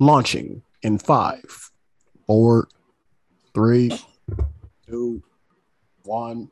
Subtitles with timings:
[0.00, 1.70] launching in five,
[2.26, 2.68] four,
[3.54, 3.92] three,
[4.88, 5.22] two,
[6.04, 6.50] one.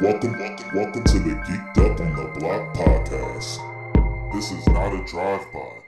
[0.00, 4.32] Welcome, welcome, welcome to the Geeked Up on the Block podcast.
[4.32, 5.82] This is not a drive-by.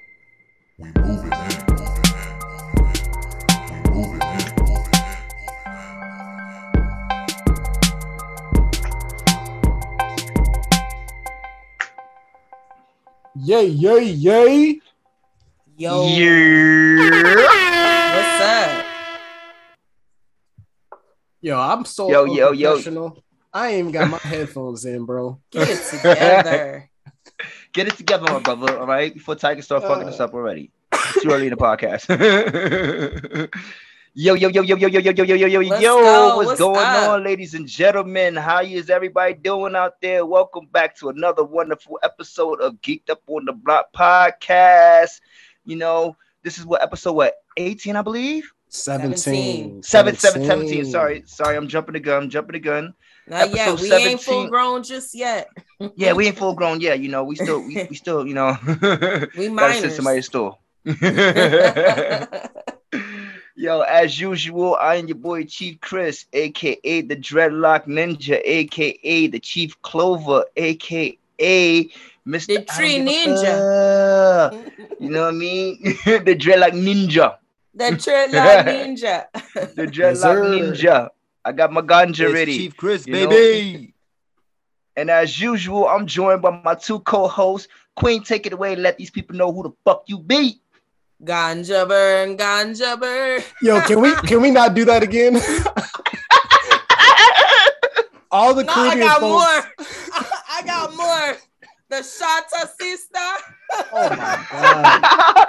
[0.78, 1.67] We move it in.
[13.48, 14.80] Yay, yay, yay.
[15.78, 17.34] Yo, Yeah.
[18.14, 18.84] what's up?
[21.40, 23.16] Yo, I'm so Yo, yo, yo.
[23.54, 25.40] I ain't even got my headphones in, bro.
[25.50, 26.90] Get it together.
[27.72, 28.80] Get it together, my brother.
[28.80, 30.24] All right, before Thaiger start fucking us uh.
[30.24, 30.70] up already.
[30.92, 32.04] It's too early in the podcast.
[34.18, 36.36] yo, yo, yo, yo, yo, yo, yo, yo, yo, yo, yo, Let's yo.
[36.36, 37.10] What's, What's going up?
[37.10, 38.34] on, ladies and gentlemen?
[38.34, 40.26] How is everybody doing out there?
[40.26, 45.20] Welcome back to another wonderful episode of Geeked Up on the Block podcast.
[45.64, 48.50] You know, this is what episode what 18, I believe.
[48.70, 49.84] 17.
[49.84, 50.84] Seven, seven, 17.
[50.86, 52.94] Sorry, sorry, I'm jumping the gun, jumping the gun.
[53.28, 53.68] Not yet.
[53.68, 55.48] Episode We ain't full grown just yet.
[55.94, 56.98] Yeah, we ain't full grown yet.
[56.98, 59.94] You know, we still, we, we still, you know, We gotta send minors.
[59.94, 60.58] somebody to store.
[63.58, 69.40] Yo, as usual, I am your boy Chief Chris, aka the Dreadlock Ninja, aka the
[69.40, 71.18] Chief Clover, aka
[72.24, 72.46] Mr.
[72.46, 74.50] The Tree Ninja.
[74.52, 75.00] fuck.
[75.00, 75.82] You know what I mean?
[75.82, 77.38] the Dreadlock Ninja.
[77.74, 79.26] the Dreadlock Ninja.
[79.74, 80.44] The Dreadlock sir.
[80.44, 81.08] Ninja.
[81.44, 82.58] I got my ganja It's ready.
[82.58, 83.28] Chief Chris, you know?
[83.28, 83.92] baby.
[84.96, 87.66] And as usual, I'm joined by my two co-hosts.
[87.96, 90.60] Queen, take it away and let these people know who the fuck you be.
[91.24, 93.42] Ganja burn, ganja burn.
[93.60, 95.36] Yo, can we can we not do that again?
[98.30, 99.32] All the No, I got folks.
[99.32, 99.64] more.
[100.50, 101.36] I got more.
[101.90, 103.18] The Shata sister.
[103.92, 105.48] Oh my god.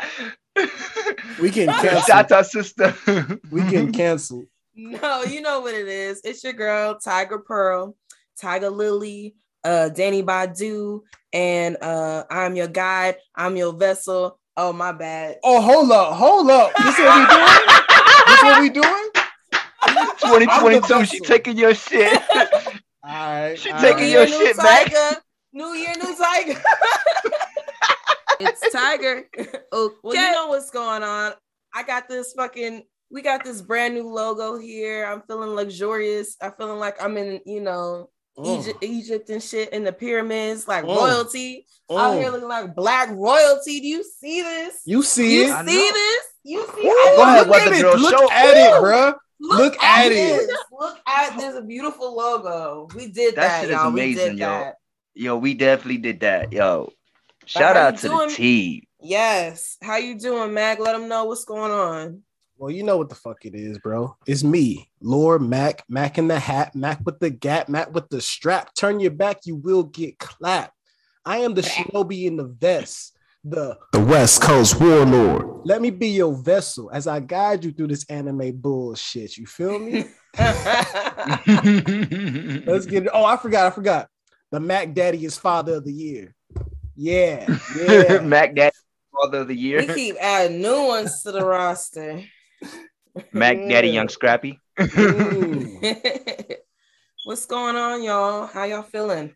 [1.39, 2.01] We can cancel.
[2.01, 2.95] Shout sister.
[3.51, 4.45] We can cancel.
[4.75, 6.21] No, you know what it is.
[6.23, 7.95] It's your girl, Tiger Pearl,
[8.39, 11.01] Tiger Lily, uh, Danny Badu,
[11.33, 13.17] and uh, I'm your guide.
[13.35, 14.39] I'm your vessel.
[14.61, 15.37] Oh, my bad.
[15.41, 16.73] Oh, hold up, hold up.
[16.83, 17.71] This what we doing?
[18.27, 19.09] This what we doing?
[20.19, 22.21] 2022, she taking your shit.
[22.29, 22.43] All
[23.03, 23.57] right.
[23.57, 24.11] She all taking right.
[24.11, 24.87] your new shit back.
[24.87, 25.15] Thaiger.
[25.53, 26.61] New year, new Thaiger.
[28.41, 29.23] it's Thaiger.
[29.71, 29.95] Okay.
[30.03, 31.31] Well, you know what's going on.
[31.73, 32.83] I got this fucking.
[33.09, 35.05] We got this brand new logo here.
[35.05, 36.35] I'm feeling luxurious.
[36.41, 38.09] I'm feeling like I'm in, you know,
[38.39, 40.95] Mm, Egypt, Egypt and shit in the pyramids, like Mm.
[40.95, 41.67] royalty.
[41.91, 42.19] Out mm.
[42.21, 43.79] here looking like black royalty.
[43.81, 44.81] Do you see this?
[44.85, 45.51] You see You it?
[45.51, 46.23] I see this?
[46.43, 46.87] You see?
[46.87, 47.81] Ooh, I Go ahead, look what at the it.
[47.81, 48.31] girl Look show.
[48.31, 49.15] at it, bruh.
[49.41, 50.49] Look at this.
[50.49, 50.59] it.
[50.71, 52.87] Look at this beautiful logo.
[52.95, 53.91] We did That that, shit is y'all.
[53.91, 54.47] we amazing, did yo.
[54.47, 54.75] that.
[55.15, 56.53] Yo, we definitely did that.
[56.53, 56.91] Yo,
[57.45, 58.29] shout out to doing?
[58.29, 58.83] the team.
[59.01, 59.77] Yes.
[59.81, 60.79] How you doing, Mac?
[60.79, 62.21] Let them know what's going on.
[62.59, 64.17] Well, you know what the fuck it is, bro.
[64.27, 68.19] It's me, Lord Mac, Mac in the hat, Mac with the gap, Mac with the
[68.19, 68.75] strap.
[68.75, 70.73] Turn your back, you will get clapped.
[71.25, 75.61] I am the shinobi in the vest, the the West Coast warlord.
[75.63, 79.37] Let me be your vessel as I guide you through this anime bullshit.
[79.37, 80.03] You feel me?
[80.37, 80.57] Let's
[82.85, 83.09] get it.
[83.13, 84.09] Oh, I forgot, I forgot.
[84.51, 86.35] The Mac Daddy is father of the year.
[86.97, 88.19] Yeah, yeah.
[88.19, 88.75] Mac Daddy,
[89.15, 89.79] Father of the Year.
[89.79, 89.95] we Year.
[89.95, 92.21] keep adding new ones to the roster.
[93.31, 94.59] Mac Daddy, Young Scrappy.
[97.25, 98.47] What's going on, y'all?
[98.47, 99.35] How y'all feeling?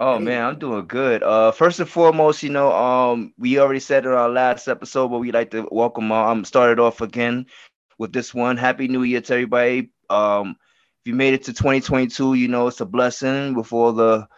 [0.00, 1.24] Oh man, I'm doing good.
[1.24, 5.18] Uh, first and foremost, you know, um, we already said in our last episode, but
[5.18, 6.12] we like to welcome.
[6.12, 7.46] Uh, um, started off again
[7.98, 8.56] with this one.
[8.56, 9.90] Happy New Year to everybody.
[10.08, 10.56] Um,
[11.00, 14.28] if you made it to 2022, you know it's a blessing with all the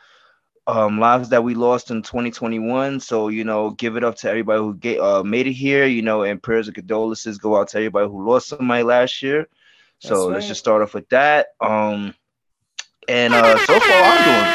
[0.70, 3.00] um lives that we lost in 2021.
[3.00, 5.86] So you know, give it up to everybody who get, uh, made it here.
[5.86, 9.48] You know, and prayers and condolences go out to everybody who lost somebody last year.
[9.98, 11.48] So That's let's just start off with that.
[11.60, 12.14] Um,
[13.08, 14.54] and uh, so far I'm doing.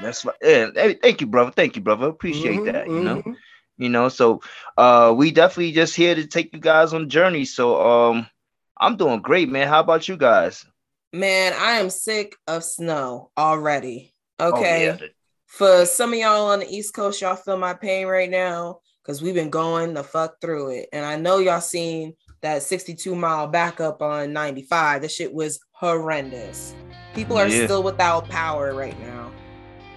[0.00, 0.36] That's right.
[0.42, 1.50] Yeah, hey, thank you, brother.
[1.50, 2.08] Thank you, brother.
[2.08, 2.86] Appreciate Mhm, that.
[2.88, 3.36] You know, mhm.
[3.78, 4.08] you know.
[4.08, 4.40] So,
[4.76, 7.44] uh, we definitely just here to take you guys on journey.
[7.44, 8.26] So, um,
[8.78, 9.68] I'm doing great, man.
[9.68, 10.64] How about you guys?
[11.12, 14.09] Man, I am sick of snow already.
[14.40, 14.86] Oh, Okay.
[14.86, 14.96] yeah,
[15.46, 19.20] For some of y'all on the East Coast, y'all feel my pain right now because
[19.22, 20.88] we've been going the fuck through it.
[20.92, 25.02] And I know y'all seen that 62 mile backup on 95.
[25.02, 26.74] That shit was horrendous.
[27.14, 27.64] People are Yeah.
[27.64, 29.30] still without power right now.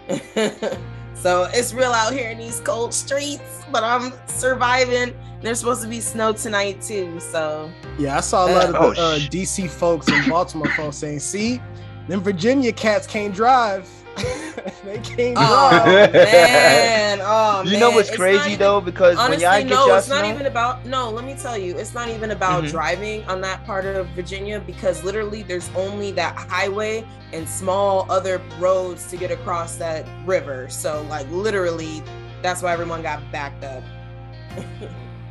[1.16, 5.13] So it's real out here in these cold streets, but I'm surviving.
[5.42, 7.18] There's supposed to be snow tonight too.
[7.22, 10.98] So Yeah, I saw a lot of Oh, the, uh, DC folks and Baltimore folks
[10.98, 11.62] saying, "See,
[12.10, 13.88] them Virginia cats can't drive.
[14.86, 18.80] they can't Oh drive." man, oh you know what's It's crazy even- though?
[18.81, 20.86] Because when Honestly, y'all no, y'all it's not even about.
[20.86, 22.69] No, let me tell you, it's not even about Mhm.
[22.71, 28.39] driving on that part of Virginia because literally there's only that highway and small other
[28.60, 30.68] roads to get across that river.
[30.69, 32.04] So, like, literally,
[32.42, 33.83] that's why everyone got backed up.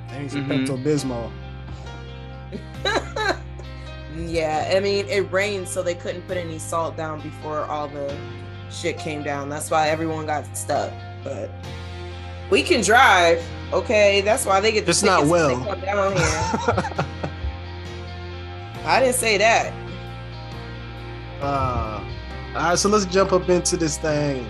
[0.08, 0.66] Dang, Mhm.
[0.66, 1.30] Pepto Bismol.
[4.16, 8.14] yeah, I mean, it rained, so they couldn't put any salt down before all the
[8.72, 9.48] shit came down.
[9.48, 10.92] That's why everyone got stuck.
[11.22, 11.50] But
[12.50, 13.42] we can drive,
[13.72, 14.20] okay?
[14.22, 15.80] That's why they get the Just not tickets when they well.
[15.80, 17.06] down here.
[18.84, 19.72] I didn't say that.
[21.40, 22.04] uh,
[22.54, 24.46] all right, so let's jump up into this thing.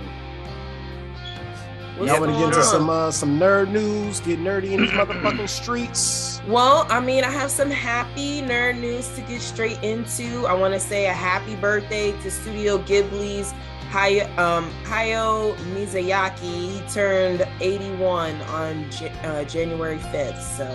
[1.99, 2.65] Y'all want to get into on?
[2.65, 4.19] some uh, some nerd news?
[4.21, 6.41] Get nerdy in these motherfucking streets.
[6.49, 10.45] Well, I mean, I have some happy nerd news to get straight into.
[10.49, 13.55] I want to say a happy birthday to Studio Ghibli's
[13.93, 16.41] Hay- um, Hayao Miyazaki.
[16.41, 20.41] He turned 81 on J- uh, January 5th.
[20.56, 20.67] So,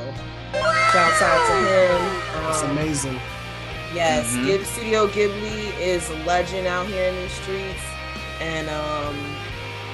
[0.94, 2.22] shouts out to him.
[2.44, 3.20] That's Um, amazing.
[3.94, 4.46] Yes, Mhm.
[4.46, 7.84] Gib- Studio Ghibli is a legend out here in these streets,
[8.42, 9.16] and um,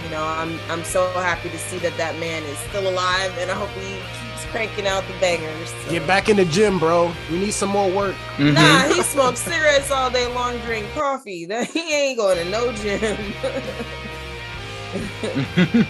[0.03, 3.49] you know, I'm I'm so happy to see that that man is still alive, and
[3.51, 3.95] I hope he
[4.43, 5.69] keeps cranking out the bangers.
[5.85, 7.11] So- Get back in the gym, bro.
[7.31, 8.15] We need some more work.
[8.37, 8.53] Mhm.
[8.53, 11.45] Nah, he smokes cigarettes all day long, drink coffee.
[11.45, 13.17] That he ain't going to no gym.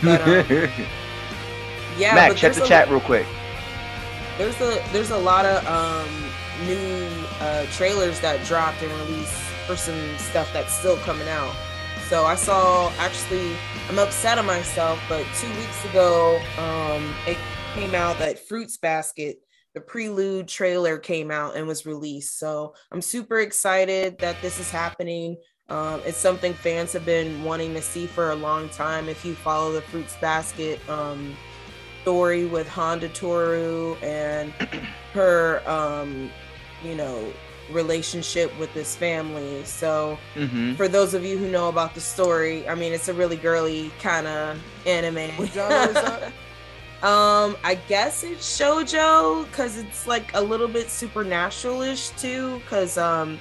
[0.02, 0.70] But, um,
[1.98, 3.26] yeah, Mac, but check the a- chat real quick.
[4.38, 6.10] there's a there's a lot of um
[6.66, 7.08] new
[7.42, 9.34] uh trailers that dropped and released
[9.68, 11.54] for some stuff that's still coming out
[12.10, 13.56] so i saw actually
[13.90, 17.38] i'm upset at myself but two weeks ago um it
[17.74, 19.38] came out that fruits basket
[19.74, 24.70] the prelude trailer came out and was released so i'm super excited that this is
[24.72, 25.38] happening
[25.70, 29.34] um, it's something fans have been wanting to see for a long time if you
[29.34, 31.36] follow the fruits basket um,
[32.04, 34.52] story with Honda Toru and
[35.14, 36.30] her um
[36.84, 37.32] you know
[37.72, 39.64] relationship with this family.
[39.64, 43.14] So hmm for those of you who know about the story, I mean it's a
[43.14, 45.32] really girly kind of anime.
[45.38, 46.34] What genre is that?
[47.04, 53.38] um I guess it's shojo cuz it's like a little bit supernatural-ish too cuz um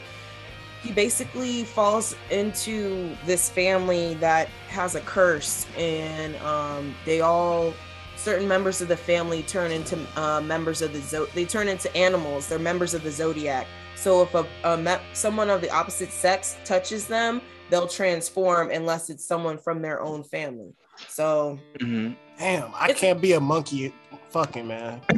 [0.82, 7.72] he basically falls into this family that has a curse and um they all
[8.16, 11.94] certain members of the family turn into uh, members of the zo- they turn into
[11.96, 12.46] animals.
[12.46, 13.66] They're members of the zodiac.
[13.96, 19.08] So if a, a me- someone of the opposite sex touches them they'll transform unless
[19.08, 20.74] it's someone from their own family
[21.08, 23.94] so hmm Damn, I It's- can't be a monkey.
[24.30, 25.00] Fucking man.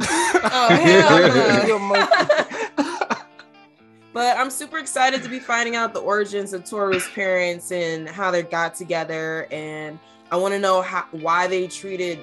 [0.47, 1.65] Oh, hell no.
[1.65, 3.15] Be a monkey.
[4.13, 8.31] But I'm super excited to be finding out the origins of Toru's parents and how
[8.31, 9.47] they got together.
[9.51, 9.99] And
[10.31, 12.19] I want to know how why they treated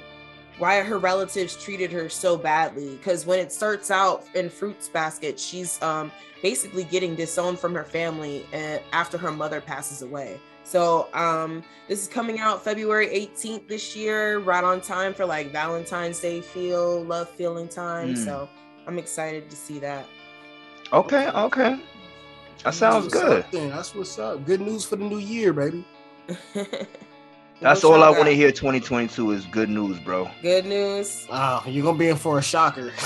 [0.58, 2.96] why her relatives treated her so badly.
[2.96, 6.10] Because when it starts out in Fruits Basket, she's um,
[6.42, 10.38] basically getting disowned from her family uh, after her mother passes away.
[10.72, 15.52] So um, this is coming out February 18th this year, right on time for like
[15.52, 18.14] Valentine's Day feel, love feeling time.
[18.14, 18.24] Mm.
[18.24, 18.48] So
[18.86, 20.06] I'm excited to see that.
[20.90, 21.78] Okay, okay.
[22.64, 23.44] That sounds That's good.
[23.44, 23.50] up.
[23.50, 24.46] That's what's up.
[24.46, 25.84] Good news for the new year, baby.
[27.62, 28.50] That's all I want to hear.
[28.50, 30.28] 2022 is good news, bro.
[30.42, 31.26] Good news.
[31.30, 32.92] Oh, you're gonna be in for a shocker.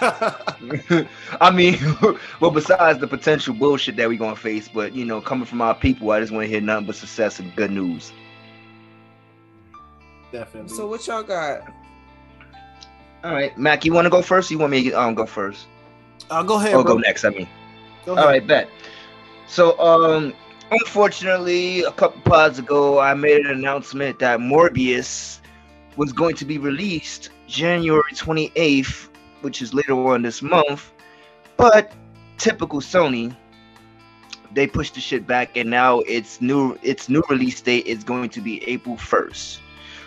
[0.00, 1.78] I mean,
[2.40, 5.74] well, besides the potential bullshit that we gonna face, but you know, coming from our
[5.74, 8.12] people, I just want to hear nothing but success and good news.
[10.30, 10.76] Definitely.
[10.76, 11.62] So what y'all got?
[13.24, 14.50] All right, Mac, you want to go first?
[14.50, 15.66] You want me to um, go first?
[16.30, 16.74] I'll go ahead.
[16.74, 16.94] Or bro.
[16.94, 17.24] go next?
[17.24, 17.48] I mean.
[18.04, 18.28] Go All ahead.
[18.28, 18.68] right, bet.
[19.46, 20.34] So, um,
[20.70, 25.40] unfortunately, a couple pods ago, I made an announcement that Morbius
[25.96, 29.08] was going to be released January 28th,
[29.42, 30.92] which is later on this month.
[31.56, 31.92] But
[32.38, 33.36] typical Sony,
[34.52, 38.30] they pushed the shit back, and now its new its new release date is going
[38.30, 39.58] to be April 1st.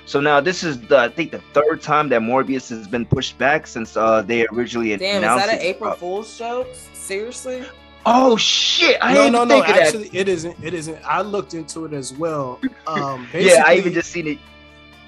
[0.05, 3.37] So now this is the I think the third time that Morbius has been pushed
[3.37, 5.59] back since uh they originally Damn, is that an.
[5.59, 6.67] April Uh, Fool's joke?
[6.93, 7.65] Seriously?
[8.09, 8.97] Oh shit!
[9.01, 9.55] I no, didn't no, even no.
[9.55, 9.85] think of that.
[9.87, 10.55] Actually, it isn't.
[10.63, 10.97] It isn't.
[11.03, 12.59] I looked into it as well.
[12.87, 14.39] Um, Yeah, I even just seen it.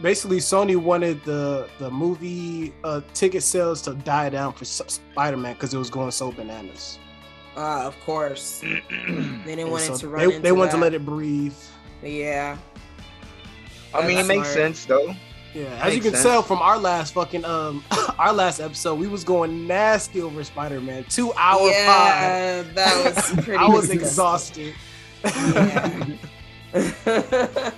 [0.02, 5.54] basically Sony wanted the the movie uh, ticket sales to die down for Spider Man
[5.54, 7.00] because it was going so bananas.
[7.56, 8.62] Ah, of course.
[9.46, 11.56] They didn't want so it to run they, into they wanted to let it breathe.
[12.04, 12.58] Yeah.
[13.94, 14.76] I mean, it That's makes smart.
[14.76, 15.16] sense though.
[15.54, 16.24] Yeah, as you can sense.
[16.24, 17.84] tell from our last fucking um
[18.20, 21.06] our last episode, we was going nasty over Spider Man.
[21.06, 23.56] Two hour yeah, that was pretty.
[23.56, 24.76] I was exhausted.
[25.24, 26.06] Yeah.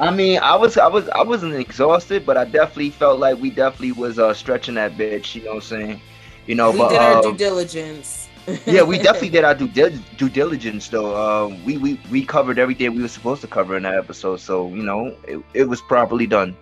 [0.00, 3.50] I mean, I was, I was, I wasn't exhausted, but I definitely felt like we
[3.50, 5.34] definitely was uh stretching that bitch.
[5.34, 6.00] You know what I'm saying?
[6.46, 8.28] You know, we but did our uh, due diligence.
[8.66, 11.16] yeah, we definitely did our due, dil- due diligence though.
[11.16, 14.68] Um, we, we we covered everything we were supposed to cover in that episode, so
[14.68, 16.56] you know it, it was properly done,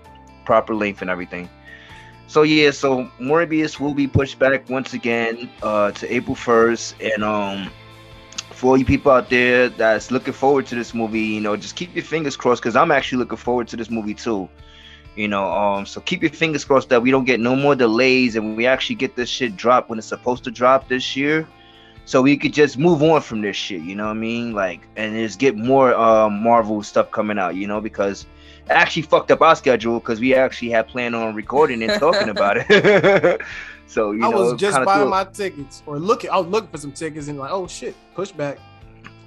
[0.46, 1.48] proper length and everything.
[2.28, 7.22] So yeah, so Morbius will be pushed back once again uh, to April first, and
[7.22, 7.70] um,
[8.50, 11.76] for all you people out there that's looking forward to this movie, you know, just
[11.76, 14.48] keep your fingers crossed because I'm actually looking forward to this movie too.
[15.14, 18.36] You know, um, so keep your fingers crossed that we don't get no more delays
[18.36, 21.46] and we actually get this shit dropped when it's supposed to drop this year
[22.06, 24.80] so we could just move on from this shit you know what i mean like
[24.96, 28.26] and just get more uh, marvel stuff coming out you know because
[28.68, 32.56] actually fucked up our schedule because we actually had planned on recording and talking about
[32.58, 33.40] it
[33.86, 36.30] so you know, I know was just buying threw- my tickets or looking.
[36.30, 38.58] I was looking for some tickets and like, oh shit, pushback.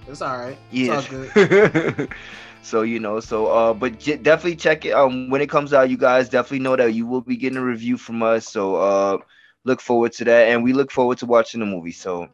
[0.08, 0.58] It's all right.
[0.72, 2.10] yeah It's all good.
[2.62, 5.90] so you know so uh but j- definitely check it um when it comes out
[5.90, 9.18] you guys definitely know that you will be getting a review from us so uh
[9.64, 12.28] look forward to that and we look forward to watching the movie so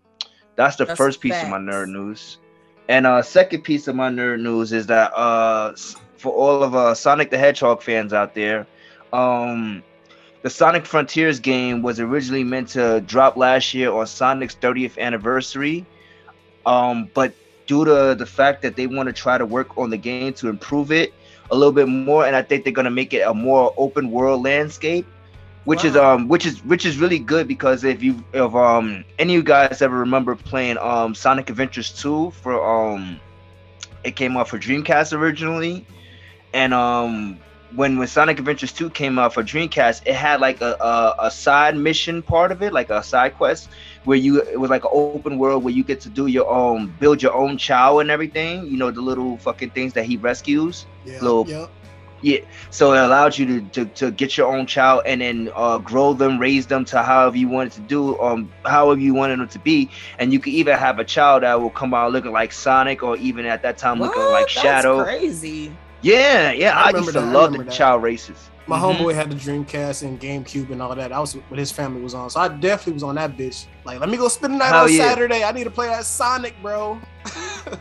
[0.56, 2.40] that's the That's first piece of my nerd news
[2.90, 6.76] and uh second piece of my nerd news is that uh s- for all of
[6.76, 8.68] uh sonic the hedgehog fans out there
[9.14, 9.84] um
[10.44, 15.88] the Sonic Frontiers game was originally meant to drop last year on Sonic's 30th anniversary.
[16.68, 17.34] Um, but
[17.68, 20.50] due to the fact that they want to try to work on the game to
[20.50, 21.14] improve it
[21.50, 24.44] a little bit more, and I think they're gonna make it a more open world
[24.44, 25.08] landscape,
[25.64, 29.34] which is um which is which is really good because if you if um any
[29.34, 33.20] of you guys ever remember playing um Sonic Adventures 2 for um
[34.04, 35.86] it came out for Dreamcast originally,
[36.56, 37.44] and um
[37.76, 41.32] when when Sonic Adventures 2 came out for Dreamcast, it had like a, a a
[41.32, 43.70] side mission part of it, like a side quest
[44.06, 46.88] where you it was like an open world where you get to do your own
[46.88, 48.66] build your own Chao and everything.
[48.68, 50.88] You know the little fucking things that he rescues.
[51.06, 51.68] Yeah, Little- yeah.
[52.22, 52.40] Yeah,
[52.72, 56.14] so it allowed you to, to, to get your own child and then uh, grow
[56.14, 59.60] them, raise them to however you wanted to do, um, however you wanted them to
[59.60, 63.04] be, and you could even have a child that will come out looking like Sonic,
[63.04, 64.32] or even at that time looking What?
[64.32, 65.04] like That's Shadow.
[65.04, 65.78] crazy.
[66.06, 67.74] Yeah, yeah, I I, remember used to that, love the that.
[67.74, 68.38] child races.
[68.68, 68.98] My Mhm.
[68.98, 71.12] homeboy had the Dreamcast and GameCube and all that.
[71.12, 73.66] I was what his family was on, so I definitely was on that bitch.
[73.86, 75.10] Like, let me go spend the night Hell on yeah.
[75.10, 75.44] Saturday.
[75.44, 77.00] I need to play that Sonic, bro.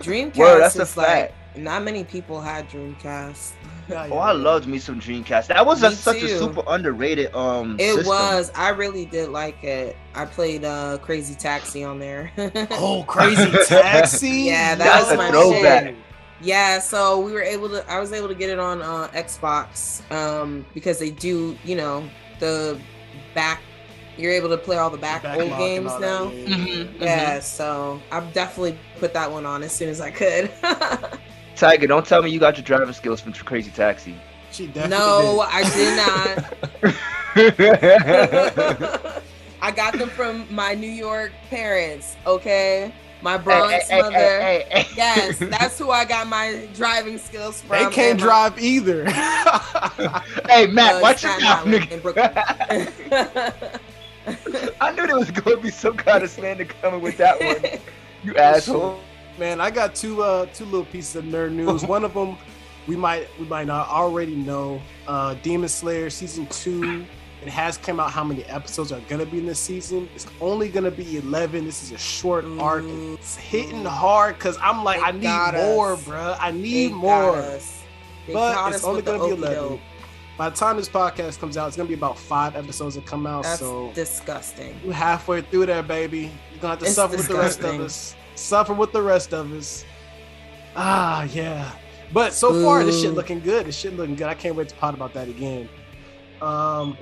[0.00, 1.34] Dreamcast Word, that's a is like fact.
[1.58, 3.52] not many people had Dreamcast.
[3.90, 5.48] Yeah, Oh, I loved me some Dreamcast.
[5.48, 7.76] That was a, Me such a super underrated um.
[7.78, 8.06] It system.
[8.06, 8.50] was.
[8.54, 9.96] I really did like it.
[10.14, 12.32] I played uh Crazy Taxi on there.
[12.70, 14.28] Oh, crazy taxi!
[14.30, 15.84] Yeah, that That's was my throwback.
[15.88, 15.96] shit.
[16.44, 17.90] Yeah, so we were able to.
[17.90, 22.06] I was able to get it on uh, Xbox um, because they do, you know,
[22.38, 22.78] the
[23.34, 23.62] back.
[24.16, 26.30] You're able to play all the back Backlog old games all that, now.
[26.30, 27.38] yeah, yeah, yeah.
[27.38, 30.52] Mhm, so I've definitely put that one on as soon as I could.
[31.56, 34.14] Thaiger, don't tell me you got your driving skills from Crazy Taxi.
[34.52, 35.48] She definitely no, did.
[35.50, 36.54] I did not.
[39.62, 42.16] I got them from my New York parents.
[42.26, 42.92] Okay,
[43.24, 44.14] my Bronx Hey, hey, hey, mother.
[44.14, 44.88] hey, hey, hey.
[44.96, 47.70] Yes, that's who I got my driving skills from.
[47.70, 49.10] They can't and my- drive either.
[50.48, 52.30] Hey, Matt, watch your mouth, Island in Brooklyn.
[52.32, 53.80] nigga.
[54.80, 57.80] I knew there was going to be some kind of slander coming with that one.
[58.22, 59.00] You asshole.
[59.38, 61.84] Man, I got two uh two little pieces of nerd news.
[61.84, 62.36] One of them
[62.86, 64.80] we might we might not already know.
[65.06, 67.04] Uh Demon Slayer season two.
[67.44, 70.08] It has come out how many episodes are gonna be in this season.
[70.14, 71.66] It's only gonna be eleven.
[71.66, 72.84] This is a short arc.
[72.86, 76.04] It's hitting hard because I'm like, They I need more, us.
[76.04, 76.36] bruh.
[76.40, 77.32] I need more.
[78.32, 79.56] But it's only gonna be 11.
[79.56, 79.80] doke.
[80.38, 83.26] By the time this podcast comes out, it's gonna be about five episodes that come
[83.26, 83.42] out.
[83.42, 84.74] That's so disgusting.
[84.84, 86.30] we're halfway through there, baby.
[86.52, 88.16] You're gonna have to It's suffer with the rest of us.
[88.36, 89.84] Suffer with the rest of us.
[90.74, 91.70] Ah, yeah.
[92.12, 93.66] But so far, this shit looking good.
[93.66, 94.28] This shit looking good.
[94.28, 95.68] I can't wait to pot about that again.
[96.40, 96.96] Um,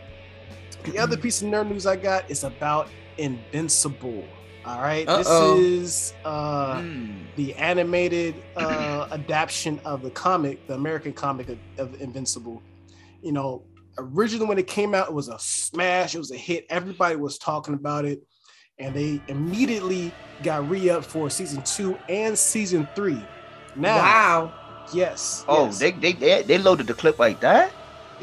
[0.85, 4.25] the other piece of nerd news I got is about Invincible.
[4.65, 5.57] All right, Uh-oh.
[5.57, 7.27] this is uh Mm.
[7.37, 12.62] the animated uh, adaptation of the comic, the American comic of, of Invincible.
[13.23, 13.65] You know,
[13.99, 16.15] originally when it came out, it was a smash.
[16.15, 16.67] It was a hit.
[16.71, 18.23] Everybody was talking about it,
[18.79, 20.12] and they immediately
[20.45, 23.21] got re-up for season two and season three.
[23.75, 24.55] Now, wow.
[24.93, 25.45] yes.
[25.49, 25.79] Oh, yes.
[25.81, 27.73] they, they they they loaded the clip like that?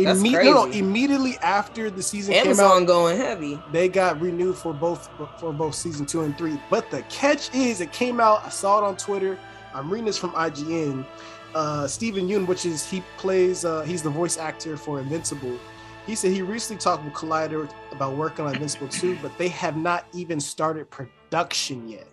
[0.06, 3.60] That's Imme- no, no, immediately after the season came out, going heavy.
[3.72, 6.60] they got renewed for both for both season two and three.
[6.70, 8.46] But the catch is, it came out.
[8.46, 9.38] I saw it on Twitter.
[9.74, 11.06] I'm reading this from IGN.
[11.56, 15.58] Uh, Steven Yeun, which is he plays, uh, he's the voice actor for Invincible.
[16.06, 19.76] He said he recently talked with Collider about working on Invincible 2, but they have
[19.78, 22.08] not even started production yet.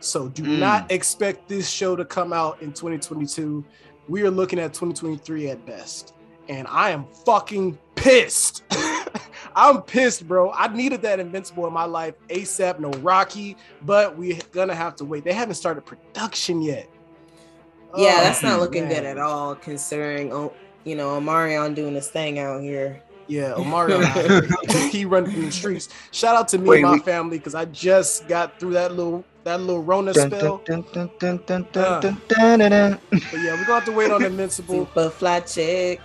[0.00, 0.58] So do Mm.
[0.58, 3.64] not expect this show to come out in 2022.
[4.08, 6.12] We are looking at 2023 at best.
[6.48, 8.62] And I am fucking pissed.
[9.56, 10.52] I'm pissed, bro.
[10.52, 15.04] I needed that Invincible in my life ASAP, no Rocky, but we're gonna have to
[15.04, 15.24] wait.
[15.24, 16.88] They haven't started production yet.
[17.96, 20.52] Yeah, Oh, that's not looking good at all, considering oh,
[20.84, 23.02] you know, Omarion doing his thing out here.
[23.28, 23.94] Yeah, Omari,
[24.90, 25.88] he running through the streets.
[26.12, 28.92] Shout out to me Wait, and my we- family because I just got through that
[28.94, 30.58] little that little Rona Dun, spell.
[30.66, 32.00] dun, dun, dun, Uh.
[32.02, 32.10] But
[32.42, 34.86] yeah, we're gonna have to wait on Invincible.
[34.86, 36.00] Super fly chick.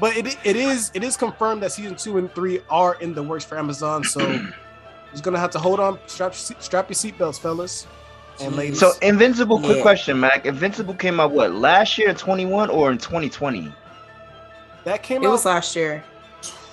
[0.00, 3.22] But it it is it is confirmed that season two and three are in the
[3.22, 4.02] works for Amazon.
[4.04, 4.20] So
[5.12, 7.86] just gonna have to hold on, strap your seat- strap your seatbelts, fellas
[8.40, 8.80] and ladies.
[8.80, 9.82] So Invincible, quick Yeah.
[9.82, 10.46] question, Mac.
[10.46, 13.72] Invincible came out what last year in 21 or in 2020?
[14.84, 15.28] that came It out.
[15.28, 16.02] It was last year.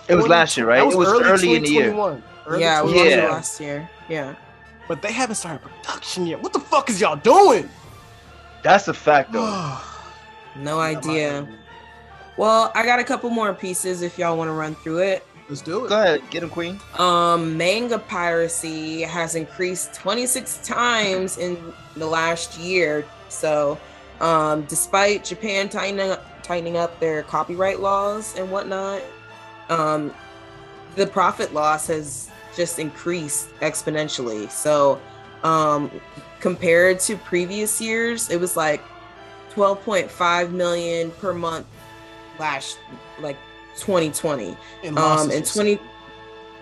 [0.07, 0.79] It was last year, right?
[0.83, 1.93] that It was early in the year.
[2.47, 3.29] Early yeah, it was Yeah.
[3.29, 3.87] last year.
[4.07, 4.33] Yeah.
[4.87, 6.41] But they haven't started production yet.
[6.41, 7.69] What the fuck is y'all doing?
[8.63, 9.77] That's a fact, though.
[10.55, 11.47] No idea.
[12.39, 15.27] Well, I got a couple more pieces if y'all want to run through it.
[15.49, 15.89] Let's do it.
[15.89, 16.79] Go ahead, get him, Queen.
[16.97, 21.57] Um, manga piracy has increased 26 times in
[21.97, 23.05] the last year.
[23.27, 23.77] So,
[24.21, 29.01] um, despite Japan tightening tightening up their copyright laws and whatnot,
[29.67, 30.13] um,
[30.95, 34.49] the profit loss has just increased exponentially.
[34.49, 35.01] So,
[35.43, 35.91] um,
[36.39, 38.81] compared to previous years, it was like
[39.55, 41.65] 12.5 million per month
[42.39, 42.79] last
[43.19, 43.37] like
[43.77, 45.79] 2020 In um in you 20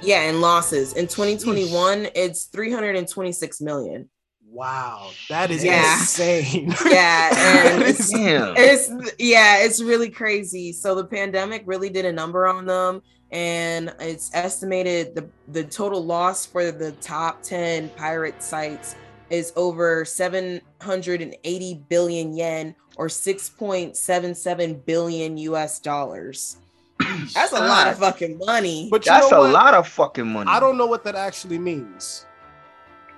[0.02, 0.94] yeah in losses.
[0.94, 4.10] In 2021 it's 326 million.
[4.50, 6.00] Wow, that is Yeah.
[6.00, 6.74] insane.
[6.86, 7.30] Yeah,
[7.74, 10.72] and it's- it's yeah it's really crazy.
[10.74, 16.04] So the pandemic really did a number on them and it's estimated the the total
[16.04, 18.96] loss for the top 10 pirate sites
[19.30, 26.58] is over 780 billion yen or 6.77 billion us dollars
[27.34, 29.52] that's a lot of fucking money but you That's know a what?
[29.52, 30.50] lot of fucking money.
[30.50, 32.26] I don't know what that actually means.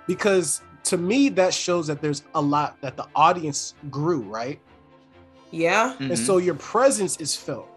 [0.05, 4.59] Because to me, that shows that there's a lot that the audience grew, right?
[5.51, 6.09] yeah Mhm.
[6.09, 7.67] And so your presence is felt.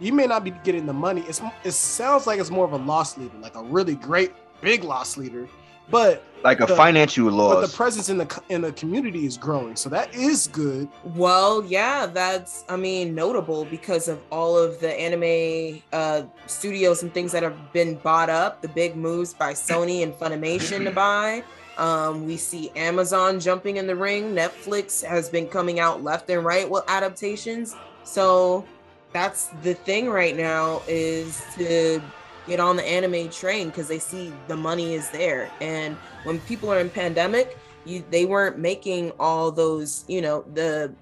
[0.00, 1.22] You may not be getting the money.
[1.26, 4.84] It's it sounds like it's more of a loss leader, like a really great big
[4.84, 5.48] loss leader.
[5.90, 7.56] But like a the- financial loss.
[7.56, 10.88] but the presence in the in the community is growing, so that is good.
[11.02, 17.12] Well, yeah, that's I mean notable because of all of the anime uh studios and
[17.12, 21.42] things that have been bought up, the big moves by Sony and Funimation to buy.
[21.76, 24.34] Um, we see Amazon jumping in the ring.
[24.34, 27.76] Netflix has been coming out left and right with adaptations.
[28.02, 28.64] So
[29.12, 32.02] that's the thing right now is to
[32.48, 35.50] get on the anime train because they see the money is there.
[35.60, 40.92] And when people are in pandemic, you they weren't making all those, you know, the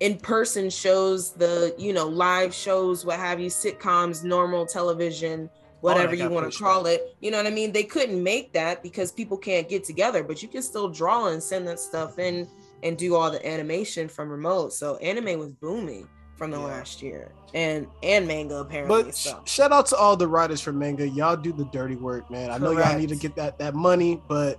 [0.00, 5.48] in-person shows, the you know, live shows, what have you, sitcoms, normal television,
[5.80, 7.16] whatever that you want to call it.
[7.20, 7.72] You know what I mean?
[7.72, 11.42] They couldn't make that because people can't get together, but you can still draw and
[11.42, 12.48] send that stuff in
[12.82, 14.72] and do all the animation from remote.
[14.72, 16.64] So anime was booming from the Yeah.
[16.66, 17.30] last year.
[17.54, 19.02] And and manga apparently.
[19.04, 19.40] But so.
[19.44, 21.06] shout out to all the writers for manga.
[21.08, 22.50] Y'all do the dirty work, man.
[22.50, 24.58] I know y'all need to get that that money, but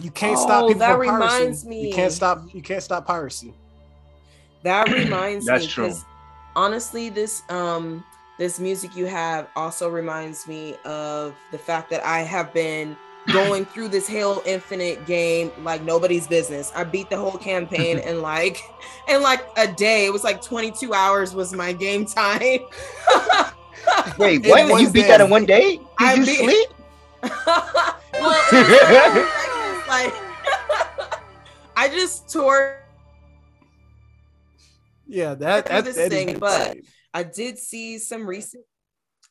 [0.00, 1.44] you can't stop Oh, people that from piracy.
[1.44, 2.42] reminds You can't stop.
[2.52, 3.54] You can't stop piracy.
[4.62, 5.84] That reminds me That's me true.
[5.86, 6.04] because
[6.54, 8.04] honestly, this um
[8.38, 12.94] this music you have also reminds me of the fact that I have been
[13.32, 16.72] going through this Halo Infinite game like nobody's business.
[16.74, 18.60] I beat the whole campaign in like
[19.08, 20.06] in like a day.
[20.06, 22.60] It was like 22 hours was my game time.
[24.18, 24.68] Wait, In what?
[24.70, 25.76] one You beat that in one day?
[25.76, 26.68] Did I you beat- sleep?
[27.22, 30.14] well, it was like
[31.76, 32.82] I just tore
[35.06, 36.76] Yeah, that through that, this that is thing, but-
[37.14, 38.64] I did see some recent.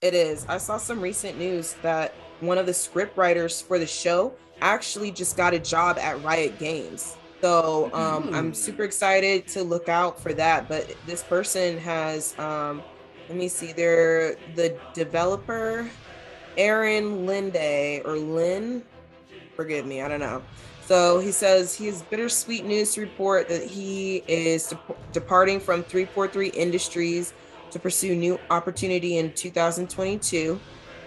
[0.06, 0.46] It is.
[0.48, 5.10] I saw some recent news that one of the script writers for the show actually
[5.10, 7.18] just got a job at Riot Games.
[7.42, 8.54] So um, I'm Hmm.
[8.54, 10.70] super excited to look out for that.
[10.70, 12.84] But this person has, um,
[13.30, 15.90] let me see, they're the developer,
[16.56, 18.84] Aaron Linde or Lynn.
[19.56, 20.44] Forgive me, I don't know.
[20.86, 25.82] So he says he has bittersweet news to report that he is dep- departing from
[25.82, 27.34] 343 Industries
[27.72, 30.60] to pursue new opportunity in 2022.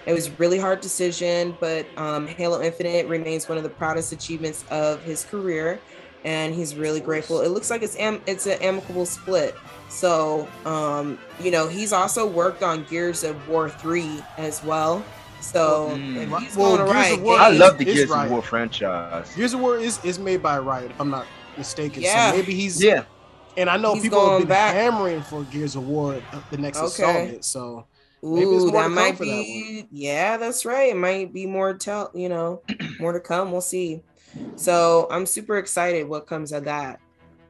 [0.06, 4.12] It was a really hard decision, but um, Halo Infinite remains one of the proudest
[4.12, 5.80] achievements of his career.
[6.24, 7.42] and he's really grateful.
[7.42, 9.54] It looks like it's am- it's an amicable split.
[9.88, 15.04] So, um, you know, he's also worked on Gears of War 3 as well.
[15.40, 16.40] So, Mm.
[16.40, 19.28] he's Well, going to Gears Riot of War I love the Gears of War franchise.
[19.36, 21.24] Gears of War is, is made by Riot, if I'm not
[21.56, 22.02] mistaken.
[22.02, 22.32] Yeah.
[22.32, 23.04] So maybe he's Yeah,
[23.56, 24.74] and I know He's people have been back.
[24.74, 26.84] hammering for Gears of War, uh, the next Okay.
[26.84, 27.44] installment.
[27.44, 27.86] So
[28.22, 29.86] Maybe Ooh, more to that come might for that be.
[29.90, 30.90] yeah, that's right.
[30.90, 32.10] It might be more tell.
[32.14, 32.62] You know,
[33.00, 33.52] more to come.
[33.52, 34.02] We'll see.
[34.56, 37.00] So I'm super excited what comes of that.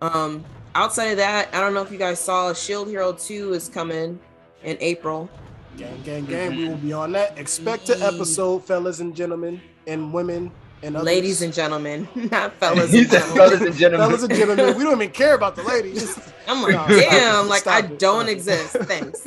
[0.02, 3.68] Um, outside of that, I don't know if you guys saw Shield Hero Two is
[3.68, 4.20] coming
[4.62, 5.30] in April.
[5.76, 7.38] gang, gang, gang, we will be on that.
[7.38, 11.06] Expect an episode, fellas and gentlemen, and women and others.
[11.06, 13.36] Ladies and gentlemen, not fellas and gentlemen.
[13.36, 14.06] fellas and gentlemen.
[14.08, 16.18] fellas and gentlemen, we don't even care about the ladies.
[16.48, 18.32] I'm like, No, stop damn, it, like I it, don't stop it.
[18.32, 18.76] exist.
[18.84, 19.22] Thanks.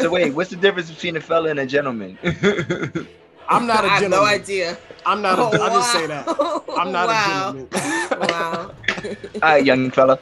[0.00, 2.18] so wait, what's the difference between a fella and a gentleman?
[3.48, 4.10] I'm not a I have gentleman.
[4.10, 4.78] no idea.
[5.06, 5.38] I'm not.
[5.38, 6.26] A, Oh, I'll just say that.
[6.76, 7.50] I'm not wow.
[7.50, 8.28] a gentleman.
[8.30, 8.70] Wow.
[9.34, 10.18] All right, young fella.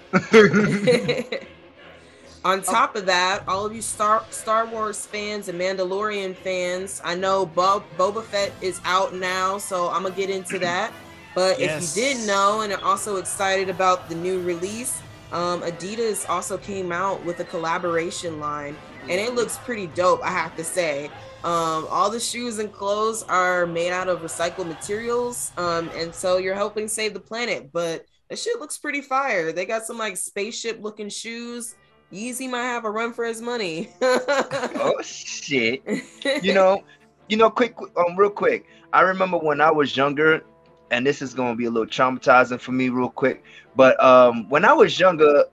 [2.45, 7.15] On top of that, all of you Star Star Wars fans and Mandalorian fans, I
[7.15, 10.93] know Bob Boba Fett is out now, so I'm gonna get into that.
[11.35, 11.97] But Yes.
[11.97, 15.01] if you didn't know and are also excited about the new release,
[15.31, 20.21] um, Adidas also came out with a collaboration line, and it looks pretty dope.
[20.23, 21.07] I have to say,
[21.45, 26.37] um, all the shoes and clothes are made out of recycled materials, um, and so
[26.39, 27.71] you're helping save the planet.
[27.73, 29.53] But that shit looks pretty fire.
[29.53, 31.77] They got some like spaceship looking shoes.
[32.13, 33.89] Yeezy might have a run for his money.
[34.01, 35.83] Oh shit.
[36.43, 36.83] You know,
[37.29, 38.67] you know, quick, um, real quick.
[38.93, 40.45] I remember when I was younger,
[40.91, 43.43] and this is gonna be a little traumatizing for me, real quick.
[43.75, 45.45] But um, when I was younger,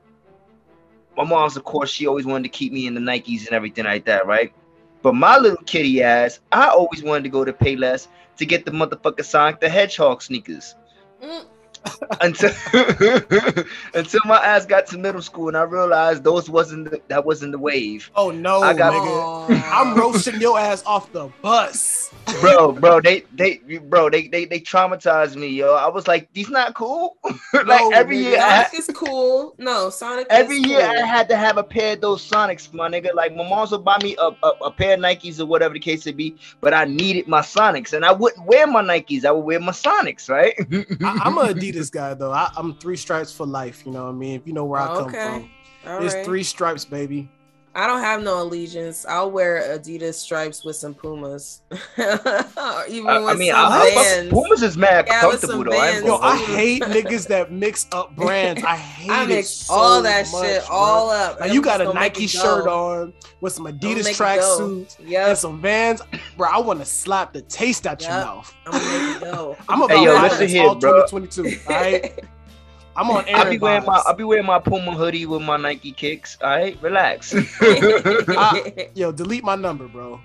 [1.15, 3.85] my mom's, of course, she always wanted to keep me in the Nikes and everything
[3.85, 4.51] like that, right?
[5.01, 8.71] But my little kitty ass, I always wanted to go to Payless to get the
[8.71, 10.75] motherfucker Sonic the Hedgehog sneakers.
[11.23, 11.45] Mm.
[12.21, 12.51] Until
[13.93, 17.51] until my ass got to middle school and I realized those wasn't the, that wasn't
[17.51, 19.61] the wave, Oh no, I got- nigga.
[19.71, 22.11] I'm roasting your ass off the bus.
[22.41, 22.71] bro.
[22.73, 25.73] Bro, they they bro they they they traumatized me, yo.
[25.75, 27.17] I was like, these not cool.
[27.53, 28.21] like No, every nigga.
[28.23, 29.55] year, I, is cool.
[29.57, 30.27] No, Sonic.
[30.29, 30.89] every is year cool.
[30.89, 33.13] I had to have a pair of those Sonics, my nigga.
[33.13, 35.79] Like my mom's would buy me a, a, a pair of Nikes or whatever the
[35.79, 39.25] case may be, but I needed my Sonics, and I wouldn't wear my Nikes.
[39.25, 40.53] I would wear my Sonics, right?
[41.03, 41.37] I, I'm
[41.73, 42.31] Adidas guy though.
[42.31, 43.85] I, I'm three stripes for life.
[43.85, 44.35] You know what I mean?
[44.39, 45.23] If you know where I oh, come Okay.
[45.23, 45.49] from,
[45.87, 46.25] All it's right.
[46.25, 47.29] three stripes, baby.
[47.75, 49.05] I don't have no allegiance.
[49.05, 51.61] I'll wear Adidas stripes with some Pumas,
[51.97, 52.09] even
[53.07, 54.29] I, with I mean, some I, I, Vans.
[54.31, 55.71] Pumas is mad Yeah, comfortable though.
[55.77, 56.05] I ain't Vans.
[56.05, 58.63] Yo, I hate niggas that mix up brands.
[58.63, 60.75] I hate I it mix so all that much, shit bro.
[60.75, 61.39] all up.
[61.39, 62.41] Like you got a Nike it go.
[62.41, 64.23] shirt on with some Adidas make it go.
[64.25, 64.95] tracksuits
[65.29, 66.01] and some Vans,
[66.37, 66.49] bro.
[66.49, 68.25] I want to slap the taste out your Yep.
[68.25, 68.55] mouth.
[68.65, 69.57] I'm gonna make it go.
[69.69, 71.01] I'm about Hey, yo, violence listen here, all bro.
[71.03, 71.43] 2022.
[71.67, 72.19] All right,
[72.95, 73.23] I'm on.
[73.33, 74.01] I'll be wearing my.
[74.05, 76.37] I'll be wearing my Puma hoodie with my Nike kicks.
[76.41, 77.33] All right, relax.
[78.95, 80.19] Yo, delete my number, bro.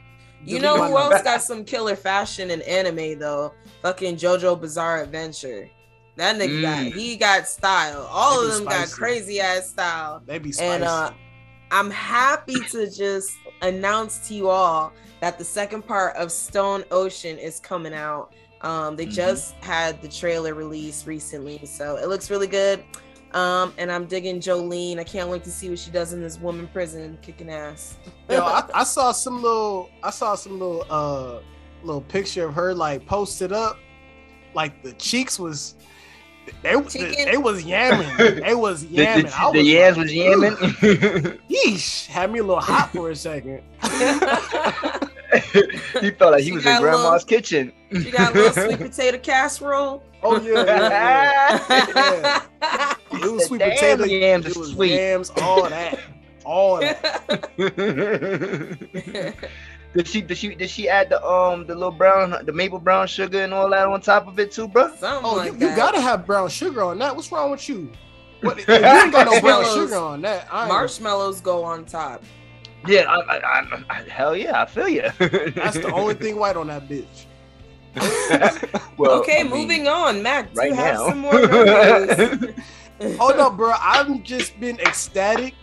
[0.45, 0.99] You Delete know who number.
[1.15, 3.53] else got some killer fashion in anime though?
[3.83, 5.69] Fucking JoJo Bizarre Adventure.
[6.17, 6.93] That nigga got Mm.
[6.95, 8.07] he got style.
[8.11, 10.23] All They of be them got crazy ass style.
[10.27, 10.69] They be spicy.
[10.71, 11.13] And uh
[11.71, 17.39] I'm happy to just announce to you all that the second part of Stone Ocean
[17.39, 18.33] is coming out.
[18.65, 19.13] Um, they Mhm.
[19.13, 22.83] just had the trailer released recently, so it looks really good.
[23.35, 24.99] Um, and I'm digging Jolyne.
[24.99, 27.97] I can't wait to see what she does in this woman prison, kicking ass.
[28.31, 31.41] Yo, I, I saw some little, I saw some little, uh,
[31.83, 33.77] little picture of her like posted up,
[34.55, 35.75] like the cheeks was,
[36.63, 39.25] they, they, they was yamming, they was yamming.
[39.25, 41.41] the, I the was yams like, was yamming.
[41.51, 43.63] Yeesh, had me a little hot for a second.
[46.01, 47.73] he felt like he She was in a little- grandma's kitchen.
[47.93, 50.03] she got a little sweet potato casserole.
[50.23, 52.43] Oh yeah, yeah, yeah.
[52.63, 52.95] yeah.
[53.13, 54.93] It was sweet Damn, potato, yams it was sweet.
[54.93, 55.99] yams, all that,
[56.45, 57.49] all that.
[59.95, 63.07] did she did she did she add the um the little brown the maple brown
[63.07, 64.89] sugar and all that on top of it too, bro?
[64.97, 65.71] Something Oh, like you, that.
[65.71, 67.15] you gotta have brown sugar on that.
[67.15, 67.93] What's wrong with you?
[68.41, 69.75] What, you ain't got no brown Marshmallows.
[69.91, 70.49] sugar on that.
[70.51, 72.23] I Marshmallows go on top.
[72.87, 75.03] Yeah, I, I, I, I, hell yeah, I feel you.
[75.19, 77.27] That's the only thing white on that bitch.
[78.99, 80.23] well, okay, I mean, moving on.
[80.23, 81.09] Mac, do right you have now.
[81.09, 83.17] some more?
[83.19, 83.73] Hold up, bro.
[83.81, 85.55] I've just been ecstatic.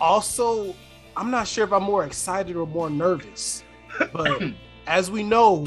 [0.00, 0.74] Also,
[1.16, 3.64] I'm not sure if I'm more excited or more nervous.
[4.12, 4.42] But
[4.86, 5.66] as we know,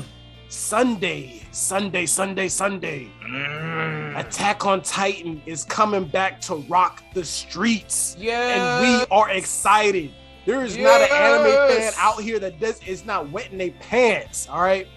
[0.50, 4.19] Sunday, Sunday, Sunday, Sunday, Mm.
[4.19, 8.17] Attack on Titan is coming back to rock the streets.
[8.19, 8.82] yeah.
[8.82, 10.12] And we are excited.
[10.45, 14.47] There is not an anime fan out here that does is not wetting their pants.
[14.49, 14.88] All right.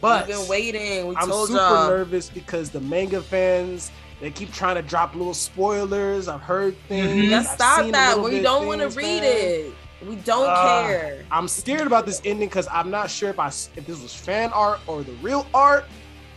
[0.00, 1.08] But We've been waiting.
[1.08, 1.88] We I'm super y'all.
[1.88, 6.28] nervous because the manga fans they keep trying to drop little spoilers.
[6.28, 7.08] I've heard things.
[7.26, 7.30] Mhm.
[7.30, 8.20] Let's I've stop that.
[8.20, 9.24] We don't want to read man.
[9.24, 9.74] it.
[10.06, 10.82] We don't Ah.
[10.86, 11.24] care.
[11.30, 14.50] I'm scared about this ending because I'm not sure if I if this was fan
[14.52, 15.84] art or the real art,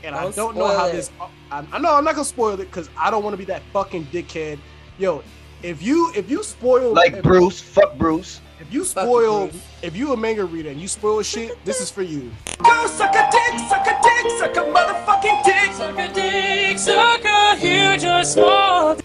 [0.04, 0.92] and I Don't don't know how it.
[0.94, 1.12] this.
[1.52, 3.62] I, I know I'm not gonna spoil it because I don't want to be that
[3.74, 4.60] fucking dickhead.
[4.98, 5.24] Yo,
[5.64, 8.42] if you if you spoil Like if, Bruce, fuck Bruce.
[8.60, 9.62] if you spoil Bruce.
[9.82, 12.32] if you a manga reader and you spoil shit, this is for you.
[12.64, 15.74] Go suck a dick, suck a dick, suck a motherfucking dick.
[15.74, 18.98] Suck a dick, suck a huge or small.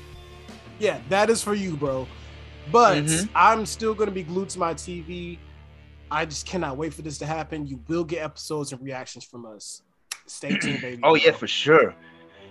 [0.78, 2.06] Yeah, that is for you, bro.
[2.70, 3.28] But Mhm.
[3.34, 5.38] I'm still gonna be glued to my TV.
[6.10, 7.66] I just cannot wait for this to happen.
[7.66, 9.82] You will get episodes and reactions from us.
[10.26, 11.00] Stay tuned, baby.
[11.02, 11.94] Oh yeah, for sure.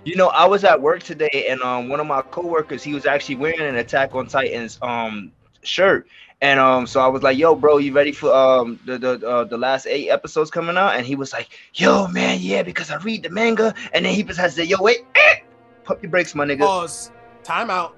[0.07, 3.05] You know, I was at work today, and um, one of my coworkers, he was
[3.05, 6.07] actually wearing an Attack on Titans um shirt,
[6.39, 9.43] and um, so I was like, "Yo, bro, you ready for um the the uh,
[9.43, 12.95] the last eight episodes coming out?" And he was like, "Yo, man, yeah, because I
[12.99, 15.39] read the manga." And then he just has to say, "Yo, wait, eh,
[15.83, 17.11] pump your brakes, my nigga, Pause.
[17.43, 17.97] Time out.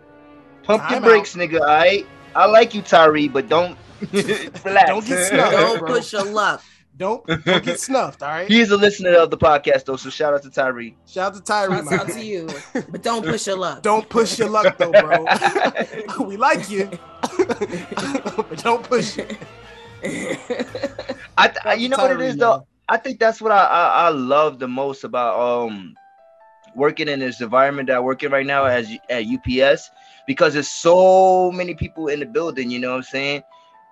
[0.63, 1.60] pump your time brakes, nigga.
[1.62, 3.78] All right, I like you, Tyrie, but don't
[4.12, 4.56] relax.
[4.65, 5.52] Don't get snubbed.
[5.52, 5.93] Don't bro.
[5.93, 6.63] push your luck.
[6.99, 8.21] Don't, don't get snuffed.
[8.21, 8.47] All right.
[8.47, 10.97] He's a listener of the podcast, though, so shout out to Tyrie.
[11.07, 11.77] Shout out to Tyrie.
[11.77, 12.49] Shout out to you,
[12.89, 13.81] but don't push your luck.
[13.81, 15.25] Don't push your luck though, bro.
[16.25, 16.89] we like you,
[17.38, 19.38] but don't push it.
[21.38, 22.57] I, I you know what it is, though.
[22.57, 22.65] man.
[22.89, 25.95] I think that's what I, I I love the most about um
[26.75, 29.89] working in this environment that I work in right now as at UPS
[30.27, 32.69] because there's so many people in the building.
[32.69, 33.43] You know what I'm saying?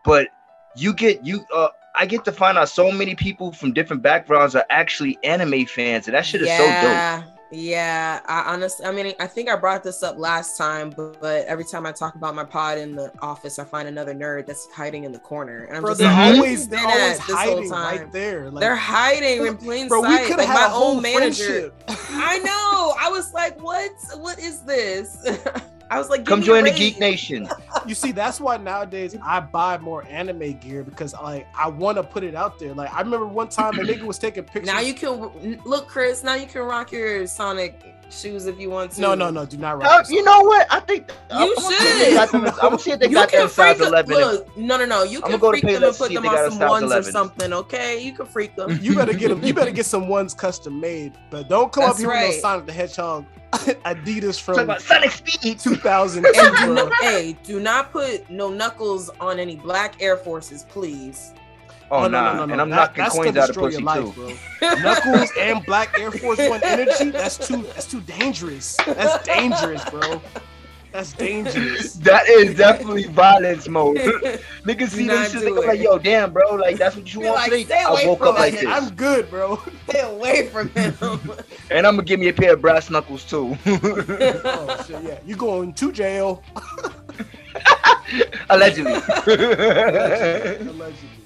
[0.04, 0.28] But
[0.76, 4.56] you get you uh I get to find out so many people from different backgrounds
[4.56, 6.98] are actually anime fans, and that shit is so dope.
[6.98, 8.20] yeah, yeah.
[8.28, 11.64] I honestly, I mean, I think I brought this up last time, but, but every
[11.66, 15.06] time I talk about my pod in the office, I find another nerd that's hiding
[15.06, 17.36] in the corner, and I'm Bro, just they're like, always they're been always at this
[17.36, 18.52] whole hiding time?" right there.
[18.52, 20.28] Like, They're hiding in plain bro, we sight.
[20.28, 21.72] could Like have my had a whole own manager.
[21.88, 22.94] I know.
[23.00, 23.92] I was like, "What?
[24.18, 25.18] What is this?"
[25.89, 26.71] I was like, "Give Come me a join the.
[26.71, 27.47] Geek Nation.
[27.86, 32.04] You see, that's why nowadays I buy more anime gear because like I want to
[32.04, 32.73] put it out there.
[32.73, 34.65] Like I remember one time a nigga was taking pictures.
[34.65, 36.21] Now you can look, Chris.
[36.21, 39.02] Now you can rock your Sonic shoes if you want to.
[39.02, 40.06] no, no, no, do not Uh, rock.
[40.10, 40.65] you know what?
[40.72, 42.13] I think You I'm, gonna see if they should.
[42.15, 43.88] got them- I'm gonna see if they You got them can in size freak them.
[43.88, 44.15] 11.
[44.15, 45.04] Look, no, no, no.
[45.04, 47.10] You I'ma can go to freak them and put them on some ones 11.
[47.10, 47.54] or something.
[47.54, 48.80] Okay, you can freak them.
[48.82, 49.43] You better get them.
[49.43, 52.34] You better get some ones custom made, but don't come up That's here with right.
[52.36, 55.60] no Sonic the Hedgehog Adidas from about Sonic Speed.
[55.60, 56.74] 2002, And do bro.
[56.74, 61.34] no, hey, do not put no knuckles on any black Air Forces, please.
[61.89, 64.04] Oh, no, no, nah, no, no, and I'm That- knocking coins out of pussy life,
[64.13, 64.36] too.
[64.60, 64.76] bro.
[64.76, 67.12] Knuckles and Black Air Force One energy.
[67.12, 67.63] That's too.
[67.63, 68.76] That's too dangerous.
[68.86, 70.21] That's dangerous, bro.
[70.91, 71.93] That's dangerous.
[71.93, 73.97] That is definitely violence mode.
[74.65, 77.19] Niggas see them not shit, they go like, yo, damn, bro, like that's what you
[77.19, 77.84] Be want like, today.
[77.88, 79.62] I woke up like this, I'm good, bro.
[79.89, 80.93] Stay away from him.
[81.71, 83.56] and I'm gonna give me a pair of brass knuckles too.
[83.65, 85.19] Oh shit, yeah.
[85.26, 86.41] You going to jail?
[88.50, 88.93] Allegedly.
[89.28, 91.17] Allegedly.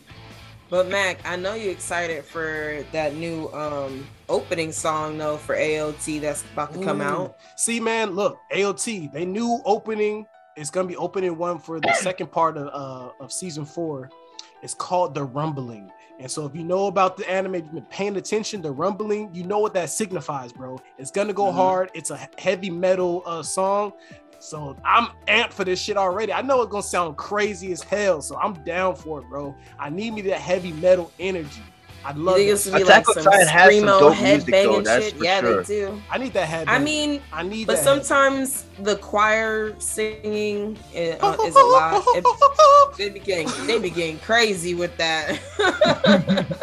[0.71, 6.21] But Mac, I know you're excited for that new um opening song though for AOT
[6.21, 7.03] that's about to come Ooh.
[7.03, 7.37] out.
[7.57, 10.25] See, man, look, AOT, they knew opening.
[10.55, 14.09] It's gonna be opening one for the second part of uh, of season four.
[14.63, 15.91] It's called the Rumbling.
[16.21, 18.61] And so, if you know about the anime, you've been paying attention.
[18.61, 20.79] The Rumbling, you know what that signifies, bro.
[20.97, 21.55] It's gonna go Mhm.
[21.55, 21.91] hard.
[21.93, 23.91] It's a heavy metal uh, song.
[24.41, 26.33] So I'm amped for this shit already.
[26.33, 28.21] I know it's gonna sound crazy as hell.
[28.21, 29.55] So I'm down for it, bro.
[29.79, 31.61] I need me that heavy metal energy.
[32.03, 32.51] I You love think it.
[32.53, 35.05] it's be Attack like on some Titan has some dope head music, though, banging that's
[35.05, 35.17] shit?
[35.17, 35.61] for Yeah, sure.
[35.63, 36.01] they do.
[36.09, 36.67] I need that head.
[36.67, 37.83] I mean, I need but that.
[37.83, 42.03] sometimes the choir singing is, uh, is a lot.
[42.07, 42.25] It-
[42.97, 45.39] they be getting they be getting crazy with that.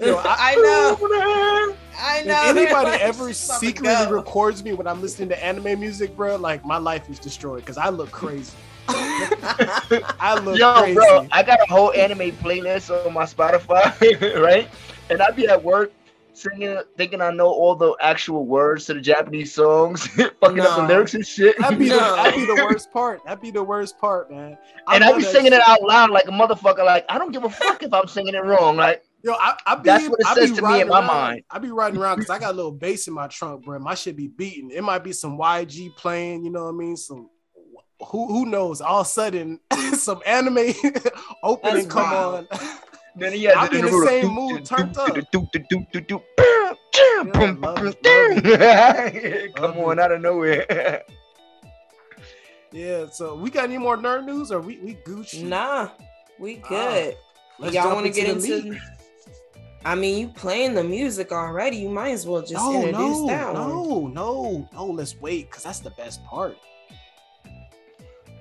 [0.00, 1.76] Yo, I- I know.
[2.00, 2.50] I know.
[2.50, 5.78] If anybody Like, ever she's about to secretly records me when I'm listening to anime
[5.80, 8.52] music, bro, like my life is destroyed because I look crazy.
[8.88, 10.94] I look Yo, crazy.
[10.94, 14.68] bro, I got a whole anime playlist on my Spotify, right?
[15.10, 15.92] And I'd be at work
[16.32, 20.06] singing, thinking I know all the actual words to the Japanese songs,
[20.40, 21.58] fucking up the lyrics and shit.
[21.58, 21.96] That'd be, No.
[21.98, 23.22] the, that'd be the worst part.
[23.24, 24.56] That'd be the worst part, man.
[24.88, 25.60] and I love be singing shit.
[25.60, 26.84] it out loud like a motherfucker.
[26.84, 28.76] Like I don't give a fuck if I'm singing it wrong.
[28.76, 30.88] Like Yo, I, I be, That's what it I says be to me in riding
[30.88, 31.42] my around- mind.
[31.50, 33.78] I be riding around because I got a little bass in my trunk, bro.
[33.78, 34.70] My shit be beating.
[34.70, 36.96] It might be some YG playing, you know what I mean?
[36.96, 37.28] Some
[38.06, 38.80] who who knows?
[38.80, 39.60] All of a sudden,
[39.92, 40.72] some anime
[41.42, 42.46] opening That's come wild.
[42.50, 42.58] on.
[43.16, 45.14] then he has I'll be in the same mood, turned up.
[49.54, 51.02] Come on, out of nowhere.
[52.72, 55.44] Yeah, so we got any more nerd news or we we Gucci?
[55.44, 55.90] Nah,
[56.38, 57.16] we oh, good.
[57.58, 58.80] Let's Y'all want to get the into?
[59.84, 61.78] I mean, you playing the music already.
[61.78, 63.68] You might as well just no, introduce no, that one.
[63.68, 64.86] no, no, no.
[64.86, 66.56] Let's wait because that's the best part.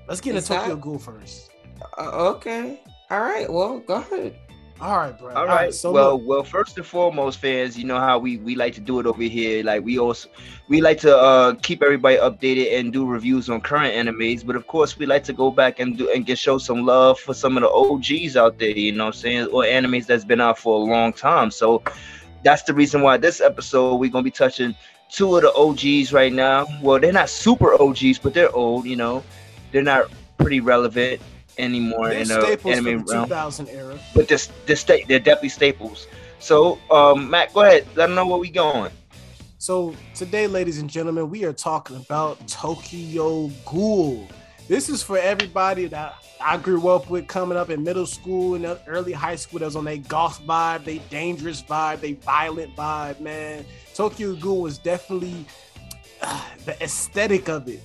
[0.08, 1.52] Let's get Is into Tokyo that- Ghoul first.
[1.98, 2.82] Uh, okay.
[3.10, 3.50] All right.
[3.52, 4.38] Well, go ahead.
[4.82, 5.34] All right, bro.
[5.34, 5.74] All right.
[5.74, 8.80] So well, look, well, first and foremost, fans, you know how we we like to
[8.80, 9.62] do it over here.
[9.62, 10.30] Like we also
[10.70, 14.68] we like to uh keep everybody updated and do reviews on current animes, but of
[14.68, 17.58] course we like to go back and do and get show some love for some
[17.58, 18.70] of the OGs out there.
[18.70, 19.48] You know what I'm saying?
[19.48, 21.52] Or animes that's been out for a long time.
[21.52, 21.84] So
[22.44, 24.74] that's the reason why this episode we're gonna be touching
[25.10, 26.66] two of the OGs right now.
[26.82, 28.86] Well, they're not super OGs, but they're old.
[28.86, 29.24] You know,
[29.74, 31.22] they're not pretty relevant
[31.60, 34.00] anymore they're in the anime the realm 2000 era.
[34.16, 36.08] but this this sta- they're definitely staples.
[36.40, 37.86] So, um, Mac, go ahead.
[37.96, 38.92] Let them know where we going.
[39.58, 44.26] So today, ladies and gentlemen, we are talking about Tokyo Ghoul.
[44.70, 48.80] This is for everybody that I grew up with coming up in middle school and
[48.88, 49.60] early high school.
[49.60, 53.20] That was on a goth vibe, they dangerous vibe, they violent vibe.
[53.20, 55.46] Man, Tokyo Ghoul was definitely
[56.22, 57.82] uh, the aesthetic of it.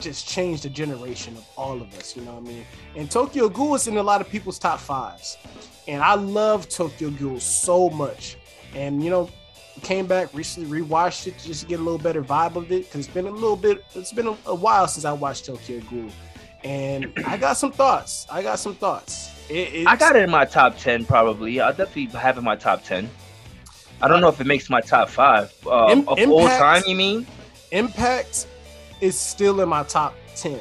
[0.00, 2.16] Just changed the generation of all of us.
[2.16, 2.64] You know what I mean?
[2.96, 5.36] And Tokyo Ghoul is in a lot of people's top fives,
[5.86, 8.36] and I love Tokyo Ghoul so much.
[8.74, 9.28] And you know,
[9.82, 13.06] came back recently, rewatched it just to get a little better vibe of it because
[13.06, 16.10] it's been a little bit, it's been a, a while since I watched Tokyo Ghoul,
[16.64, 18.26] and I got some thoughts.
[18.30, 19.30] I got some thoughts.
[19.48, 21.60] It, I got it in my top ten, probably.
[21.60, 23.10] I'll definitely have it in my top ten.
[24.02, 26.82] I don't know if it makes my top five uh, Im- of all time.
[26.86, 27.26] You mean?
[27.72, 28.46] Impact
[29.00, 30.58] is still in my top 10,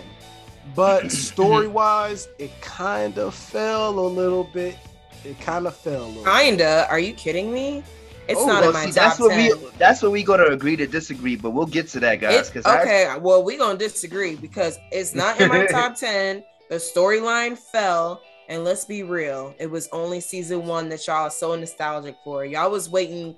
[0.75, 4.77] but story wise, it kind of fell a little bit.
[5.25, 6.23] It kind of fell a little.
[6.23, 6.31] bit.
[6.33, 6.87] Kinda.
[6.89, 7.83] Are you kidding me?
[8.27, 9.59] It's Oh, not well, in my see, top that's what 10.
[9.61, 12.47] we that's what we gonna agree to disagree, but we'll get to that, guys.
[12.47, 16.43] It- Because I, okay, well, we're gonna disagree because it's not in my top 10.
[16.69, 21.31] The storyline fell, and let's be real, it was only season one that y'all are
[21.31, 22.45] so nostalgic for.
[22.45, 23.35] Y'all was waiting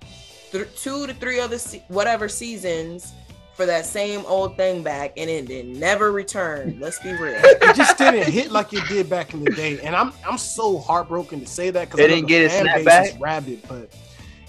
[0.51, 3.13] th- two to three other se- whatever seasons
[3.53, 6.77] for that same old thing back, and it did never return.
[6.79, 7.35] Let's be real.
[7.43, 10.79] it just didn't hit like it did back in the day, and I'm I'm so
[10.79, 13.13] heartbroken to say that because It didn't get its snap back?
[13.19, 13.93] rabid, but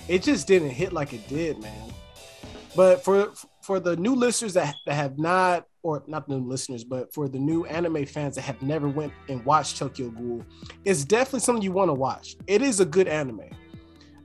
[0.08, 1.92] it just didn't hit like it did, man.
[2.74, 6.82] But for for the new listeners that, that have not, or not the new listeners,
[6.82, 10.44] but for the new anime fans that have never went and watched Tokyo Ghoul,
[10.84, 12.36] it's definitely something you want to watch.
[12.46, 13.50] It is a good anime.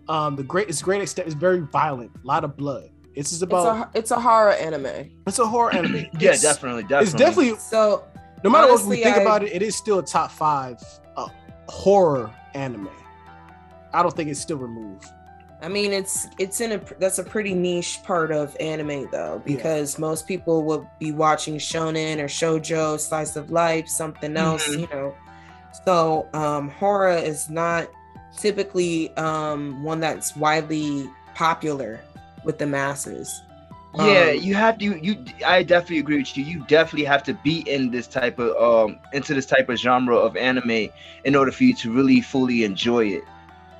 [0.09, 1.27] Um, the great it's great extent.
[1.27, 2.89] It's very violent, a lot of blood.
[3.17, 5.09] It's just It's about a it's a horror anime.
[5.25, 5.95] it's a horror anime.
[6.19, 7.03] yeah, It's- definitely, definitely.
[7.05, 8.03] It's definitely So
[8.43, 10.81] no matter what we think I- about it, it is still a top five
[11.15, 11.27] uh,
[11.67, 12.89] horror anime.
[13.93, 15.05] I don't think it's still removed.
[15.59, 19.55] I mean, it's it's in a that's a pretty niche part of anime though, Yeah.
[19.55, 24.79] because most people will be watching shonen or shojo, slice of life, something else, Mhm.
[24.81, 25.15] you know.
[25.85, 27.87] So um, horror is not
[28.37, 31.99] typically um, one that's widely popular
[32.43, 33.41] with the masses.
[33.95, 34.85] Yeah, Um, you have to.
[35.03, 36.43] You, I definitely agree with you.
[36.43, 40.15] You definitely have to be in this type of um into this type of genre
[40.15, 40.89] of anime
[41.23, 43.23] in order for you to really fully enjoy it.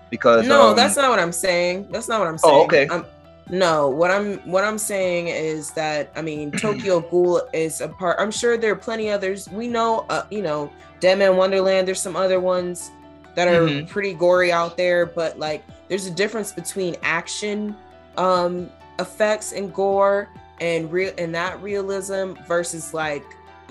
[0.10, 1.88] Because no, um, that's not what I'm saying.
[1.92, 2.56] That's not what I'm saying.
[2.56, 2.88] Oh, okay.
[2.90, 3.06] I'm,
[3.50, 8.18] no, what I'm what I'm saying is that I mean Tokyo Ghoul is a part.
[8.20, 9.48] I'm sure there are plenty others.
[9.50, 11.88] We know, uh, you know, Deadman Wonderland.
[11.88, 12.90] There's some other ones
[13.36, 13.88] that are Mhm.
[13.88, 17.76] pretty gory out there, but like there's a difference between action
[18.18, 23.24] um effects and gore and real and that realism versus like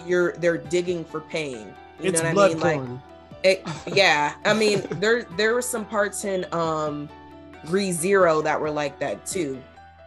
[0.06, 1.74] you're they're digging for pain.
[2.00, 2.90] You it's know what blood I mean?
[2.92, 3.00] Like
[3.42, 7.08] it, yeah, I mean there there were some parts in um
[7.66, 9.60] Re Zero that were like that too.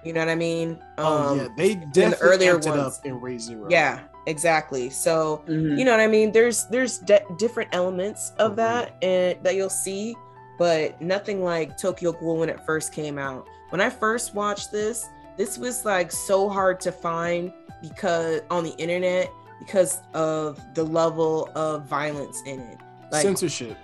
[0.05, 0.79] You know what I mean?
[0.97, 2.99] oh Um, yeah, they definitely earlier amped it ones.
[2.99, 3.67] up in Re Zero.
[3.69, 4.89] yeah, exactly.
[4.89, 5.77] So mhm.
[5.77, 6.31] you know what I mean?
[6.31, 8.55] There's there's de- different elements of Mhm.
[8.57, 10.15] that and that you'll see,
[10.57, 13.45] but nothing like Tokyo Ghoul when it first came out.
[13.69, 18.75] When I first watched this, this was like so hard to find because on the
[18.77, 19.29] internet
[19.59, 22.77] because of the level of violence in it.
[23.11, 23.77] Like censorship.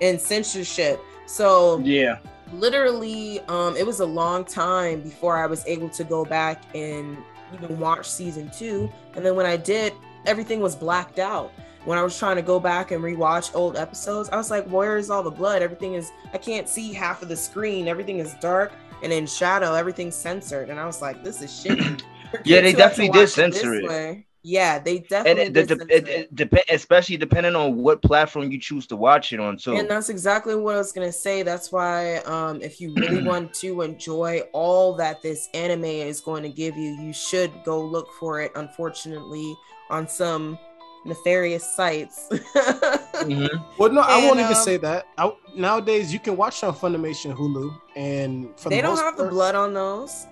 [0.00, 1.00] and censorship.
[1.26, 2.18] So yeah,
[2.52, 7.16] literally um it was a long time before i was able to go back and
[7.52, 9.92] even watch season two and then when i did
[10.26, 11.52] everything was blacked out
[11.84, 14.96] when i was trying to go back and rewatch old episodes i was like where
[14.96, 18.34] is all the blood everything is i can't see half of the screen everything is
[18.34, 18.72] dark
[19.06, 22.02] and in shadow everything's censored and i was like this is shitty
[22.44, 24.24] Yeah, they who have to definitely did censor it.
[24.42, 26.64] yeah they and definitely it, did it, it.
[26.70, 29.76] especially depending on what platform you choose to watch it on too.
[29.76, 31.44] And that's exactly what I was gonna say.
[31.44, 36.42] That's why, um, if you really want to enjoy all that this anime is going
[36.42, 38.50] to give you, you should go look for it.
[38.56, 39.56] Unfortunately,
[39.88, 40.58] on some
[41.06, 42.28] nefarious sites.
[42.30, 43.48] Mhm.
[43.78, 45.06] Well, no, I won't And, even um, say that.
[45.18, 49.16] I, nowadays, you can watch on Funimation, Hulu, and for they the don't most have
[49.16, 50.26] the blood on those.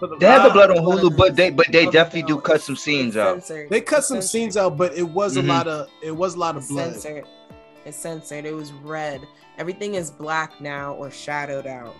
[0.00, 2.40] the- They have the blood on Hulu, on but they but they Oh, definitely do
[2.40, 3.46] cut some scenes out.
[3.46, 4.24] They cut It's some censored.
[4.30, 5.44] scenes out, but it was Mhm.
[5.44, 6.92] a lot of it was a lot of It's blood.
[6.94, 7.24] censored.
[7.84, 8.44] It's censored.
[8.44, 9.20] It was red.
[9.58, 11.94] Everything is black now or shadowed out.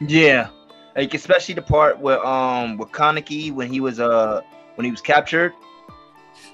[0.00, 0.48] Yeah,
[0.96, 4.40] like especially the part where um with Kaneki when he was uh
[4.76, 5.52] when he was captured.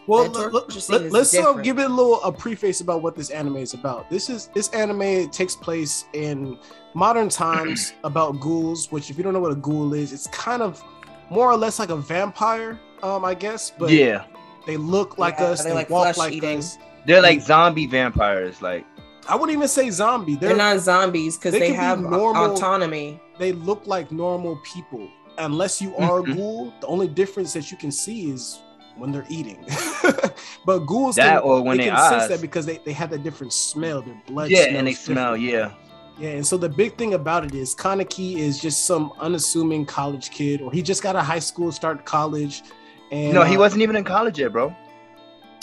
[0.07, 0.55] Well, let,
[1.15, 4.09] us uh, give it a little a preface about what this anime is about.
[4.11, 6.59] This is this anime takes place in
[6.95, 8.91] modern times about ghouls.
[8.93, 10.83] Which, if you don't know what a ghoul is, it's kind of
[11.31, 13.73] more or less like a vampire, um, I guess.
[13.79, 14.25] But yeah,
[14.67, 15.63] they look like Yeah, us.
[15.63, 16.59] they're They like walk like eating.
[16.59, 16.79] us.
[17.07, 18.61] they're like zombie vampires.
[18.63, 18.85] Like
[19.29, 20.35] I wouldn't even say zombie.
[20.35, 23.21] They're, They're, not zombies because they they, could be have normal- autonomy.
[23.39, 25.09] they look like normal people.
[25.39, 28.59] Unless you are a ghoul, the only difference that you can see is
[28.97, 29.65] when they're eating.
[30.65, 33.13] but ghouls That can, or when they they can sense that because they, they have
[33.13, 34.03] a different smell.
[34.03, 35.37] Their blood yeah, and they smell.
[35.37, 35.73] Yeah,
[36.19, 40.31] Yeah, and so the big thing about it is Kaneki is just some unassuming college
[40.31, 42.63] kid, or he just got a high school, start college.
[43.11, 44.75] And no, he uh, wasn't even in college yet, bro.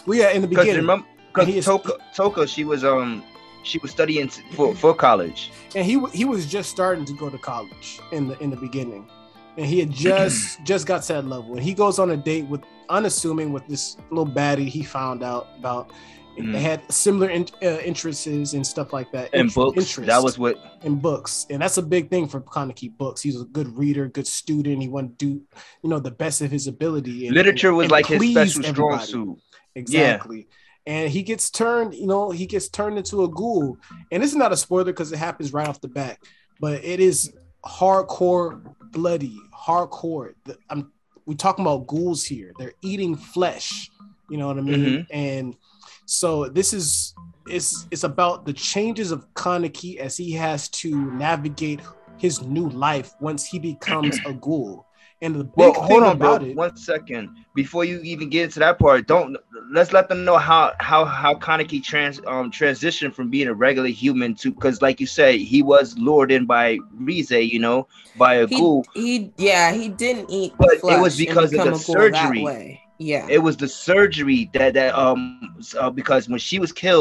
[0.06, 1.06] Well, yeah, in the beginning, remember,
[1.38, 3.24] And he because Toka, Toka, she was um
[3.64, 5.52] she was studying for for college.
[5.76, 9.08] and he he was just starting to go to college in the in the beginning,
[9.58, 11.54] and he had just just got to that level.
[11.56, 15.48] And he goes on a date with unassuming with this little baddie he found out
[15.60, 15.92] about.
[16.38, 16.52] Mhm.
[16.54, 19.32] They had similar in, uh, interests and stuff like that.
[19.34, 19.76] And Int- books.
[19.78, 20.06] interests.
[20.06, 20.56] That was what.
[20.84, 23.22] in books, and that's a big thing for Kaneki books.
[23.24, 24.80] He's a good reader, good student.
[24.80, 25.42] He wanted to do,
[25.84, 27.26] you know, the best of his ability.
[27.26, 29.12] and- Literature and- was and like his special strong everybody.
[29.12, 29.38] suit.
[29.76, 30.48] Exactly.
[30.86, 33.78] And he gets turned, you know, he gets turned into a ghoul.
[34.12, 36.20] And this is not a spoiler because it happens right off the bat,
[36.62, 37.34] but it is
[37.66, 40.34] hardcore bloody, hardcore.
[40.46, 40.92] The, I'm
[41.26, 42.54] we talking about ghouls here.
[42.58, 43.90] They're eating flesh.
[44.30, 44.80] You know what I mean?
[45.00, 45.08] Mhm.
[45.12, 45.56] And
[46.06, 47.14] so this is
[47.48, 51.80] it's it's about the changes of Kaneki as he has to navigate
[52.18, 54.86] his new life once he becomes a ghoul.
[55.22, 56.36] And the big Well, thing hold on, bro.
[56.36, 59.08] about it, One second before you even get into that part.
[59.08, 59.36] Don't
[59.72, 63.90] let's let them know how how how Kaneki trans um transitioned from being a regular
[63.90, 68.36] human to because like you say he was lured in by Rize, you know, by
[68.36, 68.86] a He, ghoul.
[68.94, 70.54] he, yeah, he didn't eat.
[70.58, 72.52] But it was because of the a ghoul that surgery.
[72.98, 76.96] Yeah, It was the surgery that that um uh, because when she was killed.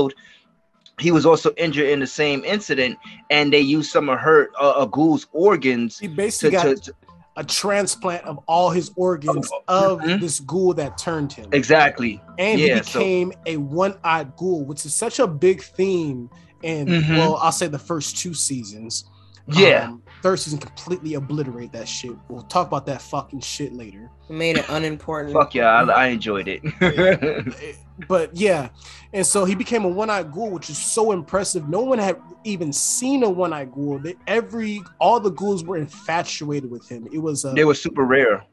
[0.99, 2.99] He was also injured in the same incident,
[3.31, 6.09] and they used some of her uh, a ghoul's organs he
[6.39, 6.95] to, basically got to, to
[7.37, 10.21] a transplant of all his organs of Mhm.
[10.21, 11.49] this ghoul that turned him.
[11.53, 12.21] exactly.
[12.39, 16.31] And yeah, he so- became a one-eyed ghoul, which is such a big theme
[16.63, 17.19] in Mhm.
[17.19, 19.05] well, I'll say the first two seasons.
[19.49, 19.89] Yeah.
[19.89, 22.11] Um, third season completely obliterate that shit.
[22.29, 24.11] We'll talk about that fucking shit later.
[24.27, 25.33] He made it unimportant.
[25.33, 27.77] Fuck yeah, I, I enjoyed it.
[28.09, 28.71] but yeah,
[29.13, 31.69] and so he became a one-eyed ghoul, which is so impressive.
[31.69, 34.01] No one had even seen a one-eyed ghoul.
[34.01, 37.07] They, every all the ghouls were infatuated with him.
[37.13, 38.45] It was uh, they were super rare.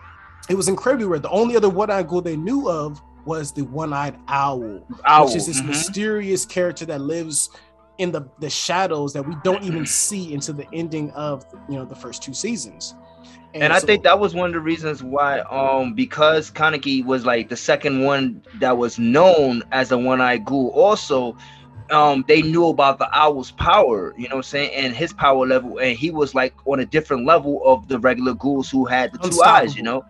[0.50, 1.18] it was incredibly rare.
[1.18, 5.26] The only other one-eyed ghoul they knew of was the one-eyed owl, Owl.
[5.26, 5.70] which is this mhm.
[5.70, 7.50] mysterious character that lives
[7.98, 11.86] in the the shadows that we don't even see until the ending of you know
[11.86, 12.96] the first two seasons.
[13.54, 17.24] And I so- think that was one of the reasons why, um, because Kaneki was
[17.26, 20.70] like the second one that was known as the one-eyed ghoul.
[20.70, 21.38] Also,
[21.92, 25.46] um, they knew about the owl's power, you know what I'm saying, and his power
[25.46, 29.14] level, and he was like on a different level of the regular ghouls who had
[29.14, 30.04] the two eyes, you know.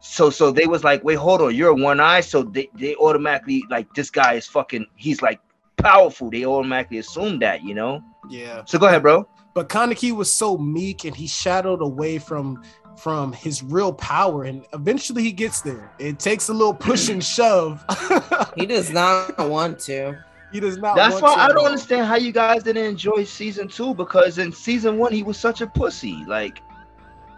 [0.00, 2.96] So, so they was like, wait, hold on, you're a one eye, so they they
[2.96, 5.40] automatically like this guy is fucking, he's like
[5.82, 6.30] powerful.
[6.30, 8.02] They automatically assume that, you know.
[8.30, 8.62] yeah.
[8.66, 9.26] So go ahead, bro.
[9.54, 12.62] But Kaneki was so meek and he shadowed away from
[12.96, 15.90] from his real power, and eventually he gets there.
[15.98, 17.84] It takes a little push and shove.
[18.54, 20.22] He does not want to.
[20.52, 20.94] he does not.
[20.94, 21.66] That's want why to I don't all.
[21.66, 25.62] understand how you guys didn't enjoy season two because in season one he was such
[25.62, 26.22] a pussy.
[26.26, 26.60] Like,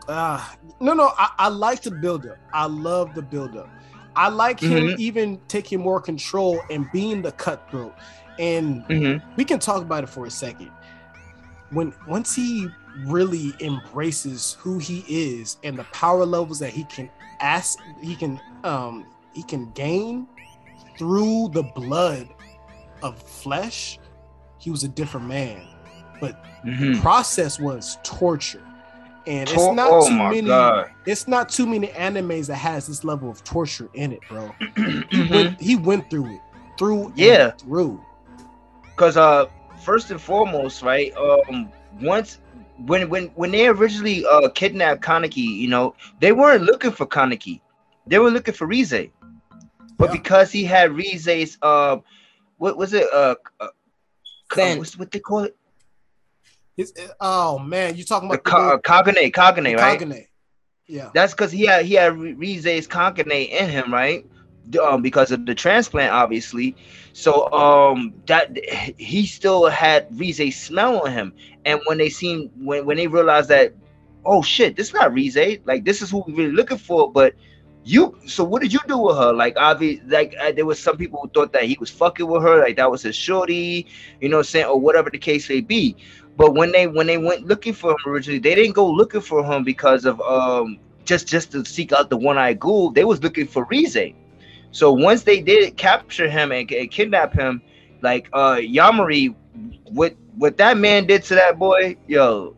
[0.09, 1.13] Ah, no, no.
[1.17, 2.37] I, I like the build up.
[2.53, 3.69] I love the build up.
[4.17, 4.99] I like him Mhm.
[4.99, 7.95] even taking more control and being the cutthroat.
[8.39, 8.85] And
[9.37, 10.71] we can talk about it for a second.
[11.71, 12.69] When once he
[13.07, 17.11] really embraces who he is and the power levels that he can
[17.41, 20.27] ask, he can um he can gain
[20.97, 22.29] through the blood
[23.03, 23.99] of flesh,
[24.59, 25.67] he was a different man.
[26.21, 27.01] But mhm.
[27.01, 28.63] process was torture.
[29.27, 30.91] And it's not oh too many god.
[31.07, 34.55] it's not too many animes that has this level of torture in it, bro.
[35.11, 36.41] He went he went through it.
[36.79, 37.53] Through Yeah.
[37.53, 38.01] through.
[38.95, 39.47] Because uh,
[39.83, 41.13] first and foremost, right?
[41.17, 41.71] Um,
[42.01, 42.39] once
[42.87, 47.61] when when when they originally uh kidnapped Kaneki, you know, they weren't looking for Kaneki,
[48.07, 49.11] they were looking for Rize.
[49.99, 50.13] But Yeah.
[50.13, 51.99] because he had Rize's uh,
[52.59, 53.07] what was it?
[53.13, 53.69] Uh, uh
[54.57, 55.57] what's what they call it?
[56.77, 59.99] His, oh man, you talking The about co- uh, cognate, cognate, the right?
[59.99, 60.27] Cognate.
[60.89, 61.11] Yeah.
[61.15, 64.27] That's because he had he had Rize's cognate in him, right?
[64.83, 66.75] Um, because of the transplant, obviously.
[67.13, 68.57] So um, that
[68.99, 71.35] he still had Rize smell on him,
[71.65, 73.75] and when they seen when when they realized that,
[74.25, 75.59] oh shit, this is not Rize.
[75.65, 77.35] Like this is who we really looking for, but.
[77.87, 79.31] You so what did you do with her?
[79.35, 82.41] Like obviously, like uh, there was some people who thought that he was fucking with
[82.41, 83.87] her, like that was his shorty,
[84.23, 85.95] you know what I'm saying, or whatever the case may be.
[86.39, 89.45] But when they when they went looking for him originally, they didn't go looking for
[89.45, 92.91] him because of um just just to seek out the one-eyed ghoul.
[92.91, 94.15] They was looking for Rize.
[94.75, 97.63] So once they did capture him and, and kidnap him,
[98.03, 99.33] like uh Yamari,
[99.85, 102.57] what what that man did to that boy, yo,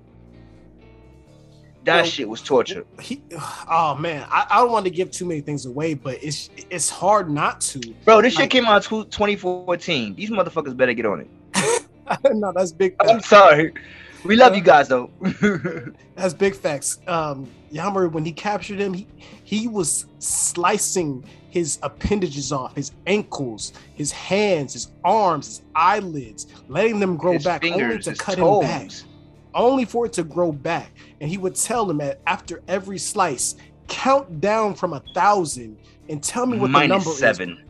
[1.85, 2.87] that Yo, shit was torture.
[3.03, 3.23] He,
[3.71, 6.89] oh man, I, I don't want to give too many things away, but it's it's
[6.89, 7.81] hard not to.
[8.07, 10.15] Bro, this shit came out tw- 2014.
[10.15, 11.87] These motherfuckers better get on it.
[12.33, 12.97] no, that's big.
[13.01, 13.75] I'm sorry.
[14.25, 15.11] We love you guys though.
[16.17, 16.99] That's big facts.
[17.07, 19.07] Um, when he captured him, he
[19.47, 26.99] he was slicing his appendages off, his ankles, his hands, his arms, his eyelids, letting
[26.99, 28.91] them grow His back, only to cut him back.
[29.55, 30.91] only for it to grow back.
[31.21, 33.55] And he would tell them that after every slice,
[33.87, 35.79] count down from a thousand
[36.09, 37.65] and tell me what the number Minus seven.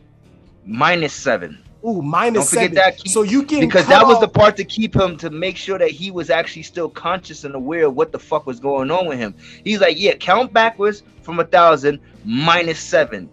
[0.65, 1.63] Minus seven.
[1.87, 2.75] Ooh, minus Don't forget seven.
[2.75, 5.55] that key- so you get because that was the part to keep him to make
[5.55, 8.91] sure that he was actually still conscious and aware of what the fuck was going
[8.91, 9.33] on with him.
[9.63, 13.29] He's like, yeah, count backwards from a thousand minus seven,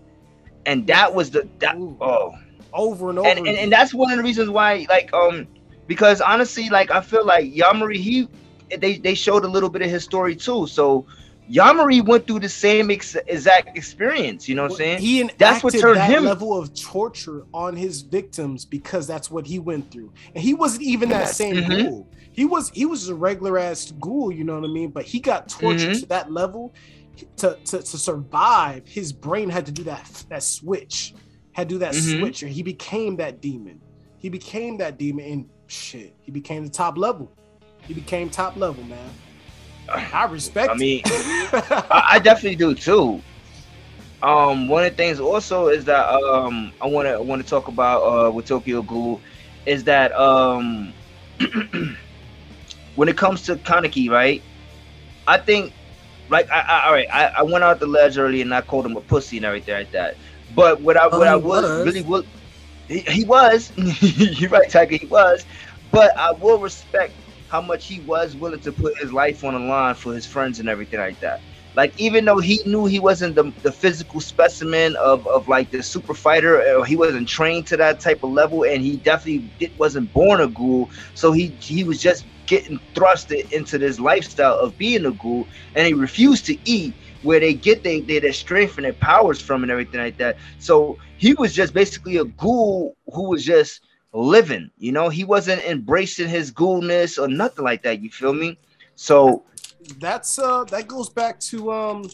[0.67, 1.77] and that was the that.
[1.77, 1.97] Ooh.
[2.01, 2.33] Oh,
[2.73, 3.29] over and over.
[3.29, 5.47] and, and and that's one of the reasons why, like, um,
[5.87, 8.29] because honestly, like, I feel like Yamari, he
[8.79, 10.67] they they showed a little bit of his story too.
[10.69, 11.07] So
[11.51, 14.49] Yamari went through the same ex- exact experience.
[14.49, 14.99] You know what I'm saying?
[15.01, 19.31] He enacted That's what turned that him- level of torture on his victims because that's
[19.31, 20.13] what he went through.
[20.35, 21.85] And he wasn't even that same Mhm.
[21.85, 22.09] ghoul.
[22.33, 24.91] He was he was a regular ass ghoul, you know what I mean?
[24.91, 26.01] But he got tortured Mhm.
[26.01, 26.73] to that level
[27.37, 28.89] to, to to survive.
[28.89, 31.15] His brain had to do that that switch,
[31.53, 32.19] had to do that Mhm.
[32.19, 33.81] switch, or he became that demon.
[34.19, 37.31] He became that demon, and shit, he became the top level.
[37.87, 39.11] He became top level, man.
[39.89, 40.69] I respect.
[40.69, 41.27] I mean, it.
[41.91, 43.23] I, I definitely do too.
[44.23, 47.69] Um, one of the things also is that um, I want to want to talk
[47.69, 49.23] about uh, with Tokyo Ghoul
[49.67, 50.95] is that um,
[52.95, 54.45] when it comes to Kaneki, right?
[55.27, 55.75] I think,
[56.29, 58.87] like, I, I all right, I, I went out the ledge early and I called
[58.87, 60.17] him a pussy and everything like that.
[60.49, 61.75] But what I what Oh, I was was.
[61.77, 62.25] really will,
[62.89, 65.45] he, he was, you're right, Thaiger, he was.
[65.91, 67.17] But I will respect
[67.55, 70.59] how much he was willing to put his life on the line for his friends
[70.59, 71.39] and everything like that.
[71.77, 75.81] Like even though he knew he wasn't the, the physical specimen of, of like the
[75.81, 79.71] super fighter, or he wasn't trained to that type of level, and he definitely did,
[79.79, 84.77] wasn't born a ghoul, so he he was just getting thrusted into this lifestyle of
[84.77, 85.47] being a ghoul,
[85.77, 89.41] and he refused to eat where they get their, their, their strength and their powers
[89.41, 90.37] from and everything like that.
[90.59, 93.81] So he was just basically a ghoul who was just
[94.15, 98.01] living, you know, he wasn't embracing his ghoulness or nothing like that.
[98.01, 98.57] You feel me?
[98.95, 99.43] So
[99.99, 102.09] that's uh that goes back to um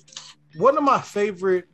[0.57, 1.66] one of my favorite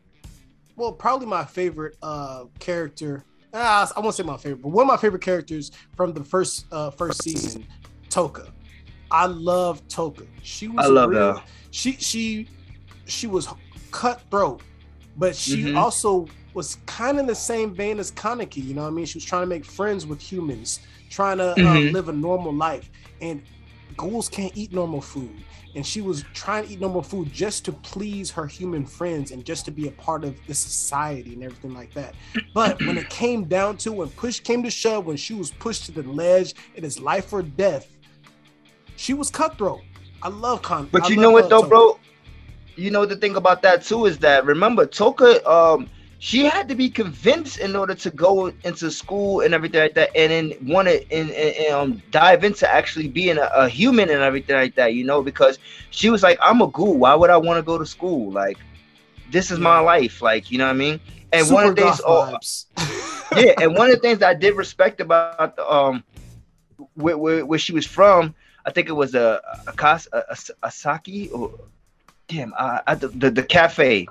[0.76, 3.24] well probably my favorite uh character
[3.54, 6.66] ah, i won't say my favorite but one of my favorite characters from the first
[6.70, 7.66] uh first season
[8.10, 8.52] toka
[9.10, 11.42] i love toka she was I love real- her.
[11.70, 12.46] she she
[13.06, 13.48] she was
[13.90, 14.60] cutthroat
[15.16, 15.76] but she Mhm.
[15.78, 16.26] also
[16.56, 19.18] was kind of in the same vein as kaneki you know what i mean she
[19.18, 20.80] was trying to make friends with humans
[21.10, 21.90] trying to uh, Mhm.
[21.90, 22.90] live a normal life
[23.20, 23.42] and
[23.96, 25.44] ghouls can't eat normal food
[25.76, 29.44] and she was trying to eat normal food just to please her human friends and
[29.44, 32.14] just to be a part of the society and everything like that.
[32.54, 35.84] But when it came down to when push came to shove, when she was pushed
[35.86, 37.86] to the ledge, it is life or death.
[38.96, 39.82] She was cutthroat.
[40.22, 40.88] I love Con.
[40.90, 41.68] But I you know what uh, though, Toka.
[41.68, 42.00] bro?
[42.76, 45.88] You know the thing about that too is that remember Toka, um,
[46.18, 50.10] she had to be convinced in order to go into school and everything like that,
[50.16, 54.08] and then want to and, and, and, um, dive into actually being a, a human
[54.10, 54.94] and everything like that.
[54.94, 55.58] You know, because
[55.90, 56.96] she was like, "I'm a ghoul.
[56.96, 58.32] Why would I want to go to school?
[58.32, 58.58] Like,
[59.30, 60.22] this is my life.
[60.22, 61.00] Like, you know what I mean?"
[61.32, 62.38] And one of the things, oh,
[63.36, 66.02] yeah, and one of the things I did respect about the, um
[66.94, 69.98] where, where, where she was from, I think it was a a, a,
[70.30, 71.52] a Asaki or
[72.28, 74.06] damn, uh, at the, the the cafe.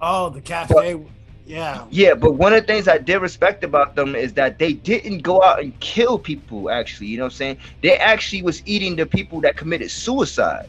[0.00, 1.00] Oh, the cafe.
[1.46, 1.86] Yeah.
[1.90, 5.18] Yeah, but one of the things I did respect about them is that they didn't
[5.18, 6.70] go out and kill people.
[6.70, 7.58] Actually, you know what I'm saying?
[7.82, 10.68] They actually was eating the people that committed suicide.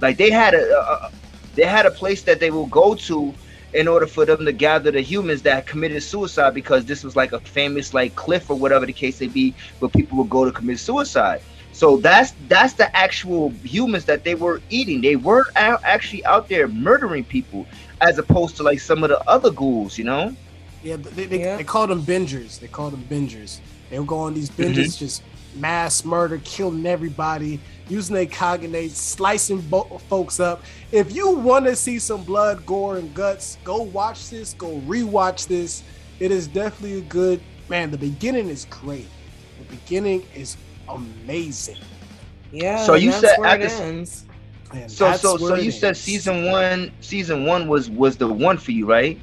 [0.00, 1.10] Like they had a, a,
[1.54, 3.34] they had a place that they will go to,
[3.72, 7.32] in order for them to gather the humans that committed suicide because this was like
[7.32, 10.52] a famous like cliff or whatever the case may be where people would go to
[10.52, 11.40] commit suicide.
[11.72, 15.00] So that's that's the actual humans that they were eating.
[15.00, 17.66] They weren't out, actually out there murdering people,
[18.00, 20.34] as opposed to like some of the other ghouls, you know.
[20.82, 21.56] Yeah, they, they, Yeah.
[21.56, 22.58] they called them bingers.
[22.58, 23.60] They called them bingers.
[23.90, 24.72] They would go on these mm-hmm.
[24.72, 25.22] bingers, just
[25.56, 30.62] mass murder, killing everybody, using their cognates, slicing bo- folks up.
[30.92, 34.54] If you want to see some blood, gore, and guts, go watch this.
[34.54, 35.82] Go rewatch this.
[36.20, 37.90] It is definitely a good man.
[37.90, 39.08] The beginning is great.
[39.58, 40.56] The beginning is
[40.88, 41.78] amazing.
[42.52, 42.84] Yeah.
[42.84, 44.24] So you that's said where it after- ends.
[44.86, 48.80] So so so you said season one, season one was was the one for you,
[48.82, 49.18] right?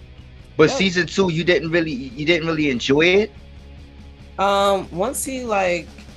[0.58, 0.72] But Yeah.
[0.72, 3.36] season two, you didn't really you didn't really enjoy it.
[4.38, 6.08] Um, once he like,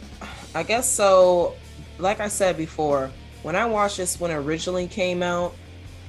[0.54, 1.58] I guess so.
[1.98, 5.58] Like I said before, when I watched this when it originally came out,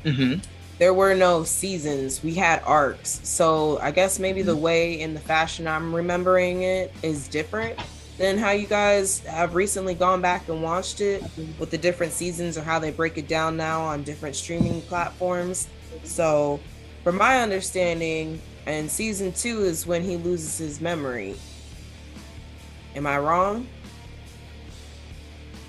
[0.06, 0.42] Mm-hmm.
[0.80, 2.22] there were no seasons.
[2.24, 3.20] We had arcs.
[3.24, 7.80] So I guess maybe the way and the fashion I'm remembering it is different
[8.18, 11.24] than how you guys have recently gone back and watched it
[11.60, 15.68] with the different seasons or how they break it down now on different streaming platforms.
[16.04, 16.60] So,
[17.04, 21.36] from my understanding, and season two is when he loses his memory.
[22.96, 23.68] Am I wrong?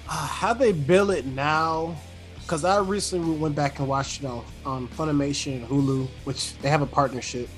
[0.09, 1.97] Uh, how they bill it now
[2.43, 6.69] because i recently went back and watched it on, on funimation and hulu which they
[6.69, 7.49] have a partnership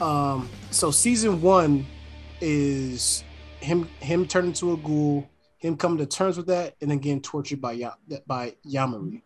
[0.00, 1.84] um so season one
[2.40, 3.24] is
[3.62, 7.20] him him turning into a ghoul him coming to terms with that and then getting
[7.22, 7.94] tortured by ya-
[8.26, 9.22] by yamari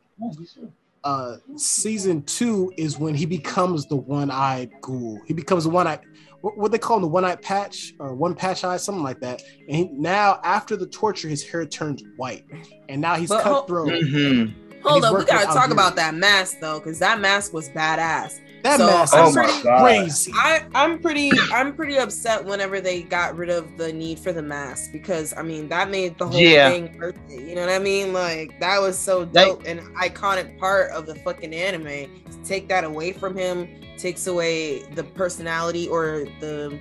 [1.05, 6.01] uh season two is when he becomes the one-eyed ghoul he becomes the one-eyed
[6.43, 9.43] what, what they call him the one-eyed patch or one patch eye something like that
[9.69, 12.45] and he, now after the torture his hair turns white
[12.89, 14.63] and now he's But ho- cutthroat Mm-hmm.
[14.83, 15.73] Hold he's up, we gotta talk here.
[15.73, 18.39] about that mask though, because that mask was badass.
[18.63, 23.03] That So, mask I'm is pretty- crazy I I'm pretty I'm pretty upset whenever they
[23.03, 26.41] got rid of the need for the mask because I mean that made the whole
[26.41, 26.71] Yeah.
[26.71, 27.43] thing worth it.
[27.43, 28.13] You know what I mean?
[28.13, 31.85] Like that was so Like- dope and iconic part of the fucking anime.
[32.31, 36.79] To take that away from him takes away the personality or the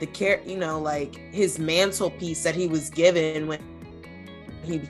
[0.00, 3.64] the care you know like his mantle piece that he was given when he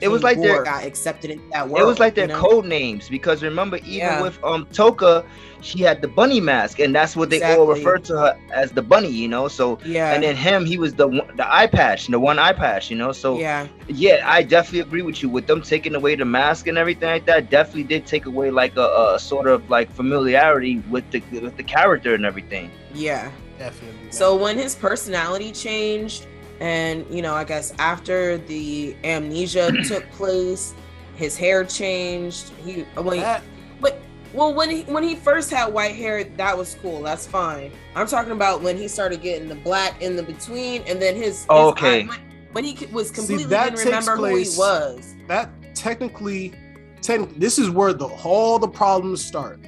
[0.01, 1.81] It was like Gor, their- got accepted into that world.
[1.81, 2.39] It was like their you know?
[2.41, 4.21] code names because remember, even Yeah.
[4.21, 5.23] with um Toka,
[5.61, 7.79] she had the bunny mask, and that's what they all Exactly.
[7.79, 9.47] referred to her as the bunny, you know.
[9.47, 10.13] So Yeah.
[10.13, 12.97] and then him, he was the one- the eye patch, the one eye patch, you
[12.97, 13.11] know.
[13.11, 13.67] So yeah.
[13.87, 17.25] yeah, I definitely agree with you with them taking away the mask and everything like
[17.27, 17.49] that.
[17.49, 21.63] Definitely did take away like a, a sort of like familiarity with the with the
[21.63, 22.69] character and everything.
[22.93, 23.29] Yeah.
[23.57, 24.09] definitely.
[24.09, 26.25] So when his personality changed,
[26.61, 30.73] and you know, I guess after the amnesia took place,
[31.15, 32.49] his hair changed.
[32.63, 33.41] He when he, that,
[33.81, 33.99] but
[34.31, 37.01] well when he when he first had white hair, that was cool.
[37.01, 37.71] That's fine.
[37.95, 41.39] I'm talking about when he started getting the black in the between, and then his,
[41.39, 42.03] his oh, Okay.
[42.03, 42.19] eye-
[42.53, 45.15] when, he was completely that didn't remember who he was.
[45.27, 46.53] that technically
[47.01, 49.59] technically this is where the all the problems start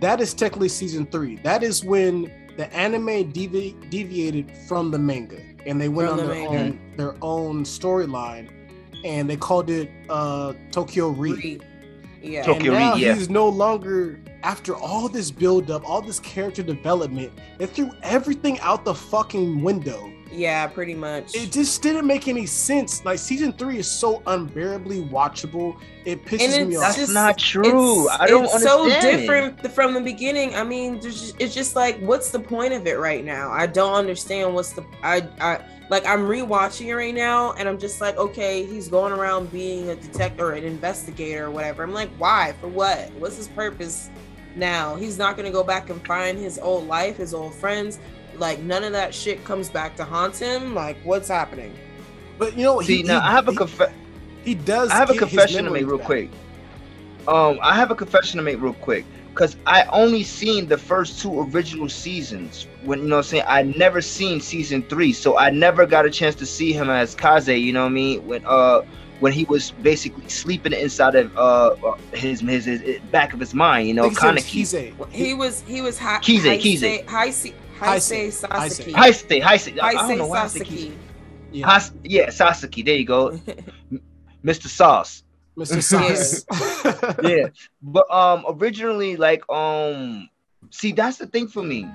[0.00, 5.38] that is technically season three that is when the anime devi- deviated from the manga
[5.66, 6.58] and they went From on the their manga.
[6.58, 8.48] own their own storyline
[9.04, 11.60] and they called it uh tokyo re Re-
[12.22, 12.42] Yeah.
[12.42, 13.14] Tokyo and now Re, yeah.
[13.14, 18.58] he's no longer after all this build up all this character development they threw everything
[18.60, 21.34] out the fucking window yeah, pretty much.
[21.34, 23.04] it just didn't make any sense.
[23.04, 25.76] Like season three is so unbearably watchable.
[26.04, 26.82] It pisses me off.
[26.82, 28.04] That's just- not true.
[28.08, 28.62] It's, I don't understand.
[28.62, 29.02] it's understand.
[29.02, 30.54] so different from the beginning.
[30.54, 33.50] I mean, there's just, it's just like, what's the point of it right now?
[33.50, 35.60] I don't understand what's the I I
[35.90, 39.90] like I'm rewatching it right now, and I'm just like, okay, he's going around being
[39.90, 41.82] a detective or an investigator or whatever.
[41.82, 42.54] I'm like, why?
[42.60, 43.10] For what?
[43.18, 44.10] What's his purpose
[44.56, 44.96] now?
[44.96, 47.98] He's not gonna go back and find his old life, his old friends.
[48.38, 50.74] Like none of that shit comes back to haunt him.
[50.74, 51.74] Like what's happening?
[52.38, 53.92] But you know, See, he, now he, I have a he- conf-
[54.44, 54.90] he does.
[54.90, 56.06] I have a confession to make real back.
[56.06, 56.30] quick.
[57.26, 61.20] Um, I have a confession to make real quick because I only seen the first
[61.20, 62.66] two original seasons.
[62.84, 66.04] When you know, what I'm saying I never seen season three, so I never got
[66.04, 67.48] a chance to see him as Kaze.
[67.48, 68.26] You know what I mean?
[68.26, 68.82] When uh,
[69.20, 71.76] when he was basically sleeping inside of uh
[72.12, 73.88] his his, his, his back of his mind.
[73.88, 74.72] You know, kind of name is.
[74.74, 75.10] Kize.
[75.12, 77.04] He was he was ha- Kize, Haise- Kize.
[77.06, 77.52] Haise
[77.84, 78.92] Haise, Haise Sasaki.
[78.92, 79.40] Haise.
[79.40, 79.80] Haise, Haise.
[79.80, 80.66] I, I don't Haise know why I say Kize.
[80.66, 80.98] Sasaki.
[81.52, 82.82] Yeah, Has- yeah, Sasaki.
[82.82, 83.38] There you go,
[84.44, 84.66] Mr.
[84.66, 85.22] Sauce.
[85.56, 85.80] Mr.
[85.90, 86.44] Sauce.
[87.22, 87.46] yeah
[87.80, 90.28] but um originally like um
[90.70, 91.88] see that's the thing for me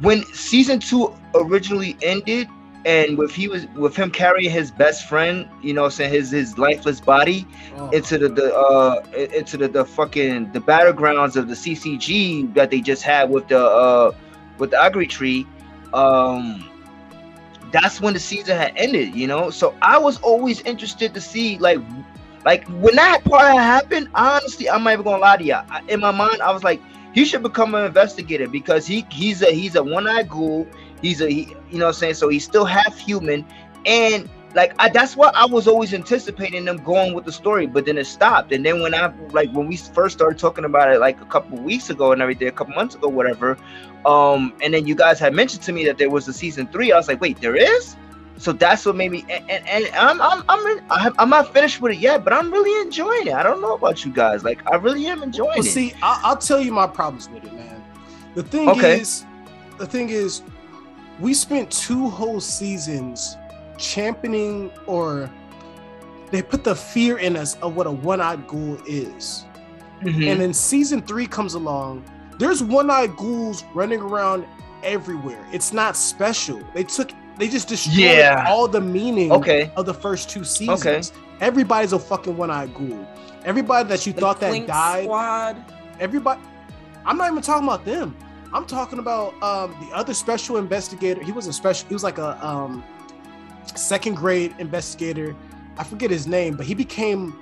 [0.00, 2.48] when season two originally ended
[2.84, 6.58] and with he was with him carrying his best friend, you know, saying his his
[6.58, 11.54] lifeless body Oh, into the, the uh into the, the fucking the battlegrounds of the
[11.56, 14.12] CCG that they just had with the uh
[14.58, 15.46] with the Aogiri tree,
[15.92, 16.68] um
[17.72, 19.50] that's when the season had ended, you know.
[19.50, 21.78] So I was always interested to see like
[22.44, 25.54] like when that part happened, honestly, I'm not even gonna lie to you.
[25.54, 26.80] I, in my mind, I was like,
[27.14, 30.66] he should become an investigator because he he's a he's a one-eyed ghoul.
[31.02, 32.14] He's a he, you know what I'm saying?
[32.14, 33.44] So he's still half human.
[33.84, 37.84] And like I, that's what I was always anticipating them going with the story, but
[37.86, 38.52] then it stopped.
[38.52, 41.58] And then when I like when we first started talking about it like a couple
[41.58, 43.58] weeks ago and everything, a couple months ago, whatever.
[44.06, 46.92] Um, and then you guys had mentioned to me that there was a season three.
[46.92, 47.96] I was like, wait, there is.
[48.38, 50.84] So that's what made me, and, and, and I'm I'm I'm in,
[51.18, 53.34] I'm not finished with it yet, but I'm really enjoying it.
[53.34, 55.64] I don't know about you guys, like I really am enjoying Well, it.
[55.64, 57.84] see, I- I'll tell you my problems with it, man.
[58.34, 58.98] The thing Okay.
[58.98, 59.24] is,
[59.78, 60.42] the thing is,
[61.20, 63.36] we spent two whole seasons
[63.78, 65.30] championing, or
[66.30, 69.44] they put the fear in us of what a one-eyed ghoul is.
[70.02, 70.30] Mhm.
[70.32, 72.04] And then season three comes along.
[72.38, 74.44] There's one-eyed ghouls running around
[74.82, 75.44] everywhere.
[75.52, 76.60] It's not special.
[76.74, 78.46] They took, they just destroyed Yeah.
[78.48, 81.12] all the meaning okay, of the first two seasons.
[81.12, 81.18] Okay.
[81.40, 83.06] Everybody's a fucking one-eyed ghoul.
[83.44, 85.56] Everybody that you The thought that died Squad.
[86.00, 86.40] everybody
[87.04, 88.14] i'm not even talking about them
[88.54, 92.18] i'm talking about um the other special investigator he was a special he was like
[92.18, 92.82] a um
[93.74, 95.34] second grade investigator
[95.78, 97.38] i forget his name but he became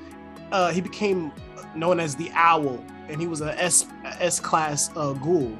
[0.52, 1.32] uh he became
[1.74, 5.56] known as the owl and he was a s a s class uh ghoul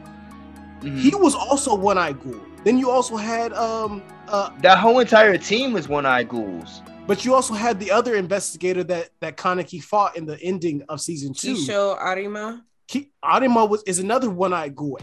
[0.83, 0.99] Mhm.
[0.99, 5.73] he was also one-eyed ghoul then you also had um uh that whole entire team
[5.75, 6.81] was one-eyed ghouls.
[7.07, 11.01] but you also had the other investigator that that kaneki fought in the ending of
[11.01, 12.65] season two Kisho Arima.
[12.91, 14.99] Ki- Arima was is another one-eyed ghoul.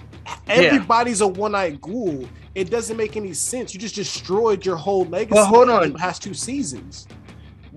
[0.50, 2.28] Everybody's a one-eyed ghoul.
[2.54, 3.74] It doesn't make any sense.
[3.74, 5.36] You just destroyed your whole legacy.
[5.36, 5.94] Well, hold in on.
[5.94, 7.08] the past two seasons.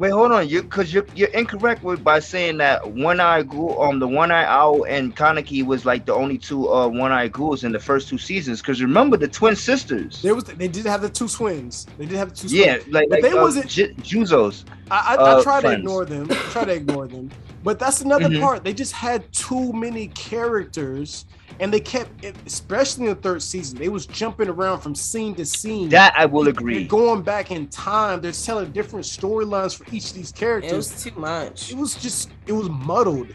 [0.01, 3.99] Wait, hold on, you because you're you're incorrect with by saying that one-eyed ghoul, um,
[3.99, 7.65] the one eye owl and Kaneki was like the only two uh one eye ghouls
[7.65, 8.63] in the first two seasons.
[8.63, 10.23] Because remember the twin sisters.
[10.23, 11.87] There was they did have the two twins.
[11.99, 12.57] They did have the two.
[12.57, 12.95] Yeah, twins.
[12.95, 14.65] like, But like they uh, wasn't- Ju- Juzos.
[14.91, 16.29] I, I, I uh, try to ignore them.
[16.31, 17.29] I try to ignore them.
[17.63, 18.41] But that's another Mhm.
[18.41, 18.65] part.
[18.65, 21.27] They just had too many characters,
[21.61, 25.45] and they kept, especially in the third season, they was jumping around from scene to
[25.45, 25.89] scene.
[25.91, 26.85] That I will They're agree.
[26.85, 28.21] going back in time.
[28.21, 30.73] They're telling different storylines for each of these characters.
[30.73, 31.71] It was too much.
[31.71, 33.29] it was just it was muddled.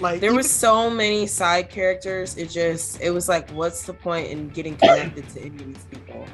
[0.00, 2.36] Like There even- was so many side characters.
[2.36, 5.84] It just it was like, what's the point in getting connected to any of these
[5.84, 6.26] people?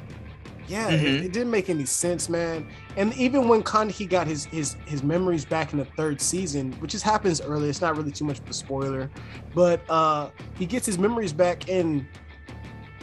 [0.71, 1.25] Yeah, it, Mhm.
[1.25, 2.66] it didn't make any sense, man.
[2.97, 6.93] And even when Kaneki got his his his memories back in the third season, which
[6.93, 9.11] just happens early, it's not really too much of a spoiler,
[9.55, 12.07] but uh he gets his memories back and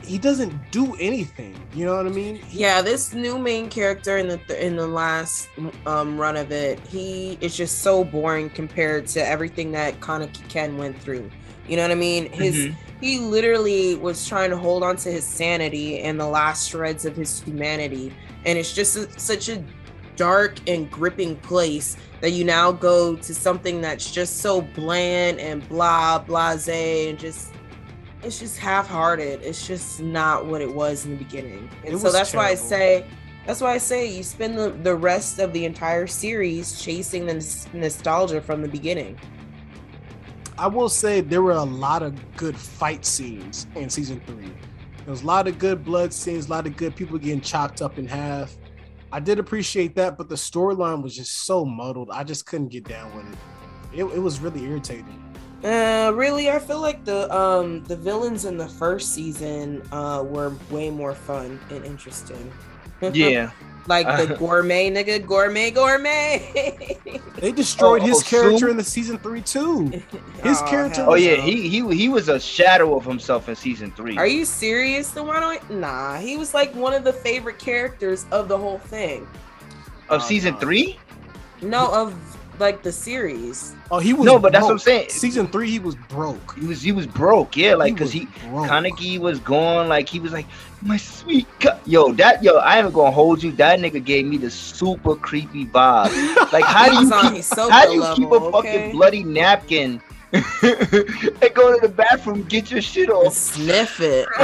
[0.03, 1.53] he doesn't do anything.
[1.75, 2.35] You know what I mean?
[2.37, 5.49] He- Yeah, this new main character in the th- in the last
[5.85, 10.77] um, run of it, he is just so boring compared to everything that Kaneki Ken
[10.77, 11.29] went through.
[11.67, 12.31] You know what I mean?
[12.31, 12.75] His Mhm.
[12.99, 17.15] He literally was trying to hold on to his sanity and the last shreds of
[17.15, 18.13] his humanity,
[18.45, 19.63] and it's just a, such a
[20.15, 25.67] dark and gripping place that you now go to something that's just so bland and
[25.69, 27.53] blah blase and just
[28.23, 29.41] it's just half-hearted.
[29.43, 31.69] It's just not what it was in the beginning.
[31.85, 33.05] And so that's why i say
[33.45, 37.35] that's why i say you spend the, the rest of the entire series chasing the
[37.35, 39.17] nos- nostalgia from the beginning
[40.57, 44.47] I will say there were a lot of good fight scenes in season three.
[45.05, 47.81] There was a lot of good blood scenes, a lot of good people getting chopped
[47.81, 48.55] up in half.
[49.11, 52.09] I did appreciate that, but the storyline was just so muddled.
[52.11, 53.99] I just couldn't get down with it.
[53.99, 55.23] It, it was really irritating.
[55.63, 60.53] uh really i feel like the um the villains in the first season uh were
[60.69, 62.51] way more fun and interesting
[63.01, 63.51] Yeah.
[63.87, 66.97] Like the gourmet nigga gourmet gourmet
[67.37, 68.69] They destroyed Oh, his oh, character Sue?
[68.71, 69.87] in the season three too.
[70.43, 71.41] His oh, character Oh was- yeah, no.
[71.43, 74.17] he he he was a shadow of himself in season three.
[74.17, 75.11] Are you serious?
[75.11, 78.79] The one on Nah, he was like one of the favorite characters of the whole
[78.79, 79.27] thing.
[80.09, 80.59] of Oh, season no.
[80.59, 80.97] three?
[81.61, 82.15] No, of
[82.59, 83.75] like the series.
[83.91, 85.09] Oh, he was No, but that's what I'm saying.
[85.09, 86.55] Season three, he was broke.
[86.59, 88.67] He was he was broke, yeah, like because he broke.
[88.67, 90.47] Kaneki was gone, like he was like
[90.81, 91.77] my sweet co-.
[91.85, 93.51] yo that yo I ain't gonna hold you.
[93.53, 96.51] That nigga gave me the super creepy vibe.
[96.51, 98.69] Like how He do you on keep Hisoka how do you keep a level, fucking
[98.69, 98.91] okay?
[98.91, 100.01] bloody napkin
[100.33, 100.43] and
[101.53, 103.33] go to the bathroom get your shit And off?
[103.33, 104.27] sniff it.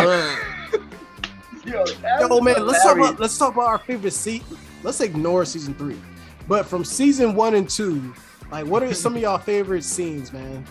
[1.66, 4.44] Yo, that Yo, was man, let's talk about let's talk about our favorite seat.
[4.84, 6.00] Let's ignore season three,
[6.48, 8.14] but from season one and two,
[8.52, 10.66] like, what are some of y'all favorite scenes, man?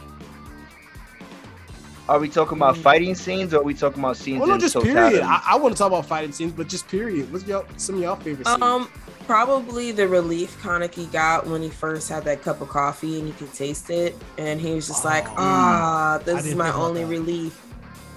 [2.09, 2.83] Are we talking about Mm.
[2.83, 5.17] fighting scenes or are we talking about scenes Well, no, in just totality?
[5.17, 5.23] period.
[5.25, 7.33] I, I want to talk about fighting scenes, but just period.
[7.33, 8.61] What's y'all some of y'all favorite scenes?
[8.63, 8.89] Um,
[9.27, 13.33] probably the relief Kaneki got when he first had that cup of coffee and he
[13.35, 17.03] could taste it, and he was just like, Oh, "Ah, I this is my only
[17.03, 17.07] that.
[17.11, 17.61] relief."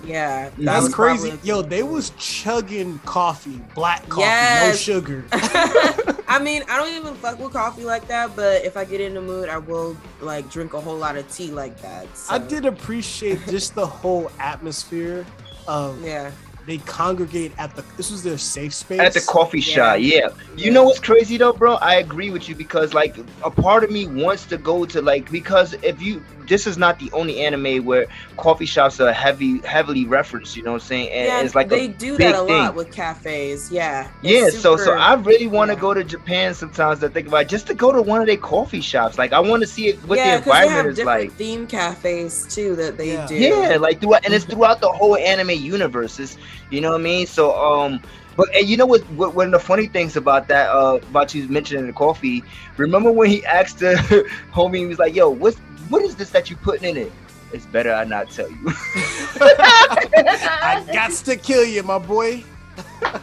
[0.03, 1.33] Yeah, that That's crazy.
[1.43, 4.87] Yo, they was chugging coffee, black coffee, Yes.
[4.87, 5.23] no sugar.
[6.35, 9.13] I mean, I don't even fuck with coffee like that, but if I get in
[9.13, 12.07] the mood, I will like drink a whole lot of tea like that.
[12.29, 15.25] I did appreciate just the whole atmosphere
[15.65, 16.31] of Yeah.
[16.65, 18.99] they congregate at the this was their safe space.
[18.99, 19.75] at the coffee Yeah.
[19.93, 19.97] shop.
[20.01, 20.27] Yeah.
[20.57, 21.75] You know what's crazy though, bro?
[21.75, 25.31] I agree with you because like a part of me wants to go to like
[25.31, 30.05] because if you this is not the only anime where coffee shops are heavy heavily
[30.05, 31.09] referenced, you know what I'm saying?
[31.11, 32.47] And yeah, it's like they a do big that a thing.
[32.47, 33.71] lot with cafes.
[33.71, 34.09] Yeah.
[34.21, 35.79] yeah, It's so so I really want to yeah.
[35.79, 38.81] go to Japan sometimes to think about just to go to one of their coffee
[38.81, 39.17] shops.
[39.17, 41.29] Like I want to see it, what yeah, the 'cause they have environment is different
[41.29, 41.31] like.
[41.33, 43.25] theme cafes too that they Yeah.
[43.25, 43.35] do.
[43.35, 46.37] Yeah, like throughout, and it's throughout the whole anime universes.
[46.69, 47.27] You know what I mean?
[47.27, 48.01] So, um,
[48.35, 49.33] but and you know what, what?
[49.35, 52.43] One of the funny things about that, uh, about you mentioning the coffee.
[52.77, 53.93] Remember when he asked the
[54.53, 55.57] homie, he was like, "Yo, what's
[55.89, 57.11] what is this that you putting in it?"
[57.53, 58.57] It's better I not tell you.
[59.39, 62.43] I got to kill you, my boy.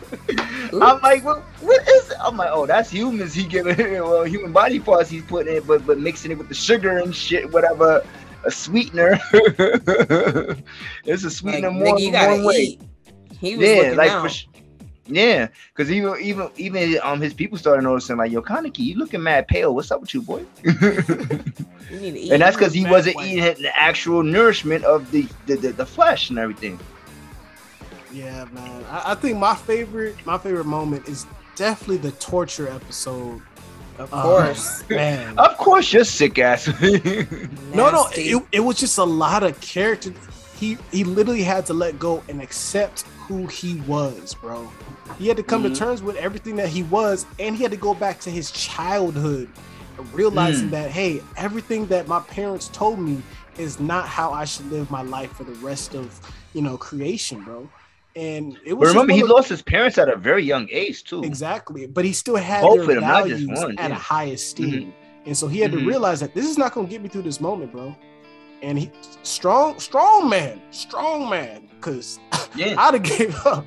[0.73, 2.11] I'm like, well, what is?
[2.11, 2.17] It?
[2.21, 3.35] I'm like, oh, that's humans.
[3.35, 6.55] He giving well, human body parts he's putting in, but but mixing it with the
[6.55, 8.03] sugar and shit, whatever,
[8.45, 9.19] a sweetener.
[11.05, 12.79] it's a Like, sweetener more nigga, you than gotta one way.
[13.39, 14.31] He was yeah, looking like out.
[14.31, 14.62] for
[15.07, 19.23] yeah, because even even even um his people started noticing like, yo, Kaneki, you looking
[19.23, 19.75] mad pale.
[19.75, 20.45] What's up with you, boy?
[21.91, 22.33] You need to eat.
[22.33, 23.27] and that's because he wasn't white.
[23.29, 26.81] eating the actual nourishment of the the, the, the flesh and everything.
[28.13, 28.85] Yeah, man.
[28.91, 33.43] I, I think my favorite my favorite moment is definitely the torture episode.
[33.99, 34.85] of Uh, course.
[34.91, 35.35] man.
[35.39, 36.67] Of course, you're sick ass.
[37.75, 40.15] No, no, it, it was just a lot of character.
[40.59, 44.71] He he literally had to let go and accept who he was, bro.
[45.19, 45.73] He had to come Mhm.
[45.75, 48.51] to terms with everything that he was, and he had to go back to his
[48.51, 49.49] childhood,
[50.13, 50.73] realizing Mm.
[50.73, 53.23] that hey, everything that my parents told me
[53.59, 56.19] is not how I should live my life for the rest of
[56.55, 57.69] you know creation, bro.
[58.15, 61.05] And it was just remember, he of- lost his parents at a very young age
[61.05, 61.23] too.
[61.23, 63.97] exactly, but he still had Both their of them, just values one, at yeah.
[63.97, 64.71] a high esteem.
[64.71, 64.93] Mhm.
[65.25, 65.79] And so he had Mhm.
[65.81, 67.95] to realize that this is not gonna get me through this moment, bro.
[68.63, 68.91] And he
[69.23, 71.69] strong, strong man, strong man.
[71.81, 72.19] Cause
[72.55, 73.65] Yeah, I'd have gave up.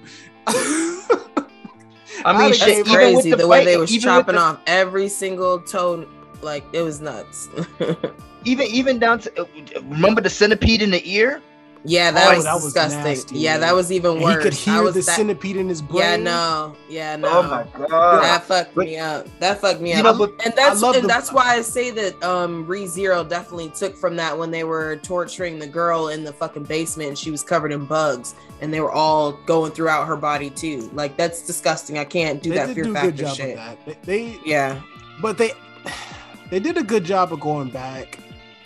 [0.47, 3.15] I mean, shit, crazy.
[3.15, 6.07] with The, the way they was chopping the- off every single toe,
[6.41, 7.49] like it was nuts.
[8.45, 9.45] even even down to uh,
[9.83, 11.41] remember the centipede in the ear.
[11.85, 13.03] Yeah, that Oh, was that was disgusting.
[13.03, 13.61] nasty, yeah, man.
[13.61, 14.35] that was even and worse.
[14.37, 15.99] he could hear was the that- centipede in his brain.
[16.01, 17.27] Yeah, no, yeah, no.
[17.29, 18.23] Oh my god!
[18.23, 19.27] That fucked But- me up.
[19.39, 20.03] That fucked me up.
[20.03, 23.95] know, and that's and the- that's why I say that um Re Zero definitely took
[23.95, 27.43] from that when they were torturing the girl in the fucking basement and she was
[27.43, 30.89] covered in bugs and they were all going throughout her body too.
[30.93, 31.97] Like that's disgusting.
[31.97, 33.49] I can't do they that did fear do a factor good job shit.
[33.51, 33.55] of
[33.85, 34.03] that.
[34.03, 34.81] They, they, Yeah.
[35.21, 35.51] but they,
[36.49, 38.19] they did a good job of going back.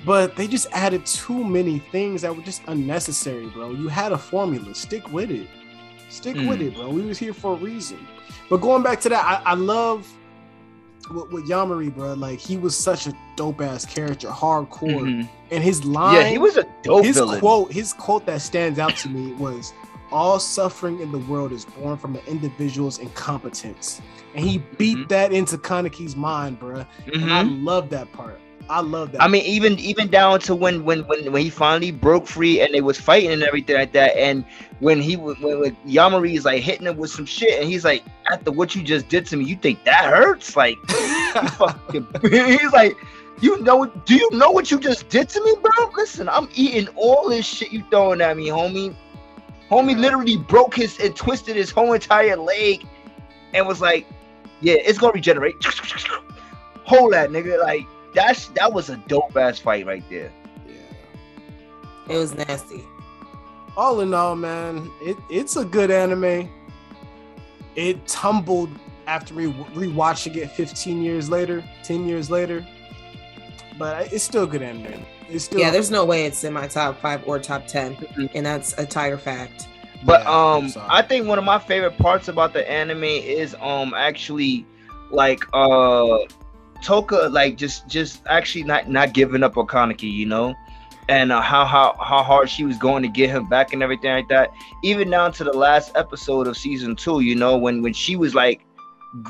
[0.09, 3.69] But they just added too many things that were just unnecessary, bro.
[3.69, 4.73] You had a formula.
[4.73, 5.47] Stick with it.
[6.09, 6.49] Stick Mm.
[6.49, 6.89] with it, bro.
[6.89, 7.99] We was here for a reason.
[8.49, 10.11] But going back to that, I, I love
[11.13, 12.13] with, with Yamari, bro.
[12.15, 15.29] Like he was such a dope ass character, hardcore, Mhm.
[15.51, 16.15] and his line.
[16.15, 17.39] yeah, he was a dope his villain.
[17.39, 17.71] quote.
[17.71, 19.73] His quote that stands out to me was,
[20.11, 24.01] "All suffering in the world is born from an individual's incompetence,"
[24.33, 25.09] and he beat Mhm.
[25.09, 26.83] that into Kaneki's mind, bro.
[27.13, 27.63] And I Mhm.
[27.63, 28.39] love that part.
[28.69, 29.23] I love that.
[29.23, 32.71] I mean, even even down to when when when when he finally broke free and
[32.71, 34.45] they was fighting and everything like that, and
[34.79, 38.03] when he when, when Yamari is like hitting him with some shit, and he's like,
[38.31, 40.55] after what you just did to me, you think that hurts?
[40.55, 42.95] Like, fucking, he's like,
[43.41, 45.89] you know, do you know what you just did to me, bro?
[45.97, 48.95] Listen, I'm eating all this shit you throwing at me, homie.
[49.71, 52.85] Homie literally broke his and twisted his whole entire leg,
[53.55, 54.05] and was like,
[54.61, 55.55] yeah, it's gonna regenerate.
[56.85, 57.87] Hold that, nigga, like.
[58.13, 60.31] That's that was a dope ass fight right there.
[60.67, 62.83] Yeah, it was nasty.
[63.77, 66.49] all in all, man, it, it's a good anime.
[67.75, 68.69] It tumbled
[69.07, 72.65] after re- rewatching it 15 years later, 10 years later,
[73.77, 75.05] but it's still a good anime.
[75.29, 78.45] It's still Yeah, there's no way it's in my top five or top 10 and
[78.45, 79.67] that's a tire fact.
[80.03, 80.73] But Yeah, um.
[80.89, 84.65] I think one of my favorite parts about the anime is um actually
[85.11, 86.17] like uh
[86.81, 90.55] Toka like just just actually not not giving up on Kaneki, you know,
[91.07, 94.11] and uh, how how how hard she was going to get him back and everything
[94.11, 94.51] like that.
[94.83, 98.35] Even down to the last episode of season two, you know, when when she was
[98.35, 98.65] like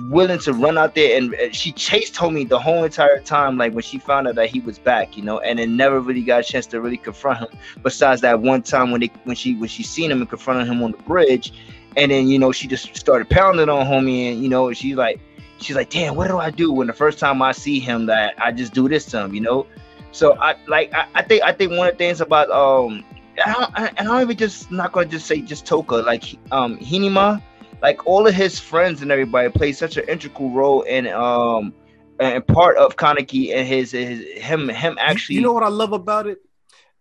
[0.09, 3.71] willing to run out there and, and she chased homie the whole entire time like
[3.73, 5.39] when she found out that he was back you know?
[5.39, 8.91] And then never really got a chance to really confront him besides that one time
[8.91, 11.53] when they when she when she seen him and confronted him on the bridge.
[11.95, 15.19] And then you know she just started pounding on homie and you know she's like
[15.61, 18.33] she's like damn what do i do when the first time i see him that
[18.41, 19.65] i just do this to him you know
[20.11, 23.03] so i like i, I think i think one of the things about um
[23.45, 27.41] I don't, and I'm even just not gonna just say just Toka, like um Hinima,
[27.81, 31.73] like all of his friends and everybody play such an integral role in um
[32.19, 35.93] and part of Kaneki and his, his him him actually You know what I love
[35.93, 36.39] about it?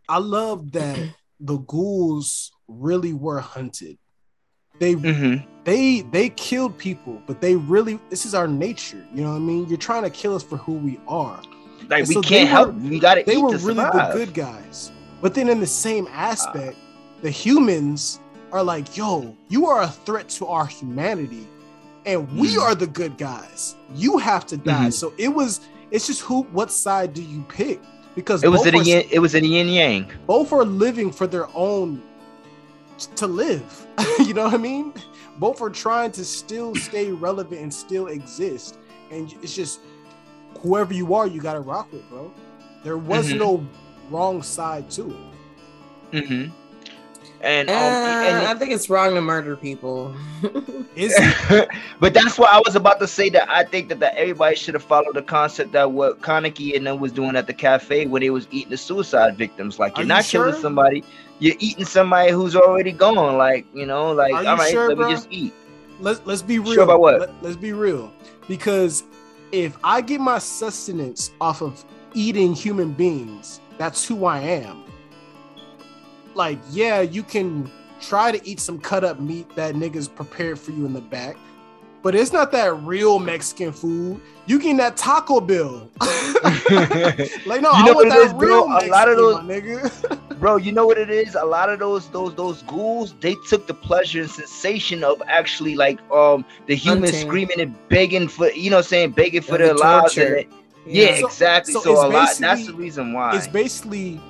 [0.09, 1.01] I love that
[1.41, 3.99] the ghouls really were hunted.
[4.79, 5.45] They Mhm.
[5.69, 9.03] They they killed people, but they really this is our nature.
[9.15, 9.69] You know what I mean?
[9.69, 11.39] You're trying to kill us for who we are.
[11.91, 14.13] like And we so can't help were- we gotta They were really survive.
[14.13, 14.91] the good guys.
[15.23, 16.77] But then in the same aspect,
[17.23, 18.21] the humans
[18.53, 21.47] are like, yo, you are a threat to our humanity.
[22.07, 22.63] And we Mhm.
[22.63, 23.75] are the good guys.
[23.95, 24.87] You have to die.
[24.89, 24.93] Mhm.
[25.01, 25.61] So it was
[25.91, 27.81] it's just who what side do you pick?
[28.15, 31.27] Because it was in yin, it was in a yin yang both are living for
[31.27, 32.01] their own
[33.21, 33.87] to live.
[34.27, 34.93] you know what I mean?
[35.39, 38.77] Both are trying to still stay relevant and still exist.
[39.11, 39.81] And it's just
[40.61, 42.33] whoever you are, you gotta rock with, bro.
[42.85, 43.39] There was Mhm.
[43.39, 43.67] no
[44.11, 46.25] wrong side to it.
[46.27, 46.47] hmm
[47.41, 50.15] and Uh, and I think it's wrong to murder people.
[50.97, 51.15] Is
[52.01, 53.29] but that's what I was about to say.
[53.31, 56.87] That I think that, that everybody should have followed the concept that what Kaneki and
[56.87, 59.79] them was doing at the cafe when they was eating the suicide victims.
[59.79, 60.61] Like you're you not killing sure?
[60.61, 61.05] somebody,
[61.39, 63.37] you're eating somebody who's already gone.
[63.39, 65.09] Like you know, like Are you all right, sure, let bro?
[65.09, 65.53] me just eat.
[66.01, 66.75] let's let's be real.
[66.75, 67.21] Sure about what?
[67.21, 68.13] Let, let's be real.
[68.49, 69.05] Because
[69.53, 71.85] if I get my sustenance off of
[72.15, 74.83] eating human beings, that's who I am.
[76.39, 77.69] Like, yeah, you can
[78.01, 81.37] try to eat some cut up meat that niggas prepared for you in the back,
[82.01, 84.21] but it's not that real Mexican food.
[84.47, 85.91] You getting that Taco Bell.
[86.01, 88.47] like, no, You I know want what it that is, bro?
[88.47, 90.21] real A lot of those- my nigga.
[90.39, 91.35] Bro, you know what it is?
[91.35, 95.75] A lot of those those those ghouls, they took the pleasure and sensation of actually
[95.75, 97.29] like um the humans Hunting.
[97.29, 100.17] screaming and begging for you know what I'm saying begging for Yeah, their the lives.
[100.17, 100.49] And it,
[100.87, 101.73] yeah, So- exactly.
[101.75, 102.29] so So, a lot.
[102.39, 103.37] That's the reason why.
[103.37, 104.21] It's basically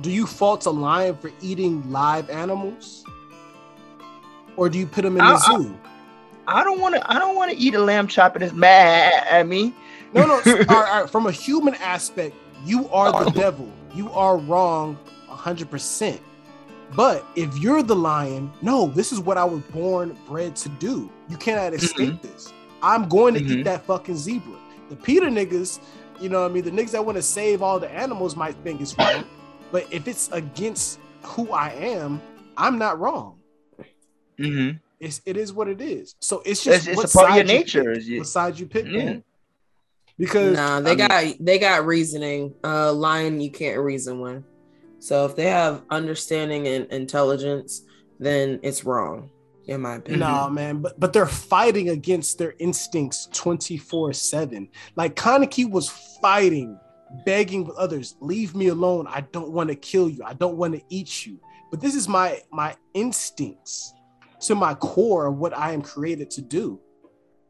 [0.00, 3.04] do you fault a lion for eating live animals?
[4.56, 5.76] Or do you put them in the I- zoo?
[6.46, 7.10] I don't want to.
[7.10, 9.72] I don't want to eat a lamb chop and it's mad at me.
[10.12, 10.34] No, no.
[10.34, 12.36] all right, all right, From a human aspect,
[12.66, 13.66] you are the devil.
[13.94, 14.98] You are wrong
[15.30, 16.20] 100%.
[16.94, 21.10] But if you're the lion, no, this is what I was born, bred to do.
[21.30, 22.52] You cannot escape this.
[22.82, 23.64] I'm going to eat Mhm.
[23.64, 24.52] that fucking zebra.
[24.90, 25.78] The PETA niggas,
[26.20, 26.64] you know what I mean?
[26.64, 29.24] The niggas that want to save all the animals might think it's wrong.
[29.74, 32.20] But if it's against who I am,
[32.56, 33.40] I'm not wrong.
[34.38, 34.78] Mm-hmm.
[35.00, 36.14] It's it is what it is.
[36.20, 37.84] So it's just It's, it's what a part of your side you nature.
[37.90, 37.98] pick.
[37.98, 39.04] is you- What side you pick, Yeah.
[39.04, 39.24] man?
[40.16, 42.54] Because Nah, they I mean- got they got reasoning.
[42.62, 44.44] Uh lion you can't reason with.
[45.00, 47.82] So if they have understanding and intelligence,
[48.20, 49.28] then it's wrong,
[49.66, 50.20] in my opinion.
[50.20, 54.68] Nah, man, but but they're fighting against their instincts 24-7.
[54.96, 55.88] Like Kaneki was
[56.22, 56.78] fighting,
[57.24, 59.06] begging with others, leave me alone.
[59.08, 60.22] I don't want to kill you.
[60.24, 61.38] I don't want to eat you.
[61.70, 63.92] But this is my my instincts
[64.40, 66.80] to my core of what I am created to do.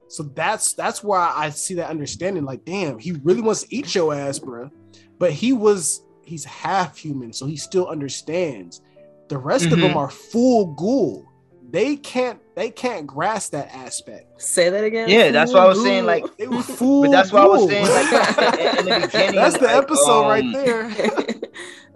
[0.09, 2.45] So that's that's where I see that understanding.
[2.45, 4.71] Like, damn, he really wants to eat your ass, bro.
[5.19, 8.81] But he was he's half human, so he still understands.
[9.29, 9.97] The rest of them Mhm.
[9.97, 11.27] are full ghoul.
[11.75, 14.41] They can't they can't grasp that aspect.
[14.41, 15.09] Say that again.
[15.09, 17.03] Yeah, that's what I was saying, like- They were full.
[17.07, 17.89] But that's what I was saying.
[17.89, 20.89] Like in, in the beginning, that's the like, episode um, right there.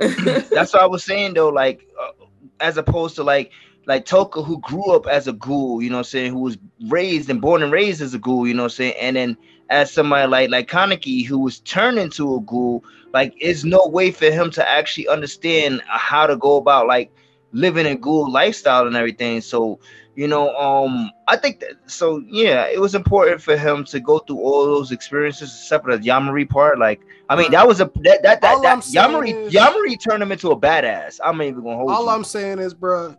[0.51, 1.51] That's what I was saying though.
[1.51, 2.25] Like uh,
[2.59, 3.53] as opposed to like
[3.87, 6.59] like Toka who grew up as a ghoul, you know what I'm saying, who was
[6.89, 9.37] raised and born and raised as a ghoul, you know what I'm saying, and then
[9.71, 14.11] as somebody like like Kaneki who was turned into a ghoul, like it's no way
[14.11, 17.13] for him to actually understand how to go about like
[17.53, 19.41] living a ghoul lifestyle and everything.
[19.41, 19.79] So
[20.15, 24.19] you know, um, I think that so yeah, it was important for him to go
[24.19, 26.79] through all those experiences, except for the Yamori part.
[26.81, 29.97] Like, I mean, that was a that that that, All I'm that Yamori is- Yamori
[30.03, 31.21] turned him into a badass.
[31.23, 32.11] I'm not even gonna hold All you.
[32.11, 33.15] I'm saying is, bro,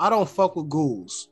[0.00, 1.28] I don't fuck with ghouls.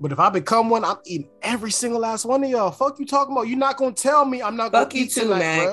[0.00, 2.70] But if I become one, I'm eating every single last one of y'all.
[2.72, 3.48] Fuck you talking about?
[3.48, 5.62] You're not gonna tell me I'm not gonna Fuck you eat too, tonight, Mac.
[5.66, 5.72] bro.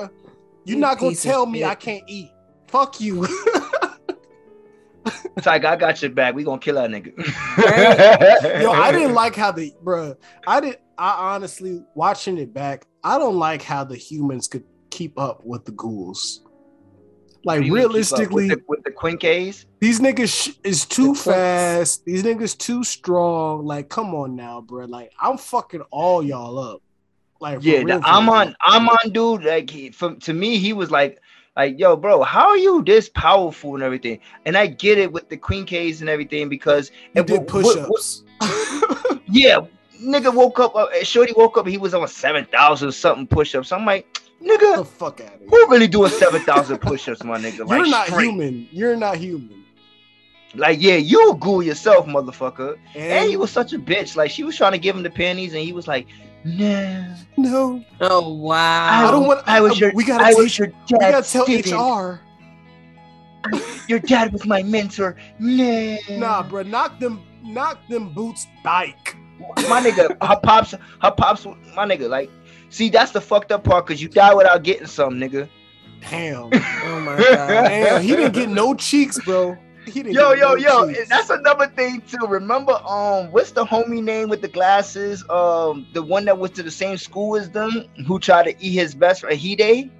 [0.64, 1.68] You're You not gonna tell me shit.
[1.68, 2.30] I can't eat.
[2.68, 3.26] Fuck you.
[5.36, 6.34] It's like I got your back.
[6.34, 7.12] We gonna kill that nigga.
[8.62, 10.16] Yo, I didn't like how the bruh.
[10.46, 10.78] I did.
[10.98, 12.86] I honestly watching it back.
[13.04, 16.42] I don't like how the humans could keep up with the ghouls.
[17.44, 19.66] Like You gonna keep up realistically, with the, with the Quinques.
[19.78, 22.04] these niggas sh- is too The fast.
[22.06, 23.66] These niggas too strong.
[23.66, 24.86] Like, come on now, bro.
[24.86, 26.82] Like, I'm fucking all y'all up.
[27.40, 29.44] Like, Yeah, real, the for I'm on I'm on dude.
[29.44, 31.20] Like he, from to me, he was like,
[31.56, 34.20] like yo, bro, how are you this powerful and everything?
[34.44, 38.24] And I get it with the Quinques and everything because You and did push ups.
[39.26, 39.60] yeah,
[40.02, 40.74] nigga woke up.
[40.74, 41.66] Uh, Shorty woke up.
[41.66, 43.72] He was on seven thousand something push ups.
[43.72, 44.06] I'm like,
[44.40, 45.48] the nigga, fuck out of here.
[45.48, 47.68] who really doing seven thousand push ups, my nigga?
[47.68, 48.24] You're not straight.
[48.26, 48.68] human.
[48.70, 49.64] You're not human.
[50.54, 52.78] Like yeah, you a ghoul yourself, motherfucker.
[52.94, 54.16] And, And he was such a bitch.
[54.16, 56.06] Like she was trying to give him the panties, and he was like,
[56.46, 57.14] nah.
[57.36, 57.84] no.
[58.00, 59.08] Oh wow.
[59.08, 59.42] I don't want.
[59.46, 59.92] I was your.
[59.92, 60.38] We gotta I teach.
[60.38, 61.72] was your we gotta tell student.
[61.72, 62.20] HR.
[63.88, 65.14] Your dad was my mentor.
[65.38, 65.96] Nah.
[66.10, 66.62] Nah, bro.
[66.62, 67.22] Knock them.
[67.44, 69.16] Knock them boots bike.
[69.68, 71.44] my nigga, her pops, her pops,
[71.74, 72.08] my nigga.
[72.08, 72.28] Like,
[72.70, 75.48] see, that's the fucked up part, cause you die without getting some, nigga.
[76.10, 76.50] Damn.
[76.88, 77.48] Oh my god.
[77.48, 78.02] Damn.
[78.02, 79.56] He didn't get no cheeks, bro.
[79.86, 81.08] He didn't Yo, yo, yo, cheeks.
[81.08, 82.26] that's another thing too.
[82.26, 85.24] Remember, um, what's the homie name with the glasses?
[85.30, 88.72] Um, the one that was to the same school as them, who tried to eat
[88.72, 89.90] his best friend, Hide.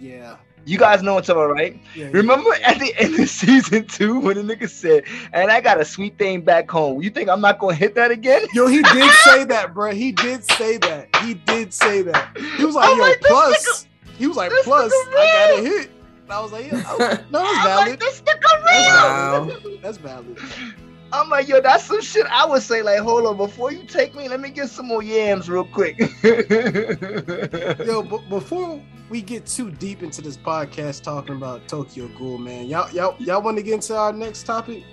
[0.00, 0.36] yeah.
[0.66, 1.80] You guys know what I'm talking about, right?
[1.96, 2.10] yeah.
[2.12, 5.84] Remember at the end of season two when the nigga said, "And I got a
[5.86, 8.42] sweet thing back home." You think I'm not gonna hit that again?
[8.52, 9.92] Yo, he did say that, bro.
[9.92, 11.08] He did say that.
[11.24, 12.36] He did say that.
[12.58, 13.86] He was like, I'm yo, like, plus.
[14.18, 15.90] He was like, plus, I got a hit.
[16.30, 16.96] And I was like, yeah, oh,
[17.32, 17.90] no, that's I'm valid.
[17.90, 19.50] like, this nigga Wow.
[19.82, 20.38] That's valid.
[21.12, 22.82] I'm like, yo, that's some shit I would say.
[22.82, 25.98] Like, hold on, before you take me, let me get some more yams real quick.
[27.84, 32.66] Yo, but before we get too deep into this podcast talking about Tokyo Ghoul, man,
[32.68, 34.84] y'all, y'all, y'all want to get into our next topic?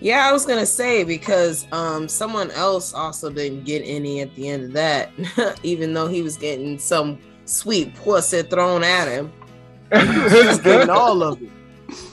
[0.00, 4.48] Yeah, I was gonna say because um someone else also didn't get any at the
[4.48, 5.10] end of that,
[5.62, 9.30] even though he was getting some sweet pussy thrown at him.
[9.92, 11.50] He's getting all of it.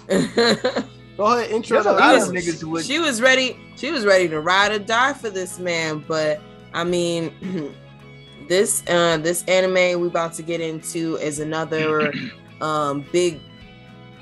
[1.18, 2.86] Go ahead, intro There's a the lot of niggas who would.
[2.86, 3.58] she was ready.
[3.78, 6.04] She was ready to ride or die for this man.
[6.08, 6.42] But
[6.74, 7.32] I mean,
[8.50, 12.14] this uh this anime we about to get into is another
[12.62, 13.40] um big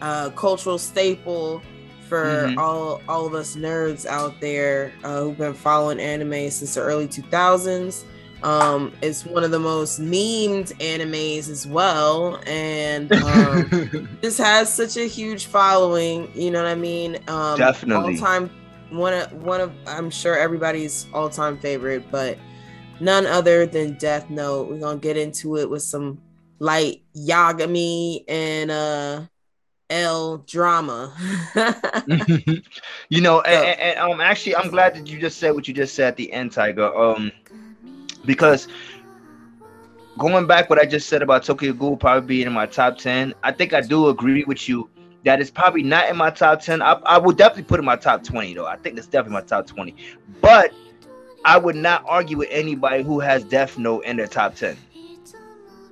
[0.01, 1.61] uh cultural staple
[2.07, 2.57] for Mhm.
[2.57, 7.07] all all of us nerds out there uh, who've been following anime since the early
[7.07, 8.03] 2000s.
[8.43, 14.97] Um, it's one of the most memed animes as well, and um, this has such
[14.97, 16.29] a huge following.
[16.35, 17.17] You know what I mean?
[17.29, 18.15] Um, Definitely.
[18.15, 18.49] All time,
[18.89, 22.37] one of one of I'm sure everybody's all time favorite, but
[22.99, 24.69] none other than Death Note.
[24.69, 26.21] We're gonna get into it with some
[26.59, 29.21] light Yagami and uh
[29.89, 31.13] L drama.
[33.09, 35.73] you know, and, and, and, um, actually, I'm glad that you just said what you
[35.73, 36.93] just said at the end, Thaiger.
[36.97, 37.31] Um,
[38.26, 38.67] because
[40.17, 43.34] going back what I just said about Tokyo Ghoul probably being in my top ten,
[43.43, 44.89] I think I do agree with you
[45.26, 46.82] that it's probably not in my top ten.
[46.82, 48.67] I, I would definitely put it in my top twenty though.
[48.67, 49.95] I think it's definitely my top twenty,
[50.41, 50.71] but
[51.45, 54.78] I would not argue with anybody who has Death Note in their top ten.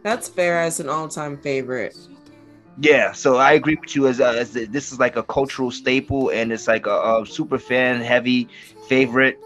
[0.04, 1.96] That's fair as an all time favorite.
[2.80, 5.70] Yeah, so I agree with you as, uh, as the, this is like a cultural
[5.72, 8.48] staple and it's like a, a super fan heavy
[8.88, 9.40] favorite.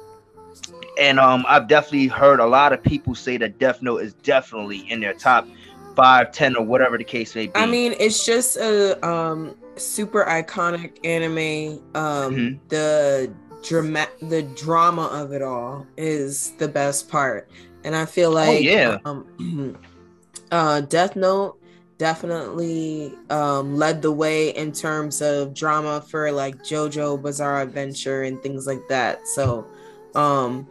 [1.00, 4.90] And um, I've definitely heard a lot of people say that Death Note is definitely
[4.90, 5.48] in their top
[5.96, 7.52] five, ten, or whatever the case may be.
[7.56, 11.82] I mean, it's just a um super iconic anime.
[11.96, 12.60] Um Mhm.
[12.70, 13.32] the
[13.64, 17.50] drama the drama of it all is the best part.
[17.84, 18.98] And I feel like yeah.
[19.06, 19.78] um
[20.52, 21.58] uh Death Note
[21.98, 28.42] definitely um led the way in terms of drama for like JoJo Bizarre Adventure and
[28.42, 29.28] things like that.
[29.28, 29.66] So
[30.14, 30.68] um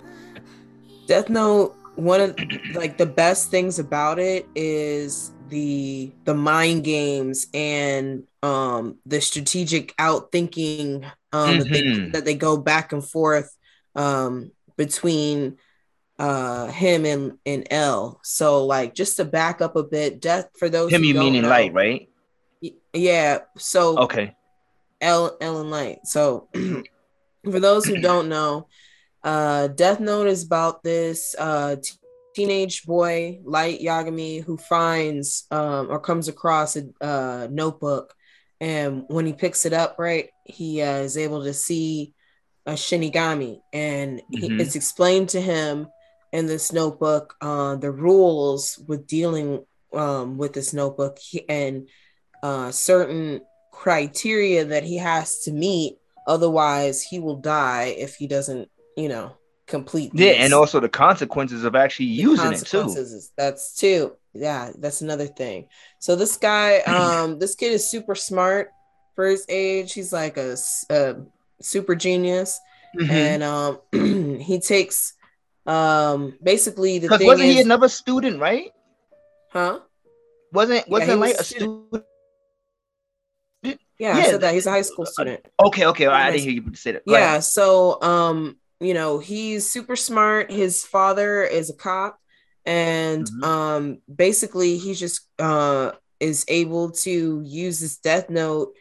[1.07, 2.37] Death Note one of
[2.75, 9.97] like the best things about it is the the mind games and um the strategic
[9.97, 12.13] outthinking um that, they, Mhm.
[12.13, 13.55] that they go back and forth
[13.95, 15.57] um between
[16.19, 18.19] uh him and and L.
[18.25, 21.43] So like just to back up a bit, death for those Him, who you meaning
[21.43, 22.09] know- light, right?
[22.93, 23.41] Yeah.
[23.59, 24.35] So Okay.
[25.01, 26.07] L Ellen Light.
[26.07, 26.49] So
[27.45, 28.69] for those who don't know,
[29.25, 31.93] uh Death Note is about this uh t-
[32.35, 38.15] teenage boy, Light Yagami, who finds um or comes across a uh notebook.
[38.61, 42.15] And when he picks it up, right, he uh, is able to see
[42.67, 43.61] a Shinigami.
[43.73, 44.61] And he, Mhm.
[44.61, 45.89] it's explained to him
[46.33, 51.19] in this notebook uh the rules with dealing um with this notebook.
[51.49, 51.89] And
[52.43, 53.41] uh certain
[53.71, 59.33] criteria that he has to meet otherwise he will die if he doesn't you know
[59.67, 62.97] complete Yeah, and also the consequences of actually using it too.
[63.37, 65.69] that's too yeah, that's another thing.
[66.01, 68.73] So this guy, um, this kid is super smart
[69.15, 69.93] for his age.
[69.93, 70.57] He's like a
[71.63, 72.61] super genius,
[72.97, 73.11] Mhm.
[73.11, 73.79] and um,
[74.41, 75.15] he takes
[75.67, 78.71] um basically the Because thing wasn't is, he another student, right?
[79.49, 79.81] huh?
[80.53, 81.71] Wasn't wasn't he like was a a student.
[83.63, 83.81] student?
[83.99, 85.41] Yeah, I Yeah, said that he's a high school student.
[85.67, 87.07] Okay, okay, I didn't hear you say that.
[87.07, 87.43] Go yeah ahead.
[87.45, 92.19] so um you know he's super smart his father is a cop
[92.67, 93.45] and Mhm.
[93.45, 98.73] um basically he just uh is able to use this death note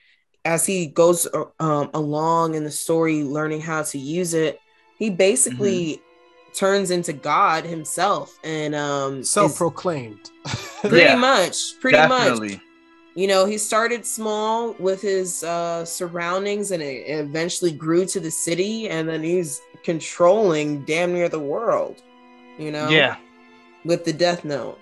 [0.46, 4.60] as he goes uh, um along in the story learning how to use it
[5.00, 6.58] he basically Mm-hmm.
[6.58, 10.30] turns into god himself and um Self-proclaimed.
[10.82, 12.62] pretty Yeah, much pretty much Definitely.
[13.16, 18.32] You know he started small with his uh surroundings and it eventually grew to the
[18.32, 22.02] city and then he's controlling damn near the world
[22.58, 23.18] you know Yeah.
[23.86, 24.80] with the death note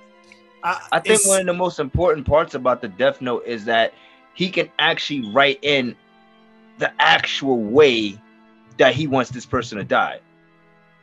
[0.63, 3.95] I think one of the most important parts about the Death Note is that
[4.35, 5.95] he can actually write in
[6.77, 8.21] the actual way
[8.77, 10.19] that he wants this person to die.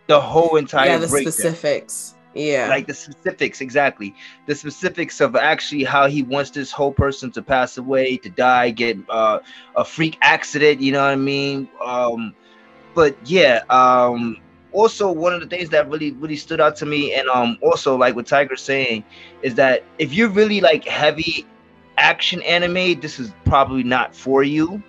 [0.06, 1.32] The whole entire yeah the breakdown.
[1.32, 2.68] specifics yeah.
[2.68, 4.14] Like the specifics exactly.
[4.46, 8.70] The specifics of actually how he wants this whole person to pass away to die
[8.70, 9.40] get uh,
[9.76, 11.68] a freak accident you know what i mean?
[11.84, 12.34] Um
[12.94, 14.36] but yeah um
[14.72, 17.96] also one of the things that really really stood out to me and um also
[17.96, 19.04] like what Thaiger's saying
[19.42, 21.46] is that if you're really like heavy
[21.96, 24.82] action anime this is probably not for you.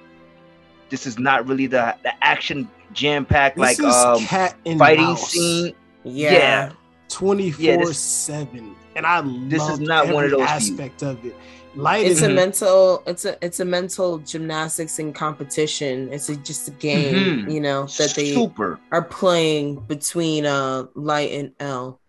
[0.89, 5.05] This is not really the the action jam packed This like is um cat fighting
[5.05, 5.73] mouse, scene.
[6.03, 6.71] Yeah, yeah.
[7.09, 10.71] 24 7 and i This is loved not one of every those for you.
[10.73, 11.35] aspect of it
[11.75, 16.35] light it's is a mental it's a it's a mental gymnastics and competition it's a,
[16.37, 17.51] just a game Mhm.
[17.53, 21.99] you know that they super are playing between uh light and l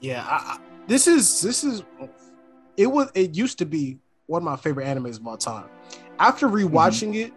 [0.00, 1.82] yeah I, I- this is this is
[2.76, 5.66] it was it used to be one of my favorite animes of all time
[6.18, 7.26] after rewatching Mm-hmm.
[7.26, 7.32] it